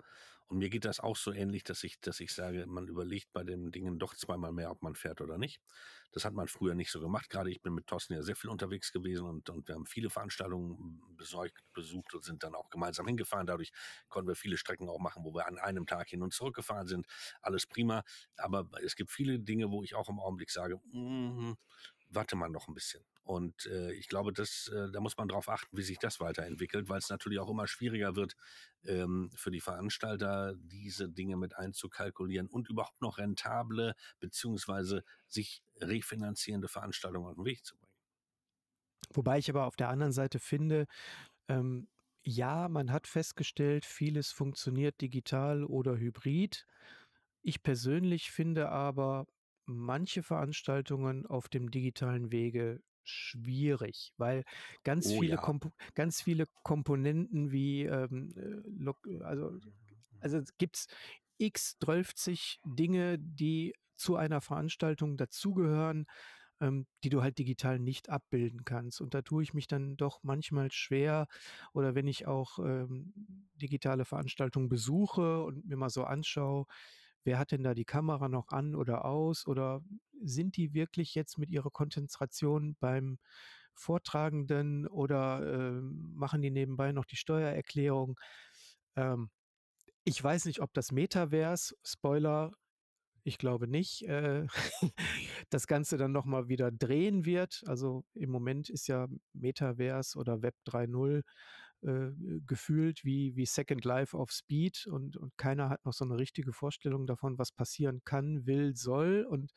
Und 0.53 0.59
mir 0.59 0.69
geht 0.69 0.85
das 0.85 1.01
auch 1.01 1.17
so 1.17 1.33
ähnlich, 1.33 1.65
dass 1.65 1.83
ich, 1.83 1.99
dass 2.03 2.21
ich 2.21 2.35
sage, 2.35 2.67
man 2.67 2.87
überlegt 2.87 3.33
bei 3.33 3.43
den 3.43 3.71
Dingen 3.73 3.99
doch 3.99 4.15
zweimal 4.15 4.53
mehr, 4.53 4.71
ob 4.71 4.83
man 4.83 4.95
fährt 4.95 5.23
oder 5.23 5.39
nicht. 5.39 5.63
Das 6.13 6.27
hat 6.27 6.35
man 6.35 6.47
früher 6.47 6.75
nicht 6.75 6.91
so 6.91 7.01
gemacht. 7.01 7.31
Gerade 7.31 7.51
ich 7.51 7.63
bin 7.63 7.73
mit 7.73 7.87
Thorsten 7.87 8.13
ja 8.13 8.23
sehr 8.23 8.37
viel 8.37 8.51
unterwegs 8.51 8.93
gewesen 8.93 9.25
und, 9.25 9.49
und 9.49 9.67
wir 9.67 9.75
haben 9.75 9.87
viele 9.87 10.11
Veranstaltungen 10.11 11.01
besorgt, 11.17 11.59
besucht 11.73 12.13
und 12.13 12.23
sind 12.23 12.43
dann 12.43 12.55
auch 12.55 12.69
gemeinsam 12.69 13.07
hingefahren. 13.07 13.47
Dadurch 13.47 13.73
konnten 14.11 14.29
wir 14.29 14.37
viele 14.37 14.59
Strecken 14.59 14.91
auch 14.91 14.99
machen, 14.99 15.25
wo 15.25 15.33
wir 15.35 15.47
an 15.47 15.57
einem 15.57 15.87
Tag 15.87 16.09
hin 16.09 16.21
und 16.21 16.35
zurück 16.35 16.55
gefahren 16.55 16.87
sind. 16.87 17.07
Alles 17.41 17.67
prima. 17.67 18.03
Aber 18.37 18.69
es 18.85 18.95
gibt 18.95 19.11
viele 19.11 19.41
Dinge, 19.41 19.71
wo 19.71 19.83
ich 19.83 19.95
auch 19.95 20.11
im 20.11 20.21
Augenblick 20.21 20.51
sage, 20.51 20.79
mm, 20.93 21.55
warte 22.15 22.37
mal 22.37 22.49
noch 22.49 22.69
ein 22.69 22.75
bisschen. 22.75 23.05
Und 23.25 23.67
äh, 23.67 23.93
ich 23.93 24.09
glaube, 24.09 24.33
das, 24.33 24.69
äh, 24.69 24.91
da 24.91 25.01
muss 25.01 25.17
man 25.17 25.29
darauf 25.29 25.49
achten, 25.49 25.77
wie 25.77 25.83
sich 25.83 25.99
das 25.99 26.21
weiterentwickelt, 26.21 26.89
weil 26.89 26.99
es 26.99 27.09
natürlich 27.09 27.39
auch 27.39 27.49
immer 27.49 27.67
schwieriger 27.67 28.17
wird 28.17 28.35
ähm, 28.85 29.31
für 29.35 29.51
die 29.51 29.61
Veranstalter, 29.61 30.55
diese 30.57 31.09
Dinge 31.09 31.37
mit 31.37 31.57
einzukalkulieren 31.57 32.49
und 32.49 32.69
überhaupt 32.69 33.01
noch 33.01 33.19
rentable 33.19 33.95
beziehungsweise 34.19 35.05
sich 35.29 35.63
refinanzierende 35.81 36.69
Veranstaltungen 36.69 37.29
auf 37.29 37.37
den 37.37 37.45
Weg 37.45 37.65
zu 37.65 37.77
bringen. 37.77 37.93
Wobei 39.15 39.39
ich 39.39 39.51
aber 39.51 39.67
auf 39.67 39.77
der 39.77 39.89
anderen 39.89 40.13
Seite 40.13 40.39
finde, 40.39 40.87
ähm, 41.49 41.89
ja, 42.25 42.69
man 42.69 42.93
hat 42.93 43.07
festgestellt, 43.07 43.85
vieles 43.85 44.31
funktioniert 44.31 45.01
digital 45.01 45.65
oder 45.65 45.97
hybrid. 45.97 46.67
Ich 47.43 47.63
persönlich 47.63 48.31
finde 48.31 48.69
aber 48.69 49.27
manche 49.67 50.23
Veranstaltungen 50.23 51.27
auf 51.27 51.49
dem 51.49 51.71
digitalen 51.71 52.33
Wege 52.33 52.81
schwierig, 53.05 54.13
weil 54.17 54.45
ganz 54.85 55.11
Oh 55.11 55.13
viele 55.13 55.37
ja. 55.37 55.39
Kompo 55.39 55.73
ganz 55.95 56.23
viele 56.23 56.47
Komponenten 56.63 57.51
wie, 57.53 57.85
ähm, 57.85 58.33
äh, 58.37 58.69
lok 58.69 58.99
also 59.23 59.59
also 60.21 60.41
gibt's 60.59 60.87
x 61.39 61.77
12 61.81 62.13
Dinge, 62.65 63.19
die 63.19 63.75
zu 63.97 64.17
einer 64.17 64.41
Veranstaltung 64.41 65.17
dazugehören, 65.17 66.07
ähm, 66.61 66.87
die 67.05 67.09
du 67.11 67.23
halt 67.23 67.39
digital 67.39 67.79
nicht 67.79 68.09
abbilden 68.11 68.65
kannst. 68.65 69.01
Und 69.01 69.15
da 69.15 69.23
tue 69.23 69.43
ich 69.43 69.55
mich 69.55 69.67
dann 69.67 69.97
doch 69.97 70.21
manchmal 70.23 70.71
schwer 70.73 71.27
oder 71.73 71.95
wenn 71.95 72.07
ich 72.07 72.27
auch, 72.27 72.59
ähm, 72.59 73.13
digitale 73.55 74.05
Veranstaltungen 74.05 74.69
besuche 74.69 75.43
und 75.45 75.67
mir 75.67 75.77
mal 75.77 75.91
so 75.91 76.05
anschaue, 76.05 76.67
wer 77.25 77.39
hat 77.39 77.53
denn 77.53 77.63
da 77.63 77.75
die 77.75 77.85
Kamera 77.85 78.29
noch 78.29 78.49
an 78.49 78.75
oder 78.75 79.05
aus 79.05 79.47
oder 79.47 79.83
sind 80.23 80.57
die 80.57 80.75
wirklich 80.75 81.15
jetzt 81.15 81.39
mit 81.39 81.51
ihrer 81.51 81.71
Konzentration 81.71 82.77
beim 82.81 83.19
Vortragenden 83.75 84.87
oder, 84.87 85.43
ähm, 85.45 86.13
machen 86.15 86.43
die 86.43 86.51
nebenbei 86.51 86.93
noch 86.93 87.05
die 87.07 87.17
Steuererklärung? 87.17 88.19
Ähm, 88.97 89.31
ich 90.05 90.23
weiß 90.23 90.47
nicht, 90.47 90.61
ob 90.61 90.73
das 90.75 90.93
Metaverse, 90.93 91.75
Spoiler, 91.85 92.53
ich 93.25 93.39
glaube 93.39 93.69
nicht, 93.69 94.03
äh, 94.09 94.47
das 95.51 95.67
Ganze 95.67 95.97
dann 95.97 96.13
noch 96.13 96.25
mal 96.25 96.49
wieder 96.49 96.71
drehen 96.73 97.25
wird. 97.25 97.63
Also, 97.67 98.05
im 98.15 98.31
Moment 98.31 98.69
ist 98.71 98.89
ja 98.89 99.09
Metaverse 99.33 100.19
oder 100.19 100.43
Web 100.43 100.57
3.0, 100.65 101.23
äh, 101.83 102.11
gefühlt 102.47 103.05
wie 103.05 103.35
wie 103.37 103.47
Second 103.47 103.85
Life 103.85 104.17
auf 104.17 104.31
Speed 104.31 104.87
und 104.87 105.17
und 105.17 105.37
keiner 105.37 105.69
hat 105.69 105.85
noch 105.85 105.93
so 105.93 106.05
eine 106.05 106.17
richtige 106.19 106.53
Vorstellung 106.53 107.07
davon, 107.07 107.39
was 107.39 107.53
passieren 107.53 108.03
kann, 108.05 108.47
will, 108.47 108.77
soll 108.77 109.27
und 109.29 109.53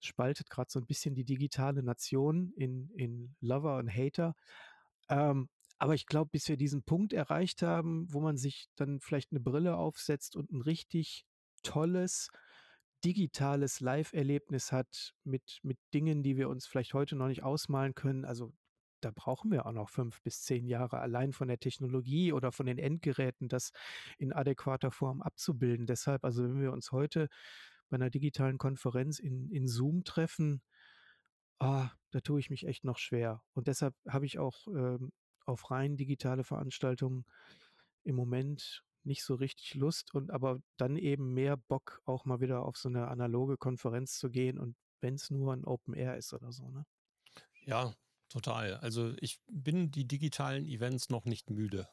spaltet 0.00 0.50
gerade 0.50 0.70
so 0.70 0.80
ein 0.80 0.86
bisschen 0.86 1.14
die 1.14 1.24
digitale 1.24 1.82
Nation 1.82 2.52
in 2.56 2.90
in 2.96 3.34
Lover 3.40 3.78
und 3.78 3.90
Hater. 3.90 4.34
Ähm, 5.08 5.48
aber 5.78 5.94
ich 5.94 6.06
glaube, 6.06 6.30
bis 6.32 6.48
wir 6.48 6.56
diesen 6.56 6.82
Punkt 6.84 7.12
erreicht 7.12 7.62
haben, 7.62 8.06
wo 8.12 8.20
man 8.20 8.36
sich 8.38 8.68
dann 8.76 9.00
vielleicht 9.00 9.32
eine 9.32 9.40
Brille 9.40 9.76
aufsetzt 9.76 10.36
und 10.36 10.50
ein 10.52 10.62
richtig 10.62 11.26
tolles 11.62 12.28
digitales 13.04 13.80
Live-Erlebnis 13.80 14.72
hat 14.72 15.14
mit 15.24 15.60
mit 15.62 15.78
Dingen, 15.92 16.22
die 16.22 16.36
wir 16.36 16.48
uns 16.48 16.66
vielleicht 16.66 16.94
heute 16.94 17.16
noch 17.16 17.28
nicht 17.28 17.42
ausmalen 17.42 17.94
können. 17.94 18.24
Also, 18.24 18.52
da 19.06 19.12
brauchen 19.14 19.50
wir 19.52 19.66
auch 19.66 19.72
noch 19.72 19.88
5 19.88 20.20
bis 20.22 20.42
10 20.42 20.66
Jahre 20.66 20.98
allein 20.98 21.32
von 21.32 21.48
der 21.48 21.58
Technologie 21.60 22.32
oder 22.32 22.50
von 22.52 22.66
den 22.66 22.78
Endgeräten, 22.78 23.48
das 23.48 23.70
in 24.18 24.32
adäquater 24.32 24.90
Form 24.90 25.22
abzubilden. 25.22 25.86
Deshalb, 25.86 26.24
also, 26.24 26.42
wenn 26.44 26.60
wir 26.60 26.72
uns 26.72 26.92
heute 26.92 27.28
bei 27.88 27.96
einer 27.96 28.10
digitalen 28.10 28.58
Konferenz 28.58 29.18
in 29.20 29.50
in 29.52 29.68
Zoom 29.68 30.04
treffen, 30.04 30.62
ah, 31.60 31.90
da 32.10 32.20
tue 32.20 32.40
ich 32.40 32.50
mich 32.50 32.66
echt 32.66 32.84
noch 32.84 32.98
schwer. 32.98 33.42
Und 33.54 33.66
deshalb 33.68 33.94
habe 34.08 34.26
ich 34.26 34.38
auch, 34.38 34.66
ähm, 34.68 35.12
auf 35.46 35.70
rein 35.70 35.96
digitale 35.96 36.42
Veranstaltungen 36.44 37.24
im 38.04 38.16
Moment 38.16 38.84
nicht 39.04 39.24
so 39.24 39.34
richtig 39.36 39.74
Lust 39.74 40.14
und 40.14 40.30
aber 40.32 40.60
dann 40.78 40.96
eben 40.96 41.34
mehr 41.34 41.56
Bock, 41.56 42.02
auch 42.06 42.24
mal 42.26 42.40
wieder 42.40 42.62
auf 42.64 42.76
so 42.76 42.88
eine 42.88 43.08
analoge 43.08 43.56
Konferenz 43.58 44.18
zu 44.18 44.30
gehen 44.30 44.58
und 44.58 44.76
wenn 45.00 45.14
es 45.14 45.30
nur 45.30 45.52
ein 45.54 45.64
Open 45.64 45.94
Air 45.94 46.16
ist 46.16 46.32
oder 46.34 46.52
so, 46.52 46.70
ne? 46.70 46.86
Ja, 47.64 47.92
total. 48.28 48.74
Also 48.76 49.12
ich 49.20 49.40
bin 49.48 49.90
die 49.90 50.06
digitalen 50.06 50.66
Events 50.66 51.10
noch 51.10 51.24
nicht 51.24 51.50
müde. 51.50 51.88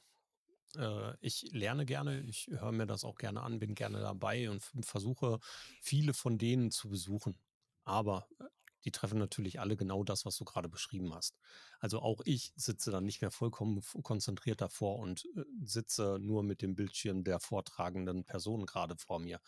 Äh, 0.75 1.15
ich 1.21 1.49
lerne 1.51 1.85
gerne, 1.85 2.21
ich 2.21 2.47
höre 2.47 2.71
mir 2.71 2.85
das 2.85 3.03
auch 3.03 3.15
gerne 3.15 3.41
an, 3.41 3.59
bin 3.59 3.75
gerne 3.75 3.99
dabei 3.99 4.49
und 4.49 4.63
versuche 4.81 5.39
viele 5.81 6.13
von 6.13 6.37
denen 6.37 6.71
zu 6.71 6.89
besuchen. 6.89 7.37
Aber 7.83 8.27
äh, 8.39 8.45
die 8.85 8.91
treffen 8.91 9.17
natürlich 9.17 9.59
alle 9.59 9.77
genau 9.77 10.03
das, 10.03 10.25
was 10.25 10.37
du 10.37 10.43
gerade 10.45 10.67
beschrieben 10.67 11.13
hast. 11.13 11.37
Also 11.79 12.01
auch 12.01 12.21
ich 12.25 12.51
sitze 12.55 12.91
dann 12.91 13.05
nicht 13.05 13.21
mehr 13.21 13.31
vollkommen 13.31 13.81
konzentriert 14.01 14.61
davor 14.61 14.99
und 14.99 15.25
äh, 15.35 15.43
sitze 15.63 16.17
nur 16.19 16.43
mit 16.43 16.61
dem 16.61 16.75
Bildschirm 16.75 17.23
der 17.23 17.39
vortragenden 17.39 18.25
Person 18.25 18.65
gerade 18.65 18.97
vor 18.97 19.19
mir, 19.19 19.39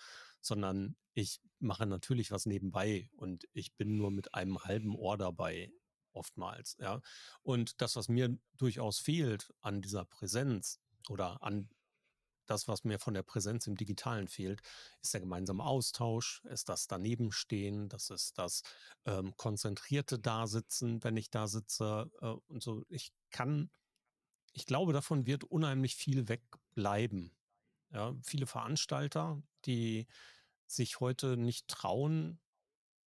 sondern 0.42 0.96
ich 1.14 1.42
mache 1.60 1.86
natürlich 1.86 2.32
was 2.32 2.46
nebenbei 2.46 3.10
und 3.16 3.46
ich 3.54 3.76
bin 3.76 3.98
nur 3.98 4.12
mit 4.12 4.34
einem 4.34 4.60
halben 4.64 4.96
Ohr 4.96 5.18
dabei 5.18 5.72
oftmals, 6.16 6.78
ja. 6.80 7.02
Und 7.44 7.82
das, 7.82 7.96
was 7.96 8.08
mir 8.10 8.38
durchaus 8.58 9.00
fehlt 9.00 9.54
an 9.62 9.82
dieser 9.82 10.06
Präsenz 10.06 10.80
oder 11.10 11.42
an 11.44 11.70
das, 12.46 12.68
was 12.68 12.84
mir 12.84 13.00
von 13.00 13.14
der 13.14 13.24
Präsenz 13.24 13.68
im 13.68 13.76
Digitalen 13.76 14.28
fehlt, 14.28 14.62
ist 15.02 15.14
der 15.14 15.22
gemeinsame 15.22 15.64
Austausch, 15.64 16.44
ist 16.46 16.70
das 16.70 16.88
Danebenstehen, 16.88 17.90
das 17.90 18.10
ist 18.10 18.38
das 18.38 18.62
ähm, 19.06 19.36
konzentrierte 19.36 20.20
Dasitzen, 20.20 21.04
wenn 21.04 21.18
ich 21.18 21.30
da 21.30 21.48
sitze 21.48 22.12
äh, 22.22 22.28
und 22.48 22.62
so. 22.62 22.86
Ich 22.90 23.14
kann, 23.32 23.72
ich 24.54 24.66
glaube, 24.66 24.94
davon 24.94 25.26
wird 25.26 25.44
unheimlich 25.44 25.96
viel 25.96 26.28
wegbleiben. 26.28 27.36
Ja, 27.92 28.14
viele 28.24 28.46
Veranstalter, 28.46 29.42
die 29.66 30.08
sich 30.68 31.00
heute 31.00 31.38
nicht 31.38 31.68
trauen, 31.68 32.40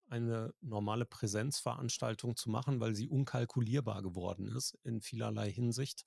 eine 0.08 0.54
normale 0.60 1.04
Präsenzveranstaltung 1.04 2.36
zu 2.36 2.50
machen, 2.50 2.80
weil 2.80 2.94
sie 2.94 3.08
unkalkulierbar 3.08 4.02
geworden 4.02 4.48
ist 4.48 4.78
in 4.84 5.00
vielerlei 5.00 5.50
Hinsicht. 5.50 6.04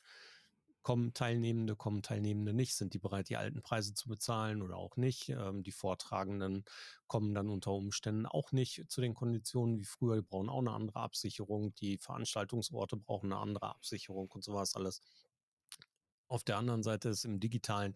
Kommen 0.81 1.13
Teilnehmende, 1.13 1.75
kommen 1.75 2.01
Teilnehmende 2.01 2.53
nicht? 2.53 2.75
Sind 2.75 2.95
die 2.95 2.99
bereit, 2.99 3.29
die 3.29 3.37
alten 3.37 3.61
Preise 3.61 3.93
zu 3.93 4.09
bezahlen 4.09 4.63
oder 4.63 4.77
auch 4.77 4.97
nicht? 4.97 5.29
Ähm, 5.29 5.61
die 5.61 5.71
Vortragenden 5.71 6.65
kommen 7.05 7.35
dann 7.35 7.49
unter 7.49 7.71
Umständen 7.71 8.25
auch 8.25 8.51
nicht 8.51 8.85
zu 8.89 8.99
den 8.99 9.13
Konditionen 9.13 9.77
wie 9.77 9.85
früher. 9.85 10.15
Die 10.15 10.23
brauchen 10.23 10.49
auch 10.49 10.59
eine 10.59 10.71
andere 10.71 10.99
Absicherung. 11.01 11.75
Die 11.75 11.99
Veranstaltungsorte 11.99 12.97
brauchen 12.97 13.31
eine 13.31 13.41
andere 13.41 13.67
Absicherung 13.67 14.31
und 14.31 14.43
sowas 14.43 14.75
alles. 14.75 15.03
Auf 16.27 16.43
der 16.43 16.57
anderen 16.57 16.81
Seite 16.81 17.09
ist 17.09 17.25
im 17.25 17.39
Digitalen 17.39 17.93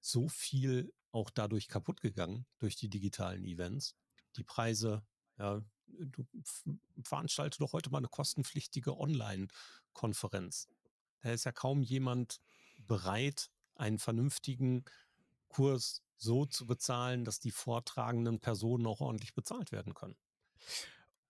so 0.00 0.28
viel 0.28 0.92
auch 1.12 1.30
dadurch 1.30 1.68
kaputt 1.68 2.00
gegangen, 2.00 2.46
durch 2.58 2.74
die 2.74 2.88
digitalen 2.88 3.44
Events. 3.44 3.94
Die 4.36 4.42
Preise, 4.42 5.04
ja, 5.38 5.62
du 5.86 6.26
veranstalte 7.02 7.58
doch 7.58 7.72
heute 7.72 7.90
mal 7.90 7.98
eine 7.98 8.08
kostenpflichtige 8.08 8.98
Online-Konferenz. 8.98 10.68
Da 11.22 11.30
ist 11.30 11.44
ja 11.44 11.52
kaum 11.52 11.82
jemand 11.82 12.40
bereit, 12.86 13.50
einen 13.76 13.98
vernünftigen 13.98 14.84
Kurs 15.48 16.02
so 16.16 16.46
zu 16.46 16.66
bezahlen, 16.66 17.24
dass 17.24 17.40
die 17.40 17.50
vortragenden 17.50 18.40
Personen 18.40 18.86
auch 18.86 19.00
ordentlich 19.00 19.34
bezahlt 19.34 19.72
werden 19.72 19.94
können. 19.94 20.16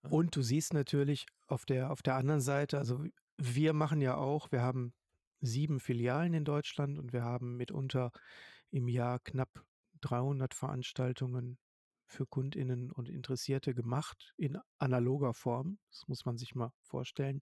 Und 0.09 0.35
du 0.35 0.41
siehst 0.41 0.73
natürlich 0.73 1.25
auf 1.47 1.65
der 1.65 1.91
auf 1.91 2.01
der 2.01 2.15
anderen 2.15 2.41
Seite, 2.41 2.77
also 2.77 3.03
wir 3.37 3.73
machen 3.73 4.01
ja 4.01 4.15
auch 4.15 4.51
wir 4.51 4.61
haben 4.61 4.93
7 5.41 5.79
Filialen 5.79 6.33
in 6.33 6.45
Deutschland 6.45 6.99
und 6.99 7.13
wir 7.13 7.23
haben 7.23 7.57
mitunter 7.57 8.11
im 8.71 8.87
Jahr 8.87 9.19
knapp 9.19 9.65
300 10.01 10.53
Veranstaltungen 10.53 11.57
für 12.07 12.25
KundInnen 12.27 12.91
und 12.91 13.09
Interessierte 13.09 13.73
gemacht 13.75 14.33
in 14.37 14.59
analoger 14.77 15.33
Form. 15.33 15.79
Das 15.91 16.07
muss 16.07 16.25
man 16.25 16.37
sich 16.37 16.55
mal 16.55 16.71
vorstellen. 16.81 17.41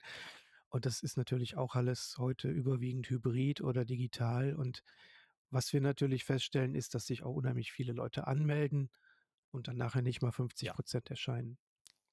Und 0.70 0.86
das 0.86 1.02
ist 1.04 1.18
natürlich 1.18 1.56
auch 1.58 1.76
alles 1.76 2.16
heute 2.18 2.50
überwiegend 2.50 3.10
hybrid 3.10 3.62
oder 3.62 3.86
digital. 3.86 4.56
Und 4.56 4.84
was 5.50 5.72
wir 5.74 5.82
natürlich 5.82 6.24
feststellen, 6.26 6.76
ist, 6.76 6.96
dass 6.96 7.06
sich 7.06 7.24
auch 7.24 7.34
unheimlich 7.36 7.72
viele 7.72 7.94
Leute 7.94 8.28
anmelden 8.28 8.90
und 9.52 9.68
dann 9.68 9.78
nachher 9.78 10.02
nicht 10.02 10.22
mal 10.22 10.32
50 10.32 10.70
Ja, 10.70 10.74
Prozent 10.74 11.10
erscheinen. 11.10 11.58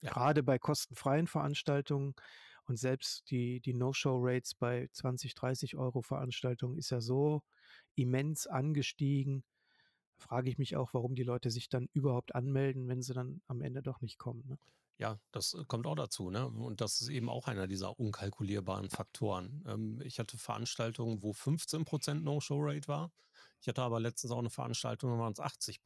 ja, 0.02 0.12
Gerade 0.12 0.42
bei 0.42 0.58
kostenfreien 0.58 1.26
Veranstaltungen. 1.26 2.14
Und 2.64 2.78
selbst 2.78 3.30
die, 3.30 3.60
die 3.60 3.74
No-Show-Rates 3.74 4.54
bei 4.54 4.88
20, 4.92 5.34
30 5.34 5.76
Euro 5.76 6.02
Veranstaltungen 6.02 6.78
ist 6.78 6.90
ja 6.90 7.00
so 7.00 7.42
immens 7.96 8.46
angestiegen. 8.46 9.44
Frage 10.20 10.50
ich 10.50 10.58
mich 10.58 10.76
auch, 10.76 10.94
warum 10.94 11.14
die 11.14 11.22
Leute 11.22 11.50
sich 11.50 11.68
dann 11.68 11.88
überhaupt 11.92 12.34
anmelden, 12.34 12.88
wenn 12.88 13.02
sie 13.02 13.14
dann 13.14 13.42
am 13.46 13.62
Ende 13.62 13.82
doch 13.82 14.00
nicht 14.00 14.18
kommen. 14.18 14.44
Ne? 14.46 14.58
Ja, 14.98 15.18
das 15.32 15.54
äh, 15.54 15.64
kommt 15.66 15.86
auch 15.86 15.94
dazu, 15.94 16.30
ne? 16.30 16.46
Und 16.46 16.82
das 16.82 17.00
ist 17.00 17.08
eben 17.08 17.30
auch 17.30 17.48
einer 17.48 17.66
dieser 17.66 17.98
unkalkulierbaren 17.98 18.90
Faktoren. 18.90 19.64
Ähm, 19.66 20.00
ich 20.02 20.18
hatte 20.18 20.36
Veranstaltungen, 20.36 21.22
wo 21.22 21.32
15% 21.32 22.22
No-Show-Rate 22.22 22.86
war. 22.86 23.10
Ich 23.62 23.68
hatte 23.68 23.82
aber 23.82 23.98
letztens 23.98 24.30
auch 24.30 24.38
eine 24.38 24.50
Veranstaltung, 24.50 25.10
da 25.10 25.18
waren 25.18 25.32
es 25.32 25.40
80 25.40 25.80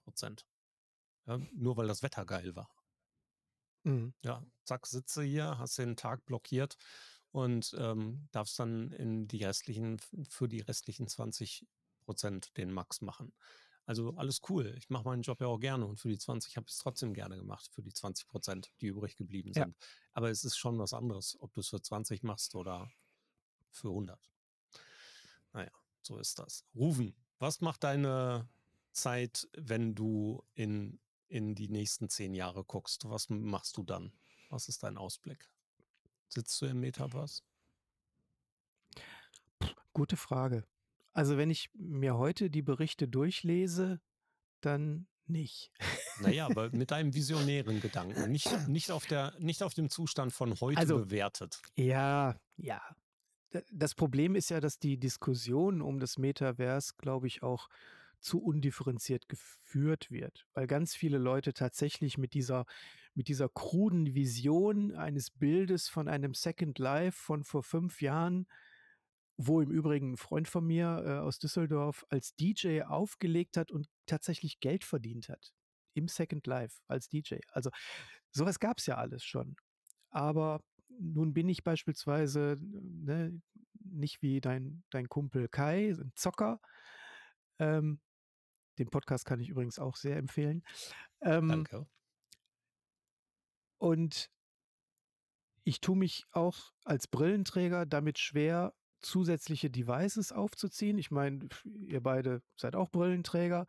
Ja, 1.26 1.38
nur 1.54 1.76
weil 1.76 1.86
das 1.86 2.02
Wetter 2.02 2.26
geil 2.26 2.56
war. 2.56 2.68
Mhm. 3.84 4.14
Ja, 4.24 4.44
zack, 4.64 4.86
sitze 4.86 5.22
hier, 5.22 5.58
hast 5.58 5.78
den 5.78 5.96
Tag 5.96 6.24
blockiert 6.26 6.76
und 7.30 7.74
ähm, 7.78 8.28
darfst 8.32 8.58
dann 8.58 8.90
in 8.92 9.28
die 9.28 9.44
restlichen, 9.44 10.00
für 10.28 10.48
die 10.48 10.60
restlichen 10.60 11.06
20% 11.06 11.66
den 12.56 12.72
Max 12.72 13.00
machen. 13.00 13.32
Also 13.86 14.14
alles 14.16 14.40
cool. 14.48 14.74
Ich 14.78 14.88
mache 14.88 15.04
meinen 15.04 15.22
Job 15.22 15.40
ja 15.40 15.46
auch 15.46 15.58
gerne 15.58 15.86
und 15.86 16.00
für 16.00 16.08
die 16.08 16.18
20 16.18 16.56
habe 16.56 16.66
ich 16.66 16.72
es 16.72 16.78
trotzdem 16.78 17.12
gerne 17.12 17.36
gemacht, 17.36 17.70
für 17.70 17.82
die 17.82 17.92
20 17.92 18.26
Prozent, 18.28 18.72
die 18.80 18.86
übrig 18.86 19.16
geblieben 19.16 19.52
sind. 19.52 19.76
Ja. 19.76 19.86
Aber 20.12 20.30
es 20.30 20.44
ist 20.44 20.56
schon 20.56 20.78
was 20.78 20.94
anderes, 20.94 21.36
ob 21.40 21.52
du 21.52 21.60
es 21.60 21.68
für 21.68 21.82
20 21.82 22.22
machst 22.22 22.54
oder 22.54 22.90
für 23.70 23.88
100. 23.88 24.18
Naja, 25.52 25.70
so 26.00 26.18
ist 26.18 26.38
das. 26.38 26.64
Rufen, 26.74 27.14
was 27.38 27.60
macht 27.60 27.84
deine 27.84 28.48
Zeit, 28.92 29.48
wenn 29.52 29.94
du 29.94 30.42
in, 30.54 30.98
in 31.28 31.54
die 31.54 31.68
nächsten 31.68 32.08
zehn 32.08 32.34
Jahre 32.34 32.64
guckst? 32.64 33.08
Was 33.10 33.28
machst 33.28 33.76
du 33.76 33.82
dann? 33.82 34.12
Was 34.48 34.68
ist 34.68 34.82
dein 34.82 34.96
Ausblick? 34.96 35.50
Sitzt 36.28 36.60
du 36.62 36.66
im 36.66 36.80
Metaverse? 36.80 37.42
Gute 39.92 40.16
Frage. 40.16 40.66
Also 41.14 41.38
wenn 41.38 41.48
ich 41.48 41.70
mir 41.74 42.18
heute 42.18 42.50
die 42.50 42.62
Berichte 42.62 43.08
durchlese, 43.08 44.00
dann 44.60 45.06
nicht. 45.26 45.70
Naja, 46.20 46.46
aber 46.46 46.70
mit 46.72 46.92
einem 46.92 47.14
visionären 47.14 47.80
Gedanken, 47.80 48.30
nicht, 48.30 48.68
nicht, 48.68 48.90
auf, 48.90 49.06
der, 49.06 49.32
nicht 49.38 49.62
auf 49.62 49.74
dem 49.74 49.88
Zustand 49.88 50.32
von 50.32 50.60
heute 50.60 50.78
also, 50.78 50.98
bewertet. 50.98 51.62
Ja, 51.76 52.38
ja. 52.56 52.82
Das 53.72 53.94
Problem 53.94 54.34
ist 54.34 54.50
ja, 54.50 54.60
dass 54.60 54.80
die 54.80 54.98
Diskussion 54.98 55.80
um 55.80 56.00
das 56.00 56.18
Metaverse, 56.18 56.94
glaube 56.98 57.28
ich, 57.28 57.44
auch 57.44 57.68
zu 58.18 58.42
undifferenziert 58.42 59.28
geführt 59.28 60.10
wird, 60.10 60.46
weil 60.54 60.66
ganz 60.66 60.96
viele 60.96 61.18
Leute 61.18 61.52
tatsächlich 61.52 62.18
mit 62.18 62.34
dieser, 62.34 62.66
mit 63.14 63.28
dieser 63.28 63.48
kruden 63.48 64.14
Vision 64.14 64.96
eines 64.96 65.30
Bildes 65.30 65.88
von 65.88 66.08
einem 66.08 66.34
Second 66.34 66.78
Life 66.80 67.16
von 67.16 67.44
vor 67.44 67.62
fünf 67.62 68.02
Jahren 68.02 68.48
wo 69.36 69.60
im 69.60 69.70
Übrigen 69.70 70.12
ein 70.12 70.16
Freund 70.16 70.48
von 70.48 70.64
mir 70.64 71.02
äh, 71.04 71.18
aus 71.18 71.38
Düsseldorf 71.38 72.04
als 72.08 72.34
DJ 72.36 72.82
aufgelegt 72.82 73.56
hat 73.56 73.72
und 73.72 73.88
tatsächlich 74.06 74.60
Geld 74.60 74.84
verdient 74.84 75.28
hat. 75.28 75.52
Im 75.94 76.08
Second 76.08 76.46
Life 76.46 76.80
als 76.88 77.08
DJ. 77.08 77.36
Also 77.52 77.70
sowas 78.30 78.58
gab 78.58 78.78
es 78.78 78.86
ja 78.86 78.96
alles 78.96 79.24
schon. 79.24 79.56
Aber 80.10 80.60
nun 80.98 81.32
bin 81.32 81.48
ich 81.48 81.64
beispielsweise 81.64 82.56
ne, 82.60 83.40
nicht 83.80 84.22
wie 84.22 84.40
dein, 84.40 84.84
dein 84.90 85.08
Kumpel 85.08 85.48
Kai, 85.48 85.90
ein 85.90 86.12
Zocker. 86.14 86.60
Ähm, 87.58 88.00
den 88.78 88.90
Podcast 88.90 89.24
kann 89.24 89.40
ich 89.40 89.48
übrigens 89.48 89.78
auch 89.78 89.96
sehr 89.96 90.16
empfehlen. 90.16 90.64
Ähm, 91.20 91.48
Danke. 91.48 91.86
Und 93.78 94.30
ich 95.64 95.80
tue 95.80 95.96
mich 95.96 96.26
auch 96.32 96.72
als 96.84 97.08
Brillenträger 97.08 97.86
damit 97.86 98.18
schwer, 98.18 98.74
zusätzliche 99.04 99.70
Devices 99.70 100.32
aufzuziehen. 100.32 100.98
Ich 100.98 101.10
meine, 101.10 101.48
ihr 101.86 102.02
beide 102.02 102.42
seid 102.56 102.76
auch 102.76 102.90
Brillenträger. 102.90 103.66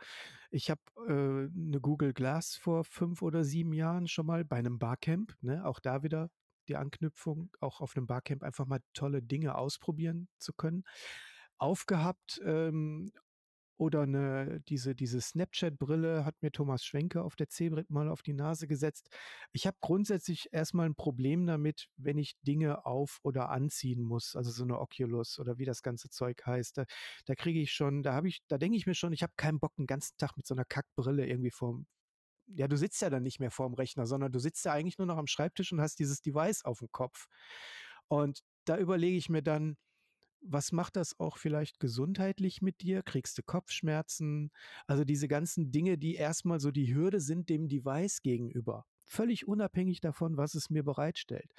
Ich 0.49 0.69
habe 0.69 0.81
äh, 1.07 1.11
eine 1.11 1.79
Google 1.81 2.13
Glass 2.13 2.55
vor 2.55 2.83
fünf 2.83 3.21
oder 3.21 3.43
sieben 3.43 3.73
Jahren 3.73 4.07
schon 4.07 4.25
mal 4.25 4.45
bei 4.45 4.57
einem 4.57 4.79
Barcamp, 4.79 5.35
ne, 5.41 5.65
auch 5.65 5.79
da 5.79 6.03
wieder 6.03 6.29
die 6.67 6.77
Anknüpfung, 6.77 7.51
auch 7.59 7.81
auf 7.81 7.95
einem 7.95 8.07
Barcamp 8.07 8.43
einfach 8.43 8.65
mal 8.65 8.79
tolle 8.93 9.21
Dinge 9.21 9.55
ausprobieren 9.55 10.27
zu 10.39 10.53
können 10.53 10.83
aufgehabt 11.57 12.41
ähm, 12.43 13.11
oder 13.77 14.03
eine, 14.03 14.61
diese, 14.67 14.95
diese 14.95 15.19
Snapchat-Brille 15.19 16.25
hat 16.25 16.35
mir 16.41 16.51
Thomas 16.51 16.85
Schwenke 16.85 17.23
auf 17.23 17.35
der 17.35 17.49
C-Brit 17.49 17.89
mal 17.89 18.09
auf 18.09 18.21
die 18.21 18.33
Nase 18.33 18.67
gesetzt. 18.67 19.09
Ich 19.51 19.67
habe 19.67 19.77
grundsätzlich 19.81 20.49
erstmal 20.51 20.85
ein 20.85 20.95
Problem 20.95 21.45
damit, 21.45 21.87
wenn 21.97 22.17
ich 22.17 22.35
Dinge 22.41 22.85
auf- 22.85 23.19
oder 23.23 23.49
anziehen 23.49 24.01
muss. 24.01 24.35
Also 24.35 24.51
so 24.51 24.63
eine 24.63 24.79
Oculus 24.79 25.39
oder 25.39 25.57
wie 25.57 25.65
das 25.65 25.81
ganze 25.81 26.09
Zeug 26.09 26.45
heißt. 26.45 26.77
Da, 26.77 26.85
da 27.25 27.35
kriege 27.35 27.59
ich 27.59 27.73
schon, 27.73 28.03
da 28.03 28.13
habe 28.13 28.27
ich, 28.27 28.41
da 28.47 28.57
denke 28.57 28.77
ich 28.77 28.85
mir 28.87 28.95
schon, 28.95 29.13
ich 29.13 29.23
habe 29.23 29.33
keinen 29.35 29.59
Bock, 29.59 29.75
den 29.75 29.87
ganzen 29.87 30.15
Tag 30.17 30.37
mit 30.37 30.45
so 30.45 30.55
einer 30.55 30.65
Kackbrille 30.65 31.27
irgendwie 31.27 31.51
vorm, 31.51 31.85
ja, 32.47 32.67
du 32.67 32.77
sitzt 32.77 33.01
ja 33.01 33.09
dann 33.09 33.23
nicht 33.23 33.39
mehr 33.39 33.51
vorm 33.51 33.73
Rechner, 33.73 34.05
sondern 34.05 34.31
du 34.31 34.39
sitzt 34.39 34.65
ja 34.65 34.71
eigentlich 34.71 34.97
nur 34.97 35.07
noch 35.07 35.17
am 35.17 35.27
Schreibtisch 35.27 35.71
und 35.71 35.81
hast 35.81 35.99
dieses 35.99 36.21
Device 36.21 36.63
auf 36.63 36.79
dem 36.79 36.91
Kopf. 36.91 37.25
Und 38.07 38.41
da 38.65 38.77
überlege 38.77 39.17
ich 39.17 39.29
mir 39.29 39.41
dann, 39.41 39.77
was 40.47 40.71
macht 40.71 40.95
das 40.95 41.19
auch 41.19 41.37
vielleicht 41.37 41.79
gesundheitlich 41.79 42.61
mit 42.61 42.81
dir? 42.81 43.03
Kriegst 43.03 43.37
du 43.37 43.43
Kopfschmerzen? 43.43 44.51
Also 44.87 45.03
diese 45.03 45.27
ganzen 45.27 45.71
Dinge, 45.71 45.97
die 45.97 46.15
erstmal 46.15 46.59
so 46.59 46.71
die 46.71 46.93
Hürde 46.93 47.19
sind 47.19 47.49
dem 47.49 47.67
Device 47.67 48.21
gegenüber. 48.21 48.85
Völlig 49.05 49.47
unabhängig 49.47 50.01
davon, 50.01 50.37
was 50.37 50.55
es 50.55 50.69
mir 50.69 50.83
bereitstellt. 50.83 51.51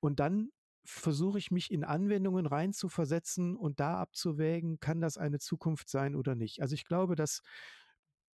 Und 0.00 0.20
dann 0.20 0.50
versuche 0.84 1.38
ich 1.38 1.50
mich 1.50 1.70
in 1.70 1.84
Anwendungen 1.84 2.46
reinzuversetzen 2.46 3.56
und 3.56 3.80
da 3.80 3.98
abzuwägen, 3.98 4.80
kann 4.80 5.00
das 5.00 5.16
eine 5.16 5.38
Zukunft 5.38 5.88
sein 5.88 6.16
oder 6.16 6.34
nicht. 6.34 6.60
Also 6.60 6.74
ich 6.74 6.84
glaube, 6.84 7.14
dass 7.14 7.40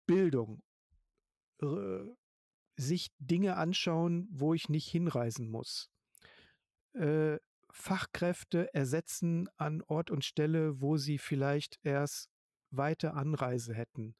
Bildung, 0.06 0.62
äh, 1.60 2.04
sich 2.76 3.10
Dinge 3.18 3.56
anschauen, 3.56 4.28
wo 4.30 4.54
ich 4.54 4.68
nicht 4.68 4.88
hinreisen 4.88 5.50
muss, 5.50 5.90
äh, 6.94 7.38
Fachkräfte 7.70 8.72
ersetzen 8.74 9.48
an 9.56 9.82
Ort 9.82 10.10
und 10.10 10.24
Stelle, 10.24 10.80
wo 10.80 10.96
sie 10.96 11.18
vielleicht 11.18 11.78
erst 11.82 12.30
weite 12.70 13.14
Anreise 13.14 13.74
hätten. 13.74 14.16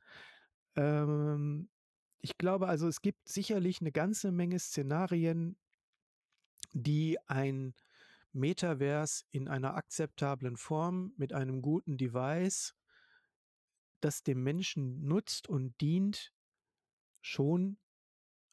Ähm, 0.76 1.68
ich 2.20 2.36
glaube 2.38 2.68
also, 2.68 2.88
es 2.88 3.00
gibt 3.00 3.28
sicherlich 3.28 3.80
eine 3.80 3.92
ganze 3.92 4.32
Menge 4.32 4.58
Szenarien, 4.58 5.56
die 6.72 7.18
ein 7.26 7.74
Metaverse 8.32 9.24
in 9.30 9.48
einer 9.48 9.74
akzeptablen 9.74 10.56
Form 10.56 11.12
mit 11.16 11.32
einem 11.32 11.62
guten 11.62 11.96
Device, 11.96 12.74
das 14.00 14.22
dem 14.22 14.42
Menschen 14.42 15.04
nutzt 15.04 15.48
und 15.48 15.80
dient, 15.80 16.32
schon 17.20 17.78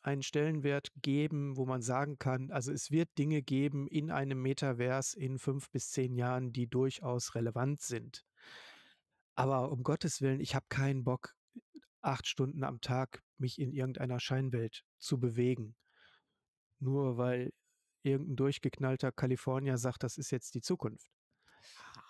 einen 0.05 0.21
Stellenwert 0.21 0.91
geben, 1.01 1.57
wo 1.57 1.65
man 1.65 1.81
sagen 1.81 2.19
kann, 2.19 2.51
also 2.51 2.71
es 2.71 2.91
wird 2.91 3.09
Dinge 3.17 3.41
geben 3.41 3.87
in 3.87 4.11
einem 4.11 4.39
Metaverse 4.41 5.19
in 5.19 5.39
fünf 5.39 5.69
bis 5.71 5.89
zehn 5.91 6.13
Jahren, 6.13 6.53
die 6.53 6.67
durchaus 6.67 7.33
relevant 7.33 7.81
sind. 7.81 8.23
Aber 9.33 9.71
um 9.71 9.83
Gottes 9.83 10.21
Willen, 10.21 10.39
ich 10.39 10.53
habe 10.53 10.67
keinen 10.69 11.03
Bock, 11.03 11.35
acht 12.01 12.27
Stunden 12.27 12.63
am 12.63 12.81
Tag 12.81 13.23
mich 13.37 13.59
in 13.59 13.73
irgendeiner 13.73 14.19
Scheinwelt 14.19 14.83
zu 14.99 15.19
bewegen. 15.19 15.75
Nur 16.79 17.17
weil 17.17 17.51
irgendein 18.03 18.35
durchgeknallter 18.35 19.11
Kalifornier 19.11 19.77
sagt, 19.77 20.03
das 20.03 20.17
ist 20.17 20.29
jetzt 20.29 20.53
die 20.53 20.61
Zukunft. 20.61 21.09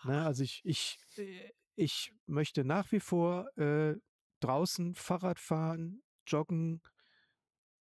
Ne, 0.03 0.25
also 0.25 0.43
ich, 0.43 0.61
ich, 0.65 0.99
äh, 1.15 1.51
ich 1.75 2.13
möchte 2.25 2.65
nach 2.65 2.91
wie 2.91 2.99
vor 2.99 3.47
äh, 3.57 3.95
draußen 4.41 4.95
Fahrrad 4.95 5.39
fahren, 5.39 6.03
joggen, 6.27 6.81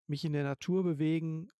mich 0.06 0.24
in 0.24 0.32
der 0.32 0.44
Natur 0.44 0.82
bewegen 0.82 1.50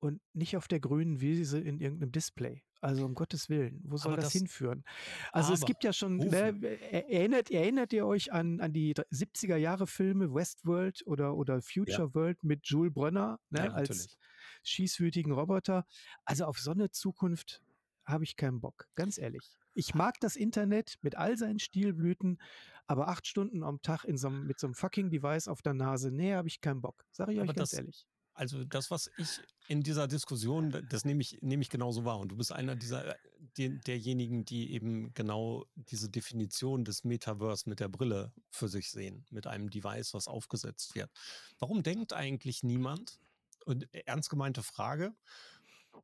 und 0.00 0.20
nicht 0.32 0.56
auf 0.56 0.68
der 0.68 0.80
grünen 0.80 1.20
Wiese 1.20 1.58
in 1.60 1.80
irgendeinem 1.80 2.12
Display. 2.12 2.62
Also 2.80 3.04
um 3.04 3.14
Gottes 3.14 3.48
Willen, 3.48 3.80
wo 3.84 3.96
soll 3.96 4.16
das, 4.16 4.24
das, 4.24 4.32
hinführen? 4.32 4.82
Also 5.30 5.52
es 5.52 5.64
gibt 5.64 5.84
ja 5.84 5.92
schon, 5.92 6.16
ne, 6.16 6.60
erinnert, 6.90 7.48
erinnert 7.52 7.92
ihr 7.92 8.04
euch 8.04 8.32
an, 8.32 8.60
an 8.60 8.72
die 8.72 8.94
70er 8.94 9.54
Jahre 9.54 9.86
Filme 9.86 10.34
Westworld 10.34 11.06
oder, 11.06 11.36
oder 11.36 11.62
Future 11.62 12.08
ja. 12.08 12.14
World 12.14 12.42
mit 12.42 12.66
Jules 12.66 12.92
Brenner 12.92 13.38
ne, 13.50 13.66
ja, 13.66 13.72
als 13.72 14.18
schießwütigen 14.64 15.30
Roboter? 15.30 15.86
Also 16.24 16.46
auf 16.46 16.58
so 16.58 16.72
eine 16.72 16.90
Zukunft 16.90 17.62
habe 18.04 18.24
ich 18.24 18.34
keinen 18.34 18.60
Bock, 18.60 18.88
ganz 18.96 19.16
ehrlich. 19.16 19.61
Ich 19.74 19.94
mag 19.94 20.20
das 20.20 20.36
Internet 20.36 20.98
mit 21.02 21.16
all 21.16 21.36
seinen 21.36 21.58
Stilblüten, 21.58 22.38
aber 22.86 23.08
acht 23.08 23.26
Stunden 23.26 23.62
am 23.62 23.80
Tag 23.82 24.04
in 24.04 24.16
so 24.16 24.30
mit 24.30 24.58
so 24.58 24.66
einem 24.66 24.74
fucking 24.74 25.10
Device 25.10 25.48
auf 25.48 25.62
der 25.62 25.74
Nase, 25.74 26.10
nee, 26.10 26.34
habe 26.34 26.48
ich 26.48 26.60
keinen 26.60 26.80
Bock. 26.80 27.04
Sage 27.10 27.32
ich 27.32 27.40
aber 27.40 27.50
euch 27.50 27.56
ganz 27.56 27.70
das, 27.70 27.78
ehrlich. 27.78 28.06
Also 28.34 28.64
das, 28.64 28.90
was 28.90 29.10
ich 29.18 29.40
in 29.68 29.82
dieser 29.82 30.08
Diskussion, 30.08 30.86
das 30.88 31.04
nehme 31.04 31.20
ich, 31.20 31.38
nehme 31.42 31.62
ich 31.62 31.68
genauso 31.68 32.04
wahr. 32.04 32.18
Und 32.18 32.32
du 32.32 32.36
bist 32.36 32.50
einer 32.50 32.76
dieser, 32.76 33.06
äh, 33.06 33.14
die, 33.58 33.78
derjenigen, 33.78 34.44
die 34.44 34.72
eben 34.72 35.12
genau 35.12 35.66
diese 35.74 36.08
Definition 36.08 36.84
des 36.84 37.04
Metaverse 37.04 37.68
mit 37.68 37.80
der 37.80 37.88
Brille 37.88 38.32
für 38.50 38.68
sich 38.68 38.90
sehen, 38.90 39.26
mit 39.30 39.46
einem 39.46 39.68
Device, 39.68 40.14
was 40.14 40.28
aufgesetzt 40.28 40.94
wird. 40.94 41.10
Warum 41.58 41.82
denkt 41.82 42.14
eigentlich 42.14 42.62
niemand, 42.62 43.20
und 43.64 43.92
ernst 43.94 44.30
gemeinte 44.30 44.62
Frage, 44.62 45.14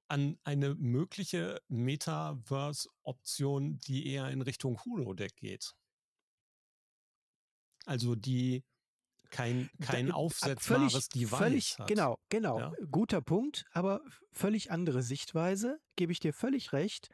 an 0.09 0.39
eine 0.45 0.75
mögliche 0.75 1.61
Metaverse-Option, 1.69 3.79
die 3.81 4.07
eher 4.07 4.31
in 4.31 4.43
Richtung 4.43 4.83
Holodeck 4.85 5.37
geht. 5.37 5.75
Also 7.85 8.15
die 8.15 8.65
kein, 9.31 9.71
kein 9.81 10.11
aufsetzbares 10.11 10.93
völlig, 10.93 11.09
Device 11.11 11.39
völlig, 11.39 11.79
hat. 11.79 11.89
Genau, 11.89 12.19
genau. 12.29 12.59
Ja? 12.59 12.73
Guter 12.91 13.21
Punkt, 13.21 13.65
aber 13.73 14.03
völlig 14.33 14.71
andere 14.71 15.03
Sichtweise, 15.03 15.81
gebe 15.97 16.13
ich 16.13 16.21
dir 16.21 16.33
völlig 16.33 16.73
recht. 16.73 17.09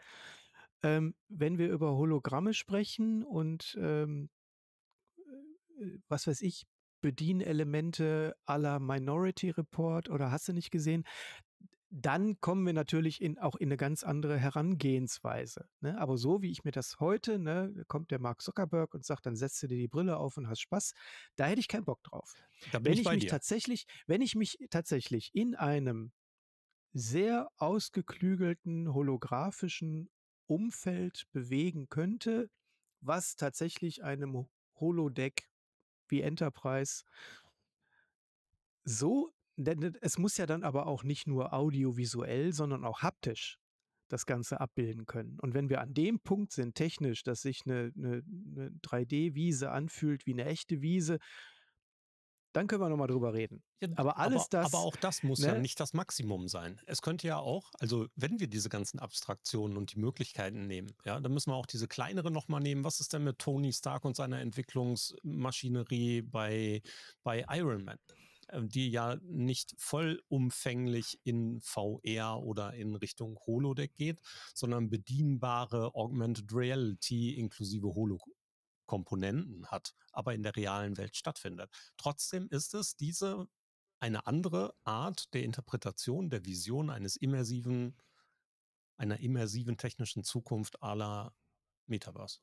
Ähm, 0.83 1.14
wenn 1.29 1.59
wir 1.59 1.70
über 1.70 1.95
Hologramme 1.95 2.55
sprechen 2.55 3.25
und 3.25 3.77
ähm, 3.81 4.31
äh, 5.16 5.99
was 6.09 6.27
weiß 6.27 6.43
ich, 6.43 6.66
Bedienelemente 7.01 8.35
aller 8.47 8.81
Minority 8.81 9.51
Report 9.51 10.09
oder 10.09 10.31
hast 10.31 10.49
du 10.49 10.55
nicht 10.55 10.70
gesehen, 10.70 11.05
dann 11.97 12.40
kommen 12.40 12.66
wir 12.66 12.72
natürlich 12.72 13.22
in, 13.22 13.38
auch 13.38 13.55
in 13.55 13.68
eine 13.68 13.76
ganz 13.76 14.03
andere 14.03 14.36
Herangehensweise. 14.36 15.68
Ne? 15.80 15.97
Aber 16.01 16.18
so 16.18 16.42
wie 16.42 16.51
ich 16.51 16.64
mir 16.64 16.72
das 16.72 16.99
heute, 16.99 17.38
ne, 17.38 17.72
kommt 17.86 18.11
der 18.11 18.18
Mark 18.18 18.42
Zuckerberg 18.42 18.95
und 18.95 19.05
sagt, 19.05 19.26
dann 19.26 19.36
setzt 19.36 19.62
du 19.62 19.68
dir 19.68 19.78
die 19.78 19.86
Brille 19.86 20.16
auf 20.16 20.36
und 20.36 20.49
hast 20.49 20.61
Spaß, 20.61 20.95
da 21.36 21.47
hätte 21.47 21.61
ich 21.61 21.68
keinen 21.68 21.84
Bock 21.84 22.03
drauf. 22.03 22.34
Da 22.72 22.80
bin 22.80 22.86
Wenn 22.86 22.92
ich 22.95 23.07
ich 23.07 23.12
mich 23.12 23.24
dir. 23.24 23.30
tatsächlich, 23.30 23.86
wenn 24.09 24.22
ich 24.22 24.34
mich 24.34 24.59
tatsächlich 24.70 25.30
in 25.34 25.55
einem 25.55 26.11
sehr 26.95 27.49
ausgeklügelten 27.59 28.92
holographischen 28.92 30.11
Umfeld 30.47 31.26
bewegen 31.30 31.88
könnte, 31.88 32.51
was 33.03 33.36
tatsächlich 33.36 34.03
einem 34.03 34.49
Holodeck 34.80 35.49
wie 36.09 36.22
Enterprise 36.22 37.05
so, 38.84 39.32
denn 39.57 39.96
es 40.00 40.18
muss 40.18 40.36
ja 40.36 40.46
dann 40.46 40.62
aber 40.64 40.86
auch 40.86 41.05
nicht 41.05 41.26
nur 41.26 41.52
audiovisuell, 41.52 42.52
sondern 42.52 42.84
auch 42.84 43.02
haptisch 43.02 43.59
das 44.09 44.26
Ganze 44.26 44.61
abbilden 44.61 45.07
können. 45.07 45.38
Und 45.40 45.55
wenn 45.55 45.68
wir 45.68 45.80
an 45.80 45.94
dem 45.94 46.20
Punkt 46.20 46.52
sind, 46.52 46.74
technisch, 46.74 47.22
dass 47.22 47.42
sich 47.42 47.62
eine, 47.64 47.92
eine, 47.96 48.22
eine 48.22 48.70
3D-Wiese 48.82 49.70
anfühlt 49.70 50.26
wie 50.26 50.32
eine 50.32 50.44
echte 50.44 50.82
Wiese, 50.82 51.18
dann 52.55 52.68
können 52.68 52.82
wir 52.82 52.88
nochmal 52.88 53.09
drüber 53.09 53.34
reden. 53.34 53.64
Ja, 53.80 53.88
Aber 53.96 54.16
alles 54.18 54.42
aber, 54.42 54.62
das. 54.62 54.72
aber 54.72 54.84
auch 54.84 54.94
das 54.94 55.24
muss 55.24 55.40
ja 55.40 55.55
ne? 55.55 55.61
nicht 55.61 55.80
das 55.80 55.92
Maximum 55.92 56.46
sein. 56.46 56.80
Es 56.86 57.02
könnte 57.02 57.26
ja 57.26 57.38
auch, 57.38 57.68
also 57.80 58.07
wenn 58.14 58.38
wir 58.38 58.46
diese 58.46 58.68
ganzen 58.68 59.00
Abstraktionen 59.00 59.76
und 59.76 59.92
die 59.92 59.98
Möglichkeiten 59.98 60.68
nehmen, 60.68 60.94
ja, 61.05 61.18
dann 61.18 61.32
müssen 61.32 61.50
wir 61.50 61.57
auch 61.57 61.66
diese 61.66 61.88
kleinere 61.88 62.30
nochmal 62.30 62.61
nehmen. 62.61 62.84
Was 62.84 63.00
ist 63.00 63.12
denn 63.12 63.24
mit 63.24 63.40
Tony 63.40 63.72
Stark 63.72 64.05
und 64.05 64.14
seiner 64.14 64.40
Entwicklungsmaschinerie 64.40 66.22
bei, 66.22 66.82
bei 67.24 67.44
Iron 67.50 67.84
Man? 67.84 67.98
Äh, 68.55 68.62
Die 68.66 68.90
ja 68.90 69.16
nicht 69.22 69.74
vollumfänglich 69.78 71.18
in 71.24 71.61
VR 71.61 72.40
oder 72.42 72.74
in 72.74 72.94
Richtung 72.96 73.38
Holodeck 73.46 73.94
geht, 73.94 74.20
sondern 74.55 74.90
bedienbare 74.90 75.94
Augmented 75.94 76.52
Reality 76.52 77.34
inklusive 77.34 77.88
Holo-Komponenten 77.94 79.66
hat, 79.66 79.94
aber 80.12 80.34
in 80.34 80.42
der 80.42 80.57
realen 80.57 80.96
Welt 80.96 81.16
stattfindet. 81.16 81.70
Trotzdem 81.96 82.48
ist 82.50 82.74
es 82.74 82.96
diese 82.96 83.48
eine 84.00 84.26
andere 84.26 84.74
Art 84.84 85.32
der 85.34 85.44
Interpretation 85.44 86.28
der 86.28 86.44
Vision 86.44 86.90
eines 86.90 87.16
immersiven, 87.16 87.96
einer 88.96 89.20
immersiven 89.20 89.76
technischen 89.76 90.24
Zukunft 90.24 90.76
la 90.82 91.32
Metaverse. 91.86 92.40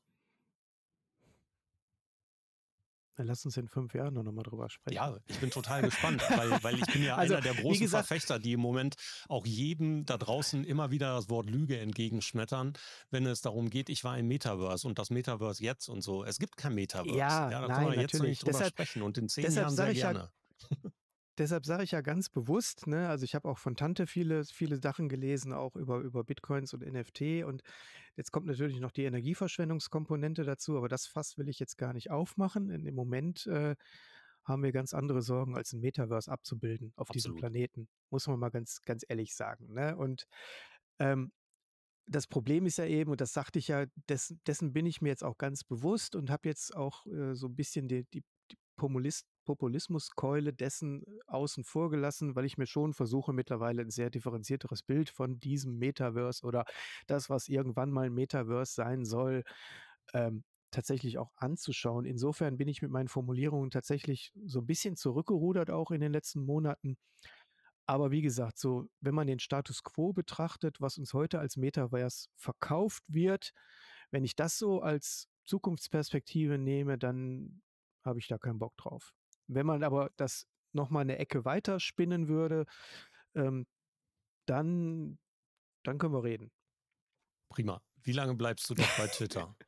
Dann 3.14 3.26
lass 3.26 3.44
uns 3.44 3.56
in 3.58 3.68
fünf 3.68 3.92
Jahren 3.94 4.14
noch 4.14 4.22
mal 4.32 4.42
drüber 4.42 4.70
sprechen. 4.70 4.94
Ja, 4.96 5.16
ich 5.26 5.38
bin 5.38 5.50
total 5.50 5.82
gespannt, 5.82 6.22
weil, 6.30 6.50
weil 6.62 6.76
ich 6.78 6.86
bin 6.86 7.02
ja 7.02 7.16
Also, 7.16 7.34
einer 7.34 7.42
der 7.42 7.54
großen 7.54 7.80
gesagt- 7.82 8.06
Verfechter, 8.06 8.38
die 8.38 8.52
im 8.52 8.60
Moment 8.60 8.94
auch 9.28 9.44
jedem 9.44 10.06
da 10.06 10.16
draußen 10.16 10.64
immer 10.64 10.90
wieder 10.90 11.14
das 11.16 11.28
Wort 11.28 11.50
Lüge 11.50 11.78
entgegenschmettern, 11.78 12.72
wenn 13.10 13.26
es 13.26 13.42
darum 13.42 13.68
geht, 13.68 13.90
ich 13.90 14.02
war 14.04 14.16
im 14.16 14.28
Metaverse 14.28 14.86
und 14.88 14.98
das 14.98 15.10
Metaverse 15.10 15.62
jetzt 15.62 15.88
und 15.88 16.00
so. 16.00 16.24
Es 16.24 16.38
gibt 16.38 16.56
kein 16.56 16.74
Metaverse. 16.74 17.16
Ja, 17.18 17.50
da 17.50 17.60
nein, 17.68 17.76
können 17.76 17.90
wir 17.92 18.00
jetzt 18.00 18.14
natürlich. 18.14 18.30
nicht 18.30 18.42
drüber 18.42 18.52
Deshalb- 18.52 18.72
sprechen 18.72 19.02
und 19.02 19.18
in 19.18 19.28
zehn 19.28 19.52
Jahren 19.52 19.74
sehr 19.76 19.90
ich 19.90 19.98
ja, 19.98 20.12
gerne. 20.12 20.32
Deshalb 21.38 21.64
sage 21.64 21.84
ich 21.84 21.92
ja 21.92 22.02
ganz 22.02 22.28
bewusst, 22.28 22.86
ne, 22.86 23.08
also 23.08 23.24
ich 23.24 23.34
habe 23.34 23.48
auch 23.48 23.58
von 23.58 23.74
Tante 23.74 24.06
viele, 24.06 24.44
viele 24.44 24.76
Sachen 24.76 25.08
gelesen, 25.08 25.52
auch 25.52 25.76
über, 25.76 26.00
über 26.00 26.24
Bitcoins 26.24 26.74
und 26.74 26.84
NFT 26.84 27.44
und 27.44 27.62
jetzt 28.16 28.32
kommt 28.32 28.46
natürlich 28.46 28.80
noch 28.80 28.90
die 28.92 29.04
Energieverschwendungskomponente 29.04 30.44
dazu, 30.44 30.76
aber 30.76 30.88
das 30.88 31.06
Fass 31.06 31.38
will 31.38 31.48
ich 31.48 31.58
jetzt 31.58 31.78
gar 31.78 31.94
nicht 31.94 32.10
aufmachen. 32.10 32.68
In 32.68 32.84
dem 32.84 32.94
Moment 32.94 33.46
äh, 33.46 33.76
haben 34.44 34.62
wir 34.62 34.72
ganz 34.72 34.92
andere 34.92 35.22
Sorgen, 35.22 35.56
als 35.56 35.72
ein 35.72 35.80
Metaverse 35.80 36.30
abzubilden 36.30 36.92
auf 36.96 37.08
diesem 37.08 37.32
Absolut. 37.32 37.40
Planeten, 37.40 37.88
muss 38.10 38.26
man 38.26 38.38
mal 38.38 38.50
ganz, 38.50 38.82
ganz 38.84 39.04
ehrlich 39.08 39.34
sagen. 39.34 39.72
Ne? 39.72 39.96
Und 39.96 40.26
ähm, 40.98 41.32
das 42.06 42.26
Problem 42.26 42.66
ist 42.66 42.78
ja 42.78 42.86
eben, 42.86 43.10
und 43.10 43.20
das 43.20 43.32
sagte 43.32 43.58
ich 43.58 43.68
ja, 43.68 43.86
dessen, 44.08 44.40
dessen 44.46 44.72
bin 44.72 44.86
ich 44.86 45.00
mir 45.00 45.10
jetzt 45.10 45.24
auch 45.24 45.38
ganz 45.38 45.64
bewusst 45.64 46.16
und 46.16 46.30
habe 46.30 46.48
jetzt 46.48 46.76
auch 46.76 47.06
äh, 47.06 47.34
so 47.34 47.46
ein 47.46 47.54
bisschen 47.54 47.88
die, 47.88 48.04
die, 48.12 48.22
die 48.50 48.58
Populist, 48.76 49.26
Populismuskeule 49.44 50.52
dessen 50.52 51.02
äh, 51.02 51.20
außen 51.26 51.64
vor 51.64 51.90
gelassen, 51.90 52.34
weil 52.36 52.44
ich 52.44 52.58
mir 52.58 52.66
schon 52.66 52.94
versuche, 52.94 53.32
mittlerweile 53.32 53.82
ein 53.82 53.90
sehr 53.90 54.10
differenzierteres 54.10 54.82
Bild 54.82 55.10
von 55.10 55.40
diesem 55.40 55.78
Metaverse 55.78 56.44
oder 56.46 56.64
das, 57.06 57.30
was 57.30 57.48
irgendwann 57.48 57.90
mal 57.90 58.06
ein 58.06 58.14
Metaverse 58.14 58.74
sein 58.74 59.04
soll, 59.04 59.44
ähm, 60.14 60.44
tatsächlich 60.70 61.18
auch 61.18 61.30
anzuschauen. 61.36 62.04
Insofern 62.04 62.56
bin 62.56 62.68
ich 62.68 62.82
mit 62.82 62.90
meinen 62.90 63.08
Formulierungen 63.08 63.70
tatsächlich 63.70 64.32
so 64.44 64.60
ein 64.60 64.66
bisschen 64.66 64.96
zurückgerudert, 64.96 65.70
auch 65.70 65.90
in 65.90 66.00
den 66.00 66.12
letzten 66.12 66.44
Monaten. 66.44 66.96
Aber 67.86 68.10
wie 68.10 68.22
gesagt, 68.22 68.58
so, 68.58 68.88
wenn 69.00 69.14
man 69.14 69.26
den 69.26 69.38
Status 69.38 69.82
quo 69.82 70.12
betrachtet, 70.12 70.80
was 70.80 70.98
uns 70.98 71.12
heute 71.14 71.40
als 71.40 71.56
Metaverse 71.56 72.28
verkauft 72.36 73.02
wird, 73.08 73.52
wenn 74.10 74.24
ich 74.24 74.36
das 74.36 74.58
so 74.58 74.80
als 74.80 75.28
Zukunftsperspektive 75.44 76.58
nehme, 76.58 76.96
dann 76.98 77.62
habe 78.04 78.18
ich 78.18 78.28
da 78.28 78.38
keinen 78.38 78.58
Bock 78.58 78.76
drauf. 78.76 79.12
Wenn 79.46 79.66
man 79.66 79.82
aber 79.82 80.10
das 80.16 80.46
nochmal 80.72 81.02
eine 81.02 81.18
Ecke 81.18 81.44
weiter 81.44 81.80
spinnen 81.80 82.28
würde, 82.28 82.64
ähm, 83.34 83.66
dann, 84.46 85.18
dann 85.84 85.98
können 85.98 86.14
wir 86.14 86.24
reden. 86.24 86.50
Prima. 87.48 87.82
Wie 88.02 88.12
lange 88.12 88.34
bleibst 88.34 88.68
du 88.70 88.74
doch 88.74 88.96
bei 88.96 89.06
Twitter? 89.08 89.54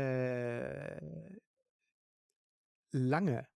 Äh, 0.00 1.38
lange. 2.92 3.46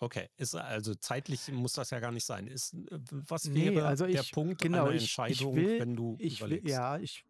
Okay, 0.00 0.28
ist 0.36 0.54
also 0.56 0.94
zeitlich 0.96 1.48
muss 1.52 1.74
das 1.74 1.90
ja 1.90 2.00
gar 2.00 2.10
nicht 2.10 2.24
sein. 2.26 2.48
Ist, 2.48 2.74
äh, 2.74 2.98
was 3.28 3.44
Nee, 3.44 3.72
wäre 3.74 3.86
also 3.86 4.06
der 4.06 4.22
ich- 4.22 4.32
Punkt 4.32 4.60
genau, 4.60 4.86
einer 4.86 4.94
ich- 4.94 4.96
ich 4.96 5.02
Entscheidung, 5.18 5.54
will- 5.54 5.78
wenn 5.78 5.94
du 5.94 6.16
Ich 6.18 6.40
will, 6.40 6.46
überlegst? 6.48 6.70
ja, 6.70 6.98
ich, 6.98 7.24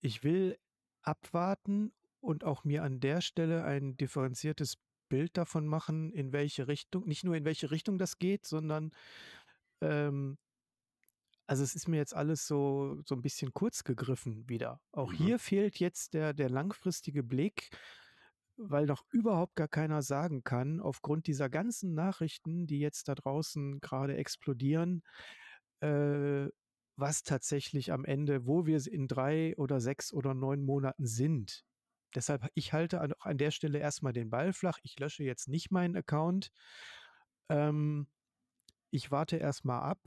ich 0.00 0.24
will 0.24 0.58
abwarten 1.02 1.92
und 2.20 2.44
auch 2.44 2.64
mir 2.64 2.82
an 2.82 3.00
der 3.00 3.20
Stelle 3.20 3.64
ein 3.64 3.96
differenziertes 3.96 4.76
Bild 5.08 5.36
davon 5.36 5.66
machen, 5.66 6.12
in 6.12 6.32
welche 6.32 6.68
Richtung, 6.68 7.06
nicht 7.06 7.24
nur 7.24 7.36
in 7.36 7.44
welche 7.44 7.70
Richtung 7.70 7.98
das 7.98 8.18
geht, 8.18 8.46
sondern 8.46 8.92
ähm, 9.80 10.38
also 11.46 11.62
es 11.62 11.74
ist 11.74 11.88
mir 11.88 11.96
jetzt 11.96 12.14
alles 12.14 12.46
so, 12.46 13.00
so 13.06 13.14
ein 13.14 13.22
bisschen 13.22 13.52
kurz 13.54 13.82
gegriffen 13.82 14.48
wieder. 14.48 14.80
Auch 14.92 15.12
Mhm. 15.12 15.16
hier 15.16 15.38
fehlt 15.38 15.78
jetzt 15.78 16.12
der, 16.12 16.34
der 16.34 16.50
langfristige 16.50 17.22
Blick, 17.22 17.70
weil 18.58 18.84
noch 18.86 19.04
überhaupt 19.12 19.56
gar 19.56 19.68
keiner 19.68 20.02
sagen 20.02 20.44
kann, 20.44 20.80
aufgrund 20.80 21.26
dieser 21.26 21.48
ganzen 21.48 21.94
Nachrichten, 21.94 22.66
die 22.66 22.80
jetzt 22.80 23.08
da 23.08 23.14
draußen 23.14 23.80
gerade 23.80 24.16
explodieren, 24.16 25.02
äh, 25.80 26.48
was 26.96 27.22
tatsächlich 27.22 27.92
am 27.92 28.04
Ende, 28.04 28.46
wo 28.46 28.66
wir 28.66 28.84
in 28.86 29.06
drei 29.06 29.56
oder 29.56 29.80
sechs 29.80 30.12
oder 30.12 30.34
neun 30.34 30.62
Monaten 30.64 31.06
sind. 31.06 31.64
Deshalb, 32.14 32.48
ich 32.54 32.72
halte 32.72 33.00
an, 33.00 33.12
an 33.20 33.38
der 33.38 33.50
Stelle 33.50 33.78
erstmal 33.78 34.12
den 34.12 34.30
Ball 34.30 34.52
flach. 34.52 34.78
Ich 34.82 34.98
lösche 34.98 35.24
jetzt 35.24 35.48
nicht 35.48 35.70
meinen 35.70 35.96
Account. 35.96 36.50
Ähm, 37.48 38.08
ich 38.90 39.10
warte 39.10 39.36
erstmal 39.36 39.82
ab, 39.82 39.98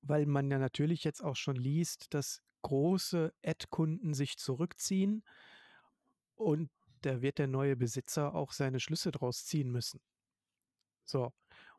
weil 0.00 0.26
man 0.26 0.50
ja 0.50 0.58
natürlich 0.58 1.04
jetzt 1.04 1.22
auch 1.22 1.36
schon 1.36 1.56
liest, 1.56 2.12
dass 2.14 2.42
große 2.62 3.32
Ad-Kunden 3.44 4.14
sich 4.14 4.36
zurückziehen 4.38 5.24
und 6.34 6.70
da 7.02 7.20
wird 7.20 7.38
der 7.38 7.48
neue 7.48 7.76
Besitzer 7.76 8.34
auch 8.34 8.52
seine 8.52 8.80
Schlüsse 8.80 9.10
draus 9.10 9.44
ziehen 9.44 9.70
müssen. 9.70 10.00
So. 11.04 11.32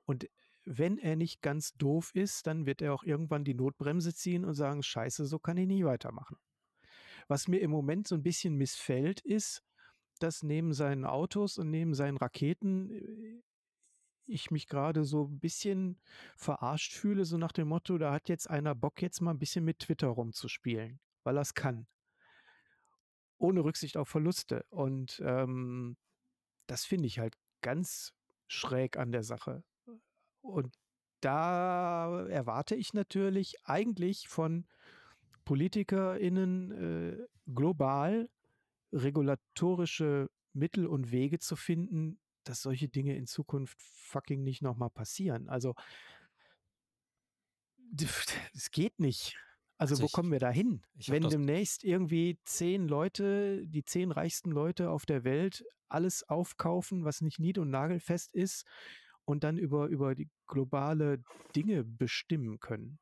Und 0.06 0.30
wenn 0.66 0.98
er 0.98 1.16
nicht 1.16 1.42
ganz 1.42 1.74
doof 1.74 2.12
ist, 2.14 2.48
dann 2.48 2.66
wird 2.66 2.82
er 2.82 2.94
auch 2.94 3.04
irgendwann 3.04 3.44
die 3.44 3.54
Notbremse 3.54 4.14
ziehen 4.14 4.46
und 4.46 4.54
sagen, 4.54 4.84
scheiße, 4.84 5.26
so 5.26 5.40
kann 5.40 5.58
ich 5.58 5.68
nie 5.68 5.86
weitermachen. 5.86 6.38
Was 7.28 7.48
mir 7.48 7.60
im 7.60 7.72
Moment 7.72 8.08
so 8.08 8.16
ein 8.16 8.24
bisschen 8.24 8.56
missfällt, 8.56 9.22
ist, 9.22 9.64
dass 10.20 10.44
neben 10.44 10.74
seinen 10.74 11.06
Autos 11.06 11.58
und 11.58 11.70
neben 11.70 11.94
seinen 11.94 12.18
Raketen 12.18 12.92
äh, 12.92 13.42
ich 14.26 14.52
mich 14.52 14.68
gerade 14.68 15.04
so 15.04 15.26
ein 15.26 15.40
bisschen 15.40 16.00
verarscht 16.38 16.94
fühle, 16.94 17.26
so 17.26 17.38
nach 17.38 17.52
dem 17.52 17.68
Motto, 17.68 17.98
da 17.98 18.14
hat 18.14 18.30
jetzt 18.30 18.50
einer 18.50 18.76
Bock, 18.76 19.02
jetzt 19.02 19.22
mal 19.22 19.32
ein 19.32 19.40
bisschen 19.40 19.66
mit 19.66 19.80
Twitter 19.80 20.08
rumzuspielen, 20.08 21.00
weil 21.24 21.38
er 21.38 21.42
es 21.42 21.54
kann. 21.54 21.88
Ohne 23.38 23.64
Rücksicht 23.64 23.98
auf 23.98 24.08
Verluste. 24.08 24.66
Und 24.70 25.22
ähm, 25.26 25.98
das 26.68 26.86
finde 26.86 27.08
ich 27.08 27.20
halt 27.20 27.36
ganz 27.62 28.14
schräg 28.48 28.98
an 28.98 29.12
der 29.12 29.24
Sache. 29.24 29.64
Und 30.42 30.74
da 31.20 32.26
erwarte 32.28 32.76
ich 32.76 32.94
natürlich 32.94 33.56
eigentlich 33.66 34.28
von 34.28 34.66
PolitikerInnen 35.46 36.72
äh, 36.72 37.28
global 37.54 38.30
regulatorische 38.92 40.30
Mittel 40.54 40.86
und 40.86 41.12
Wege 41.12 41.40
zu 41.40 41.56
finden, 41.56 42.20
dass 42.44 42.62
solche 42.62 42.90
Dinge 42.90 43.16
in 43.16 43.26
Zukunft 43.26 43.82
fucking 43.82 44.44
nicht 44.44 44.62
nochmal 44.62 44.90
passieren. 44.90 45.50
Also 45.50 45.74
es 48.54 48.72
geht 48.72 49.00
nicht. 49.00 49.38
Also, 49.78 49.94
Also 49.94 50.04
wo 50.04 50.06
ich, 50.06 50.12
kommen 50.12 50.32
wir 50.32 50.40
da 50.40 50.50
hin? 50.50 50.86
Wenn 51.08 51.28
demnächst 51.28 51.84
irgendwie 51.84 52.40
zehn 52.46 52.88
Leute, 52.88 53.68
die 53.68 53.84
zehn 53.84 54.12
reichsten 54.12 54.52
Leute 54.52 54.90
auf 54.90 55.06
der 55.06 55.24
Welt, 55.24 55.66
alles 55.90 56.24
aufkaufen, 56.28 57.06
was 57.06 57.22
nicht 57.22 57.40
nied- 57.40 57.58
und 57.58 57.70
nagelfest 57.70 58.34
ist 58.34 58.66
und 59.26 59.44
dann 59.44 59.58
über, 59.58 59.88
über 59.88 60.16
die 60.16 60.30
globale 60.48 61.24
Dinge 61.56 61.84
bestimmen 61.84 62.60
können. 62.60 63.00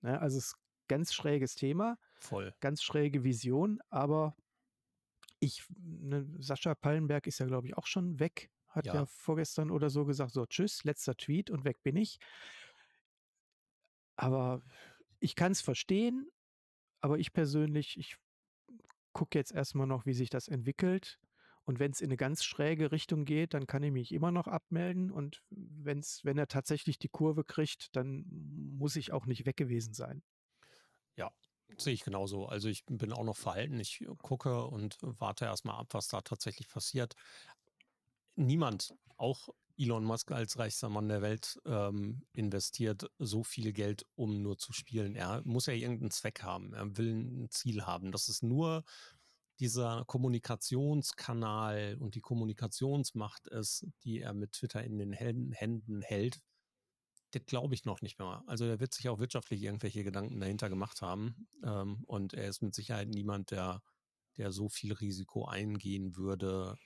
Ne? 0.00 0.20
Also 0.20 0.38
es 0.38 0.54
ganz 0.88 1.14
schräges 1.14 1.54
Thema, 1.54 1.98
voll. 2.18 2.52
ganz 2.60 2.82
schräge 2.82 3.24
Vision, 3.24 3.80
aber 3.90 4.36
ich, 5.40 5.64
ne, 5.78 6.26
Sascha 6.38 6.74
Pallenberg 6.74 7.26
ist 7.26 7.38
ja, 7.38 7.46
glaube 7.46 7.66
ich, 7.66 7.76
auch 7.76 7.86
schon 7.86 8.18
weg, 8.20 8.50
hat 8.68 8.92
ja 8.92 9.04
Ja, 9.04 9.06
vorgestern 9.06 9.70
oder 9.70 9.90
so 9.90 10.04
gesagt, 10.04 10.32
so 10.32 10.46
tschüss, 10.46 10.84
letzter 10.84 11.16
Tweet 11.16 11.50
und 11.50 11.64
weg 11.64 11.82
bin 11.82 11.96
ich. 11.96 12.18
Aber 14.16 14.62
ich 15.20 15.34
kann 15.34 15.52
es 15.52 15.60
verstehen, 15.60 16.28
aber 17.00 17.18
ich 17.18 17.32
persönlich, 17.32 17.98
ich 17.98 18.16
gucke 19.12 19.38
jetzt 19.38 19.52
erstmal 19.52 19.86
noch, 19.86 20.06
wie 20.06 20.14
sich 20.14 20.30
das 20.30 20.48
entwickelt. 20.48 21.20
Und 21.64 21.80
wenn 21.80 21.92
es 21.92 22.00
in 22.00 22.08
eine 22.08 22.16
ganz 22.16 22.44
schräge 22.44 22.92
Richtung 22.92 23.24
geht, 23.24 23.54
dann 23.54 23.66
kann 23.66 23.82
ich 23.82 23.92
mich 23.92 24.12
immer 24.12 24.32
noch 24.32 24.48
abmelden. 24.48 25.10
Und 25.10 25.42
wenn's, 25.50 26.24
wenn 26.24 26.38
er 26.38 26.48
tatsächlich 26.48 26.98
die 26.98 27.08
Kurve 27.08 27.44
kriegt, 27.44 27.96
dann 27.96 28.24
muss 28.30 28.96
ich 28.96 29.12
auch 29.12 29.26
nicht 29.26 29.46
weg 29.46 29.56
gewesen 29.56 29.94
sein. 29.94 30.22
Ja, 31.16 31.30
sehe 31.76 31.94
ich 31.94 32.04
genauso. 32.04 32.46
Also 32.46 32.68
ich 32.68 32.84
bin 32.86 33.12
auch 33.12 33.24
noch 33.24 33.36
verhalten. 33.36 33.80
Ich 33.80 34.04
gucke 34.22 34.66
und 34.66 34.98
warte 35.00 35.44
erstmal 35.46 35.78
ab, 35.80 35.88
was 35.90 36.08
da 36.08 36.20
tatsächlich 36.20 36.68
passiert. 36.68 37.14
Niemand, 38.36 38.94
auch 39.16 39.48
Elon 39.78 40.04
Musk 40.04 40.32
als 40.32 40.58
reichster 40.58 40.88
Mann 40.88 41.08
der 41.08 41.22
Welt, 41.22 41.60
ähm, 41.66 42.22
investiert 42.32 43.10
so 43.18 43.42
viel 43.42 43.72
Geld, 43.72 44.06
um 44.14 44.42
nur 44.42 44.58
zu 44.58 44.72
spielen. 44.72 45.14
Er 45.14 45.42
muss 45.44 45.66
ja 45.66 45.74
irgendeinen 45.74 46.10
Zweck 46.10 46.42
haben. 46.42 46.72
Er 46.72 46.96
will 46.96 47.14
ein 47.14 47.50
Ziel 47.50 47.84
haben. 47.84 48.12
Das 48.12 48.28
ist 48.28 48.42
nur 48.42 48.84
dieser 49.58 50.04
Kommunikationskanal 50.06 51.96
und 52.00 52.14
die 52.14 52.20
Kommunikationsmacht 52.20 53.48
ist, 53.48 53.86
die 54.04 54.20
er 54.20 54.34
mit 54.34 54.52
Twitter 54.52 54.84
in 54.84 54.98
den 54.98 55.12
Händen, 55.12 55.52
Händen 55.52 56.02
hält. 56.02 56.40
Das 57.32 57.42
glaube 57.46 57.74
ich 57.74 57.84
noch 57.84 58.02
nicht 58.02 58.18
mehr. 58.18 58.42
Also 58.46 58.64
er 58.64 58.80
wird 58.80 58.94
sich 58.94 59.08
auch 59.08 59.18
wirtschaftlich 59.18 59.62
irgendwelche 59.62 60.04
Gedanken 60.04 60.40
dahinter 60.40 60.68
gemacht 60.68 61.02
haben. 61.02 61.48
Ähm, 61.62 62.04
und 62.06 62.34
er 62.34 62.48
ist 62.48 62.62
mit 62.62 62.74
Sicherheit 62.74 63.08
niemand, 63.08 63.50
der, 63.50 63.82
der 64.36 64.52
so 64.52 64.68
viel 64.68 64.92
Risiko 64.92 65.46
eingehen 65.46 66.16
würde. 66.16 66.76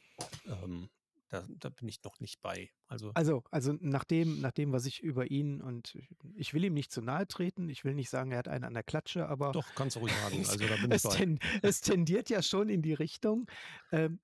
Ähm, 0.47 0.89
da, 1.29 1.47
da 1.49 1.69
bin 1.69 1.89
ich 1.89 2.03
noch 2.03 2.19
nicht 2.21 2.41
bei. 2.43 2.71
Also 2.89 3.13
Also, 3.15 3.45
also 3.51 3.73
nach 3.81 4.05
dem, 4.05 4.41
nach 4.41 4.51
dem, 4.51 4.73
was 4.73 4.85
ich 4.85 5.01
über 5.01 5.31
ihn 5.31 5.61
und 5.63 5.97
ich 6.35 6.53
will 6.55 6.65
ihm 6.65 6.75
nicht 6.75 6.91
zu 6.91 7.01
nahe 7.03 7.27
treten, 7.29 7.69
ich 7.69 7.85
will 7.85 7.95
nicht 7.95 8.11
sagen, 8.11 8.33
er 8.33 8.39
hat 8.39 8.49
einen 8.49 8.65
an 8.65 8.75
der 8.75 8.83
Klatsche, 8.83 9.29
aber 9.29 9.53
doch, 9.53 9.75
kannst 9.75 9.97
du 9.97 10.01
ruhig 10.01 10.13
sagen. 10.23 10.41
es, 10.41 10.51
Also 10.51 10.67
da 10.67 10.77
bin 10.77 10.91
ich 10.91 11.03
bei. 11.03 11.17
ten, 11.17 11.39
es 11.63 11.81
tendiert 11.81 12.31
ja 12.31 12.43
schon 12.43 12.69
in 12.69 12.83
die 12.83 12.95
Richtung. 12.95 13.49
Ähm, 13.93 14.21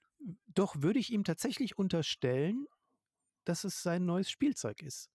doch 0.49 0.83
würde 0.83 0.99
ich 0.99 1.13
ihm 1.13 1.23
tatsächlich 1.25 1.79
unterstellen, 1.79 2.67
dass 3.45 3.63
es 3.63 3.83
sein 3.83 4.05
neues 4.05 4.29
Spielzeug 4.29 4.83
ist. 4.83 5.09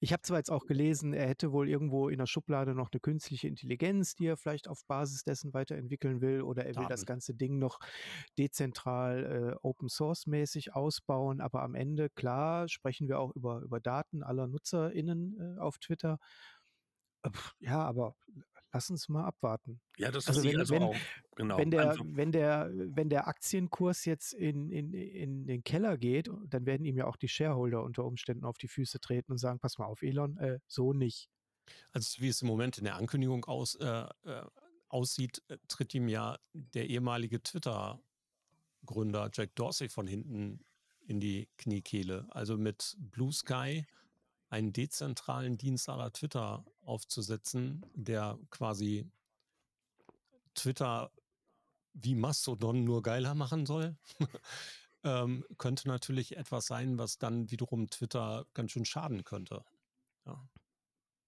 Ich 0.00 0.12
habe 0.12 0.22
zwar 0.22 0.38
jetzt 0.38 0.50
auch 0.50 0.66
gelesen, 0.66 1.12
er 1.12 1.26
hätte 1.28 1.52
wohl 1.52 1.68
irgendwo 1.68 2.08
in 2.08 2.18
der 2.18 2.26
Schublade 2.26 2.74
noch 2.74 2.90
eine 2.92 3.00
künstliche 3.00 3.48
Intelligenz, 3.48 4.14
die 4.14 4.26
er 4.26 4.36
vielleicht 4.36 4.68
auf 4.68 4.84
Basis 4.86 5.24
dessen 5.24 5.54
weiterentwickeln 5.54 6.20
will, 6.20 6.42
oder 6.42 6.66
er 6.66 6.76
will 6.76 6.86
das 6.88 7.06
ganze 7.06 7.34
Ding 7.34 7.58
noch 7.58 7.78
dezentral 8.38 9.54
äh, 9.54 9.56
Open 9.62 9.88
Source 9.88 10.26
mäßig 10.26 10.74
ausbauen. 10.74 11.40
Aber 11.40 11.62
am 11.62 11.74
Ende, 11.74 12.10
klar, 12.10 12.68
sprechen 12.68 13.08
wir 13.08 13.18
auch 13.18 13.34
über, 13.34 13.60
über 13.60 13.80
Daten 13.80 14.22
aller 14.22 14.46
NutzerInnen 14.46 15.56
äh, 15.56 15.60
auf 15.60 15.78
Twitter. 15.78 16.18
Äh, 17.22 17.30
Ja, 17.60 17.80
aber 17.84 18.14
lass 18.72 18.90
uns 18.90 19.08
mal 19.08 19.24
abwarten. 19.24 19.80
Ja, 19.98 20.10
das 20.10 20.28
Also 20.28 20.42
wenn, 20.42 20.58
also 20.58 20.74
wenn, 20.74 20.82
auch. 20.82 20.96
Genau. 21.36 21.58
wenn 21.58 21.70
der, 21.70 21.90
Also, 21.90 22.04
wenn 22.06 22.32
der, 22.32 22.70
wenn 22.72 23.08
der 23.08 23.28
Aktienkurs 23.28 24.04
jetzt 24.04 24.32
in, 24.32 24.70
in, 24.70 24.92
in 24.92 25.46
den 25.46 25.62
Keller 25.62 25.96
geht, 25.96 26.30
dann 26.46 26.66
werden 26.66 26.84
ihm 26.84 26.96
ja 26.96 27.06
auch 27.06 27.16
die 27.16 27.28
Shareholder 27.28 27.82
unter 27.82 28.04
Umständen 28.04 28.44
auf 28.44 28.58
die 28.58 28.68
Füße 28.68 29.00
treten 29.00 29.32
und 29.32 29.38
sagen, 29.38 29.58
pass 29.58 29.78
mal 29.78 29.86
auf, 29.86 30.02
Elon, 30.02 30.36
äh, 30.38 30.58
so 30.66 30.92
nicht. 30.92 31.28
Also 31.92 32.20
wie 32.20 32.28
es 32.28 32.42
im 32.42 32.48
Moment 32.48 32.78
in 32.78 32.84
der 32.84 32.96
Ankündigung 32.96 33.44
aus, 33.44 33.74
äh, 33.76 34.04
äh, 34.24 34.44
aussieht, 34.88 35.42
äh, 35.48 35.58
tritt 35.68 35.94
ihm 35.94 36.08
ja 36.08 36.38
der 36.52 36.88
ehemalige 36.88 37.42
Twitter-Gründer 37.42 39.30
Jack 39.32 39.54
Dorsey 39.54 39.88
von 39.88 40.06
hinten 40.06 40.64
in 41.06 41.20
die 41.20 41.48
Kniekehle. 41.58 42.26
Also 42.30 42.56
mit 42.56 42.96
Blue 42.98 43.32
Sky 43.32 43.86
einen 44.52 44.74
dezentralen 44.74 45.56
Dienst 45.56 45.88
aller 45.88 46.12
Twitter 46.12 46.62
aufzusetzen, 46.82 47.86
der 47.94 48.38
quasi 48.50 49.10
Twitter 50.54 51.10
wie 51.94 52.14
Mastodon 52.14 52.84
nur 52.84 53.02
geiler 53.02 53.34
machen 53.34 53.64
soll, 53.64 53.96
ähm, 55.04 55.42
könnte 55.56 55.88
natürlich 55.88 56.36
etwas 56.36 56.66
sein, 56.66 56.98
was 56.98 57.16
dann 57.16 57.50
wiederum 57.50 57.88
Twitter 57.88 58.46
ganz 58.52 58.72
schön 58.72 58.84
schaden 58.84 59.24
könnte. 59.24 59.64
Ja. 60.26 60.46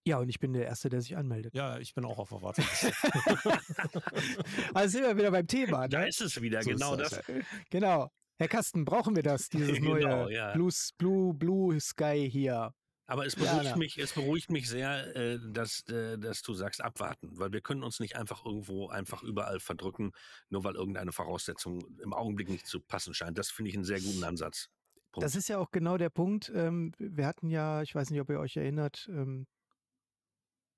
Ja, 0.07 0.19
und 0.19 0.29
ich 0.29 0.39
bin 0.39 0.53
der 0.53 0.67
Erste, 0.67 0.91
der 0.91 1.01
sich 1.01 1.17
anmeldet. 1.17 1.55
Ja, 1.55 1.79
ich 1.79 1.95
bin 1.95 2.05
auch 2.05 2.19
auf 2.19 2.29
der 2.29 2.43
Warteliste. 2.43 2.93
Also 4.75 4.99
sind 4.99 5.07
wir 5.07 5.17
wieder 5.17 5.31
beim 5.31 5.47
Thema, 5.47 5.89
da 5.89 6.01
ne? 6.01 6.09
ist 6.09 6.21
es 6.21 6.43
wieder, 6.43 6.63
So 6.63 6.71
genau 6.71 6.95
das. 6.95 7.11
das. 7.11 7.25
Genau. 7.71 8.11
Herr 8.37 8.49
Kasten, 8.49 8.85
brauchen 8.85 9.17
wir 9.17 9.23
das, 9.23 9.49
dieses 9.49 9.77
Genau, 9.77 9.95
neue 9.95 10.35
ja. 10.35 10.53
Blue, 10.53 10.71
Blue, 10.99 11.33
Blue 11.33 11.81
Sky 11.81 12.29
hier? 12.31 12.75
Aber 13.07 13.27
es 13.27 13.35
Ja, 13.35 13.45
beruhigt 13.45 13.71
na. 13.73 13.77
mich, 13.77 13.99
es 13.99 14.13
beruhigt 14.15 14.51
mich 14.51 14.69
sehr, 14.69 15.15
äh, 15.15 15.39
dass, 15.53 15.87
äh, 15.89 16.17
dass 16.19 16.41
du 16.43 16.55
sagst, 16.55 16.81
abwarten, 16.81 17.39
weil 17.39 17.53
wir 17.53 17.61
können 17.61 17.83
uns 17.83 18.01
nicht 18.01 18.17
einfach 18.17 18.45
irgendwo 18.47 18.89
einfach 18.89 19.23
überall 19.23 19.61
verdrücken, 19.61 20.13
nur 20.49 20.65
weil 20.65 20.75
irgendeine 20.75 21.13
Voraussetzung 21.13 21.83
im 21.99 22.15
Augenblick 22.15 22.49
nicht 22.49 22.67
zu 22.67 22.81
passen 22.81 23.13
scheint. 23.13 23.37
Das 23.37 23.51
finde 23.51 23.69
ich 23.71 23.75
einen 23.77 23.85
sehr 23.85 24.01
guten 24.01 24.25
Ansatz. 24.25 24.71
Punkt. 25.13 25.25
Das 25.25 25.37
ist 25.37 25.49
ja 25.49 25.59
auch 25.59 25.71
genau 25.71 25.97
der 25.99 26.09
Punkt. 26.11 26.51
Ähm, 26.55 26.93
wir 26.99 27.27
hatten 27.27 27.51
ja, 27.51 27.83
ich 27.83 27.95
weiß 27.95 28.11
nicht, 28.11 28.21
ob 28.21 28.31
ihr 28.31 28.41
euch 28.41 28.57
erinnert, 28.57 29.07
ähm, 29.11 29.47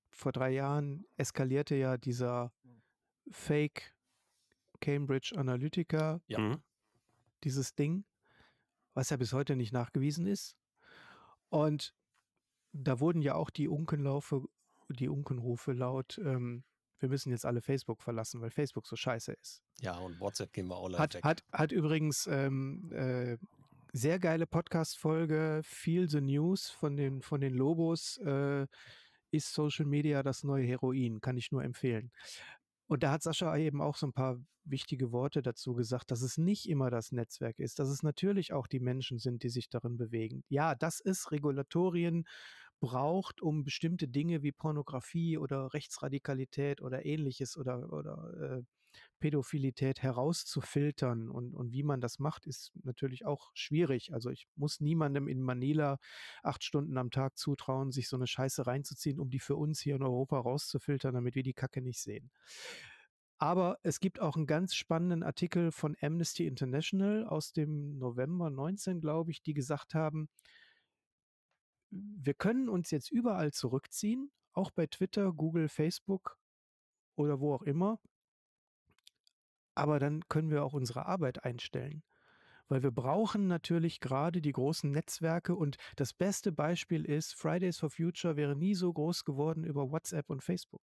vor 0.09 0.31
drei 0.31 0.49
Jahren 0.51 1.05
eskalierte 1.15 1.75
ja 1.75 1.97
dieser 1.97 2.51
Fake 3.31 3.95
Cambridge 4.81 5.33
Analytica, 5.37 6.21
Ja. 6.27 6.39
Mhm. 6.39 6.61
dieses 7.43 7.73
Ding, 7.73 8.03
was 8.93 9.09
ja 9.11 9.17
bis 9.17 9.31
heute 9.33 9.55
nicht 9.55 9.71
nachgewiesen 9.73 10.27
ist. 10.27 10.55
Und 11.49 11.95
da 12.83 12.99
wurden 12.99 13.21
ja 13.21 13.35
auch 13.35 13.49
die 13.49 13.67
Unkenlaufe, 13.67 14.43
die 14.89 15.09
Unkenrufe 15.09 15.73
laut, 15.73 16.19
ähm, 16.23 16.63
wir 16.99 17.09
müssen 17.09 17.29
jetzt 17.29 17.45
alle 17.45 17.61
Facebook 17.61 18.01
verlassen, 18.01 18.41
weil 18.41 18.49
Facebook 18.49 18.87
so 18.87 18.95
scheiße 18.95 19.33
ist. 19.33 19.61
Ja, 19.81 19.97
und 19.99 20.19
WhatsApp 20.19 20.51
gehen 20.53 20.67
wir 20.67 20.77
auch 20.77 20.89
live 20.89 20.99
Hat, 20.99 21.13
weg. 21.13 21.23
hat, 21.23 21.43
hat 21.51 21.71
übrigens 21.71 22.27
ähm, 22.27 22.91
äh, 22.91 23.37
sehr 23.93 24.19
geile 24.19 24.47
Podcast-Folge, 24.47 25.61
Feel 25.63 26.09
the 26.09 26.21
News 26.21 26.69
von 26.69 26.97
den, 26.97 27.21
von 27.21 27.41
den 27.41 27.53
Lobos. 27.53 28.17
Äh, 28.17 28.65
ist 29.29 29.53
Social 29.53 29.85
Media 29.85 30.23
das 30.23 30.43
neue 30.43 30.65
Heroin? 30.65 31.21
Kann 31.21 31.37
ich 31.37 31.51
nur 31.51 31.63
empfehlen. 31.63 32.11
Und 32.87 33.03
da 33.03 33.11
hat 33.11 33.21
Sascha 33.21 33.55
eben 33.57 33.81
auch 33.81 33.97
so 33.97 34.07
ein 34.07 34.13
paar 34.13 34.39
wichtige 34.63 35.11
Worte 35.11 35.41
dazu 35.41 35.73
gesagt, 35.73 36.11
dass 36.11 36.21
es 36.21 36.37
nicht 36.37 36.67
immer 36.67 36.89
das 36.89 37.11
Netzwerk 37.11 37.59
ist, 37.59 37.79
dass 37.79 37.89
es 37.89 38.03
natürlich 38.03 38.53
auch 38.53 38.67
die 38.67 38.79
Menschen 38.79 39.19
sind, 39.19 39.43
die 39.43 39.49
sich 39.49 39.69
darin 39.69 39.97
bewegen. 39.97 40.43
Ja, 40.49 40.75
dass 40.75 40.99
es 40.99 41.31
Regulatorien 41.31 42.25
braucht, 42.79 43.41
um 43.41 43.63
bestimmte 43.63 44.07
Dinge 44.07 44.43
wie 44.43 44.51
Pornografie 44.51 45.37
oder 45.37 45.73
Rechtsradikalität 45.73 46.81
oder 46.81 47.05
ähnliches 47.05 47.57
oder, 47.57 47.91
oder 47.91 48.59
äh, 48.59 48.63
Pädophilität 49.19 50.01
herauszufiltern 50.01 51.29
und, 51.29 51.55
und 51.55 51.71
wie 51.71 51.83
man 51.83 52.01
das 52.01 52.19
macht, 52.19 52.45
ist 52.45 52.71
natürlich 52.83 53.25
auch 53.25 53.51
schwierig. 53.53 54.13
Also 54.13 54.29
ich 54.29 54.47
muss 54.55 54.79
niemandem 54.79 55.27
in 55.27 55.41
Manila 55.41 55.99
acht 56.43 56.63
Stunden 56.63 56.97
am 56.97 57.09
Tag 57.09 57.37
zutrauen, 57.37 57.91
sich 57.91 58.09
so 58.09 58.15
eine 58.15 58.27
Scheiße 58.27 58.67
reinzuziehen, 58.67 59.19
um 59.19 59.29
die 59.29 59.39
für 59.39 59.55
uns 59.55 59.79
hier 59.79 59.95
in 59.95 60.03
Europa 60.03 60.39
rauszufiltern, 60.39 61.15
damit 61.15 61.35
wir 61.35 61.43
die 61.43 61.53
Kacke 61.53 61.81
nicht 61.81 61.99
sehen. 61.99 62.29
Aber 63.39 63.77
es 63.83 63.99
gibt 63.99 64.19
auch 64.19 64.35
einen 64.35 64.47
ganz 64.47 64.73
spannenden 64.73 65.21
Artikel 65.23 65.71
von 65.71 65.95
Amnesty 66.01 66.47
International 66.47 67.25
aus 67.25 67.53
dem 67.53 67.97
November 67.97 68.49
19, 68.49 68.99
glaube 68.99 69.31
ich, 69.31 69.43
die 69.43 69.53
gesagt 69.53 69.93
haben, 69.93 70.27
wir 71.91 72.33
können 72.33 72.69
uns 72.69 72.91
jetzt 72.91 73.11
überall 73.11 73.51
zurückziehen, 73.53 74.31
auch 74.53 74.71
bei 74.71 74.87
Twitter, 74.87 75.31
Google, 75.33 75.69
Facebook 75.69 76.37
oder 77.15 77.39
wo 77.39 77.53
auch 77.53 77.63
immer. 77.63 77.99
Aber 79.75 79.99
dann 79.99 80.27
können 80.27 80.49
wir 80.49 80.63
auch 80.65 80.73
unsere 80.73 81.05
Arbeit 81.05 81.45
einstellen. 81.45 82.03
weil 82.69 82.83
wir 82.83 82.91
brauchen 82.91 83.47
natürlich 83.47 83.99
gerade 83.99 84.41
die 84.41 84.51
großen 84.51 84.91
Netzwerke 84.91 85.55
und 85.55 85.77
das 85.95 86.13
beste 86.13 86.51
Beispiel 86.51 87.05
ist, 87.05 87.33
Fridays 87.35 87.77
for 87.77 87.89
Future 87.89 88.35
wäre 88.35 88.55
nie 88.55 88.75
so 88.75 88.91
groß 88.91 89.23
geworden 89.25 89.63
über 89.63 89.91
WhatsApp 89.91 90.29
und 90.29 90.43
Facebook. 90.43 90.81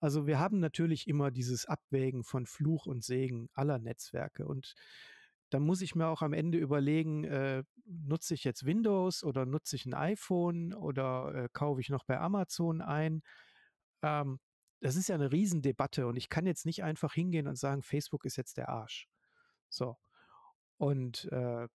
Also 0.00 0.26
wir 0.26 0.38
haben 0.38 0.58
natürlich 0.58 1.06
immer 1.06 1.30
dieses 1.30 1.66
Abwägen 1.66 2.24
von 2.24 2.46
Fluch 2.46 2.86
und 2.86 3.04
Segen 3.04 3.48
aller 3.54 3.78
Netzwerke 3.78 4.46
und 4.46 4.74
da 5.52 5.60
muss 5.60 5.82
ich 5.82 5.94
mir 5.94 6.06
auch 6.06 6.22
am 6.22 6.32
Ende 6.32 6.56
überlegen, 6.56 7.24
äh, 7.24 7.62
nutze 7.84 8.32
ich 8.32 8.44
jetzt 8.44 8.64
Windows 8.64 9.22
oder 9.22 9.44
nutze 9.44 9.76
ich 9.76 9.84
ein 9.84 9.92
iPhone 9.92 10.72
oder 10.72 11.34
äh, 11.34 11.48
kaufe 11.52 11.80
ich 11.80 11.90
noch 11.90 12.04
bei 12.04 12.18
Amazon 12.18 12.80
ein? 12.80 13.22
Ähm, 14.02 14.40
das 14.80 14.96
ist 14.96 15.08
ja 15.08 15.14
eine 15.14 15.30
Riesendebatte 15.30 16.06
und 16.06 16.16
ich 16.16 16.30
kann 16.30 16.46
jetzt 16.46 16.64
nicht 16.64 16.82
einfach 16.82 17.12
hingehen 17.12 17.48
und 17.48 17.56
sagen, 17.56 17.82
Facebook 17.82 18.24
ist 18.24 18.36
jetzt 18.36 18.56
der 18.56 18.70
Arsch. 18.70 19.08
So. 19.68 19.98
Und 20.78 21.30
äh, 21.32 21.68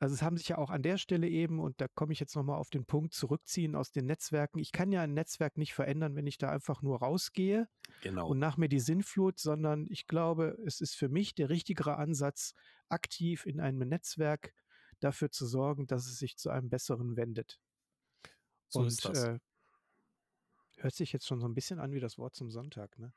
also 0.00 0.14
es 0.14 0.22
haben 0.22 0.38
sich 0.38 0.48
ja 0.48 0.56
auch 0.58 0.70
an 0.70 0.82
der 0.82 0.96
Stelle 0.96 1.28
eben, 1.28 1.60
und 1.60 1.80
da 1.80 1.86
komme 1.88 2.14
ich 2.14 2.20
jetzt 2.20 2.34
nochmal 2.34 2.58
auf 2.58 2.70
den 2.70 2.86
Punkt, 2.86 3.12
zurückziehen 3.12 3.76
aus 3.76 3.92
den 3.92 4.06
Netzwerken. 4.06 4.58
Ich 4.58 4.72
kann 4.72 4.90
ja 4.92 5.02
ein 5.02 5.12
Netzwerk 5.12 5.58
nicht 5.58 5.74
verändern, 5.74 6.16
wenn 6.16 6.26
ich 6.26 6.38
da 6.38 6.50
einfach 6.50 6.80
nur 6.80 7.00
rausgehe 7.00 7.68
Genau. 8.00 8.26
und 8.28 8.38
nach 8.38 8.56
mir 8.56 8.68
die 8.68 8.80
Sinnflut, 8.80 9.38
sondern 9.38 9.86
ich 9.90 10.06
glaube, 10.06 10.56
es 10.66 10.80
ist 10.80 10.94
für 10.96 11.10
mich 11.10 11.34
der 11.34 11.50
richtigere 11.50 11.96
Ansatz, 11.96 12.54
aktiv 12.88 13.44
in 13.44 13.60
einem 13.60 13.86
Netzwerk 13.86 14.54
dafür 15.00 15.30
zu 15.30 15.46
sorgen, 15.46 15.86
dass 15.86 16.06
es 16.06 16.16
sich 16.18 16.36
zu 16.38 16.48
einem 16.48 16.70
besseren 16.70 17.16
wendet. 17.16 17.60
So 18.68 18.80
und 18.80 18.86
ist 18.86 19.04
das. 19.04 19.24
Äh, 19.24 19.38
hört 20.78 20.94
sich 20.94 21.12
jetzt 21.12 21.26
schon 21.26 21.40
so 21.40 21.46
ein 21.46 21.54
bisschen 21.54 21.78
an 21.78 21.92
wie 21.92 22.00
das 22.00 22.16
Wort 22.16 22.34
zum 22.34 22.50
Sonntag, 22.50 22.98
ne? 22.98 23.12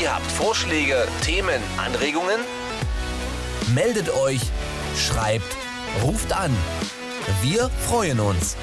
Ihr 0.00 0.14
habt 0.14 0.30
Vorschläge, 0.32 1.06
Themen, 1.22 1.62
Anregungen? 1.78 2.40
Meldet 3.68 4.10
euch, 4.14 4.40
schreibt, 4.96 5.56
ruft 6.02 6.32
an. 6.32 6.54
Wir 7.40 7.70
freuen 7.88 8.20
uns. 8.20 8.56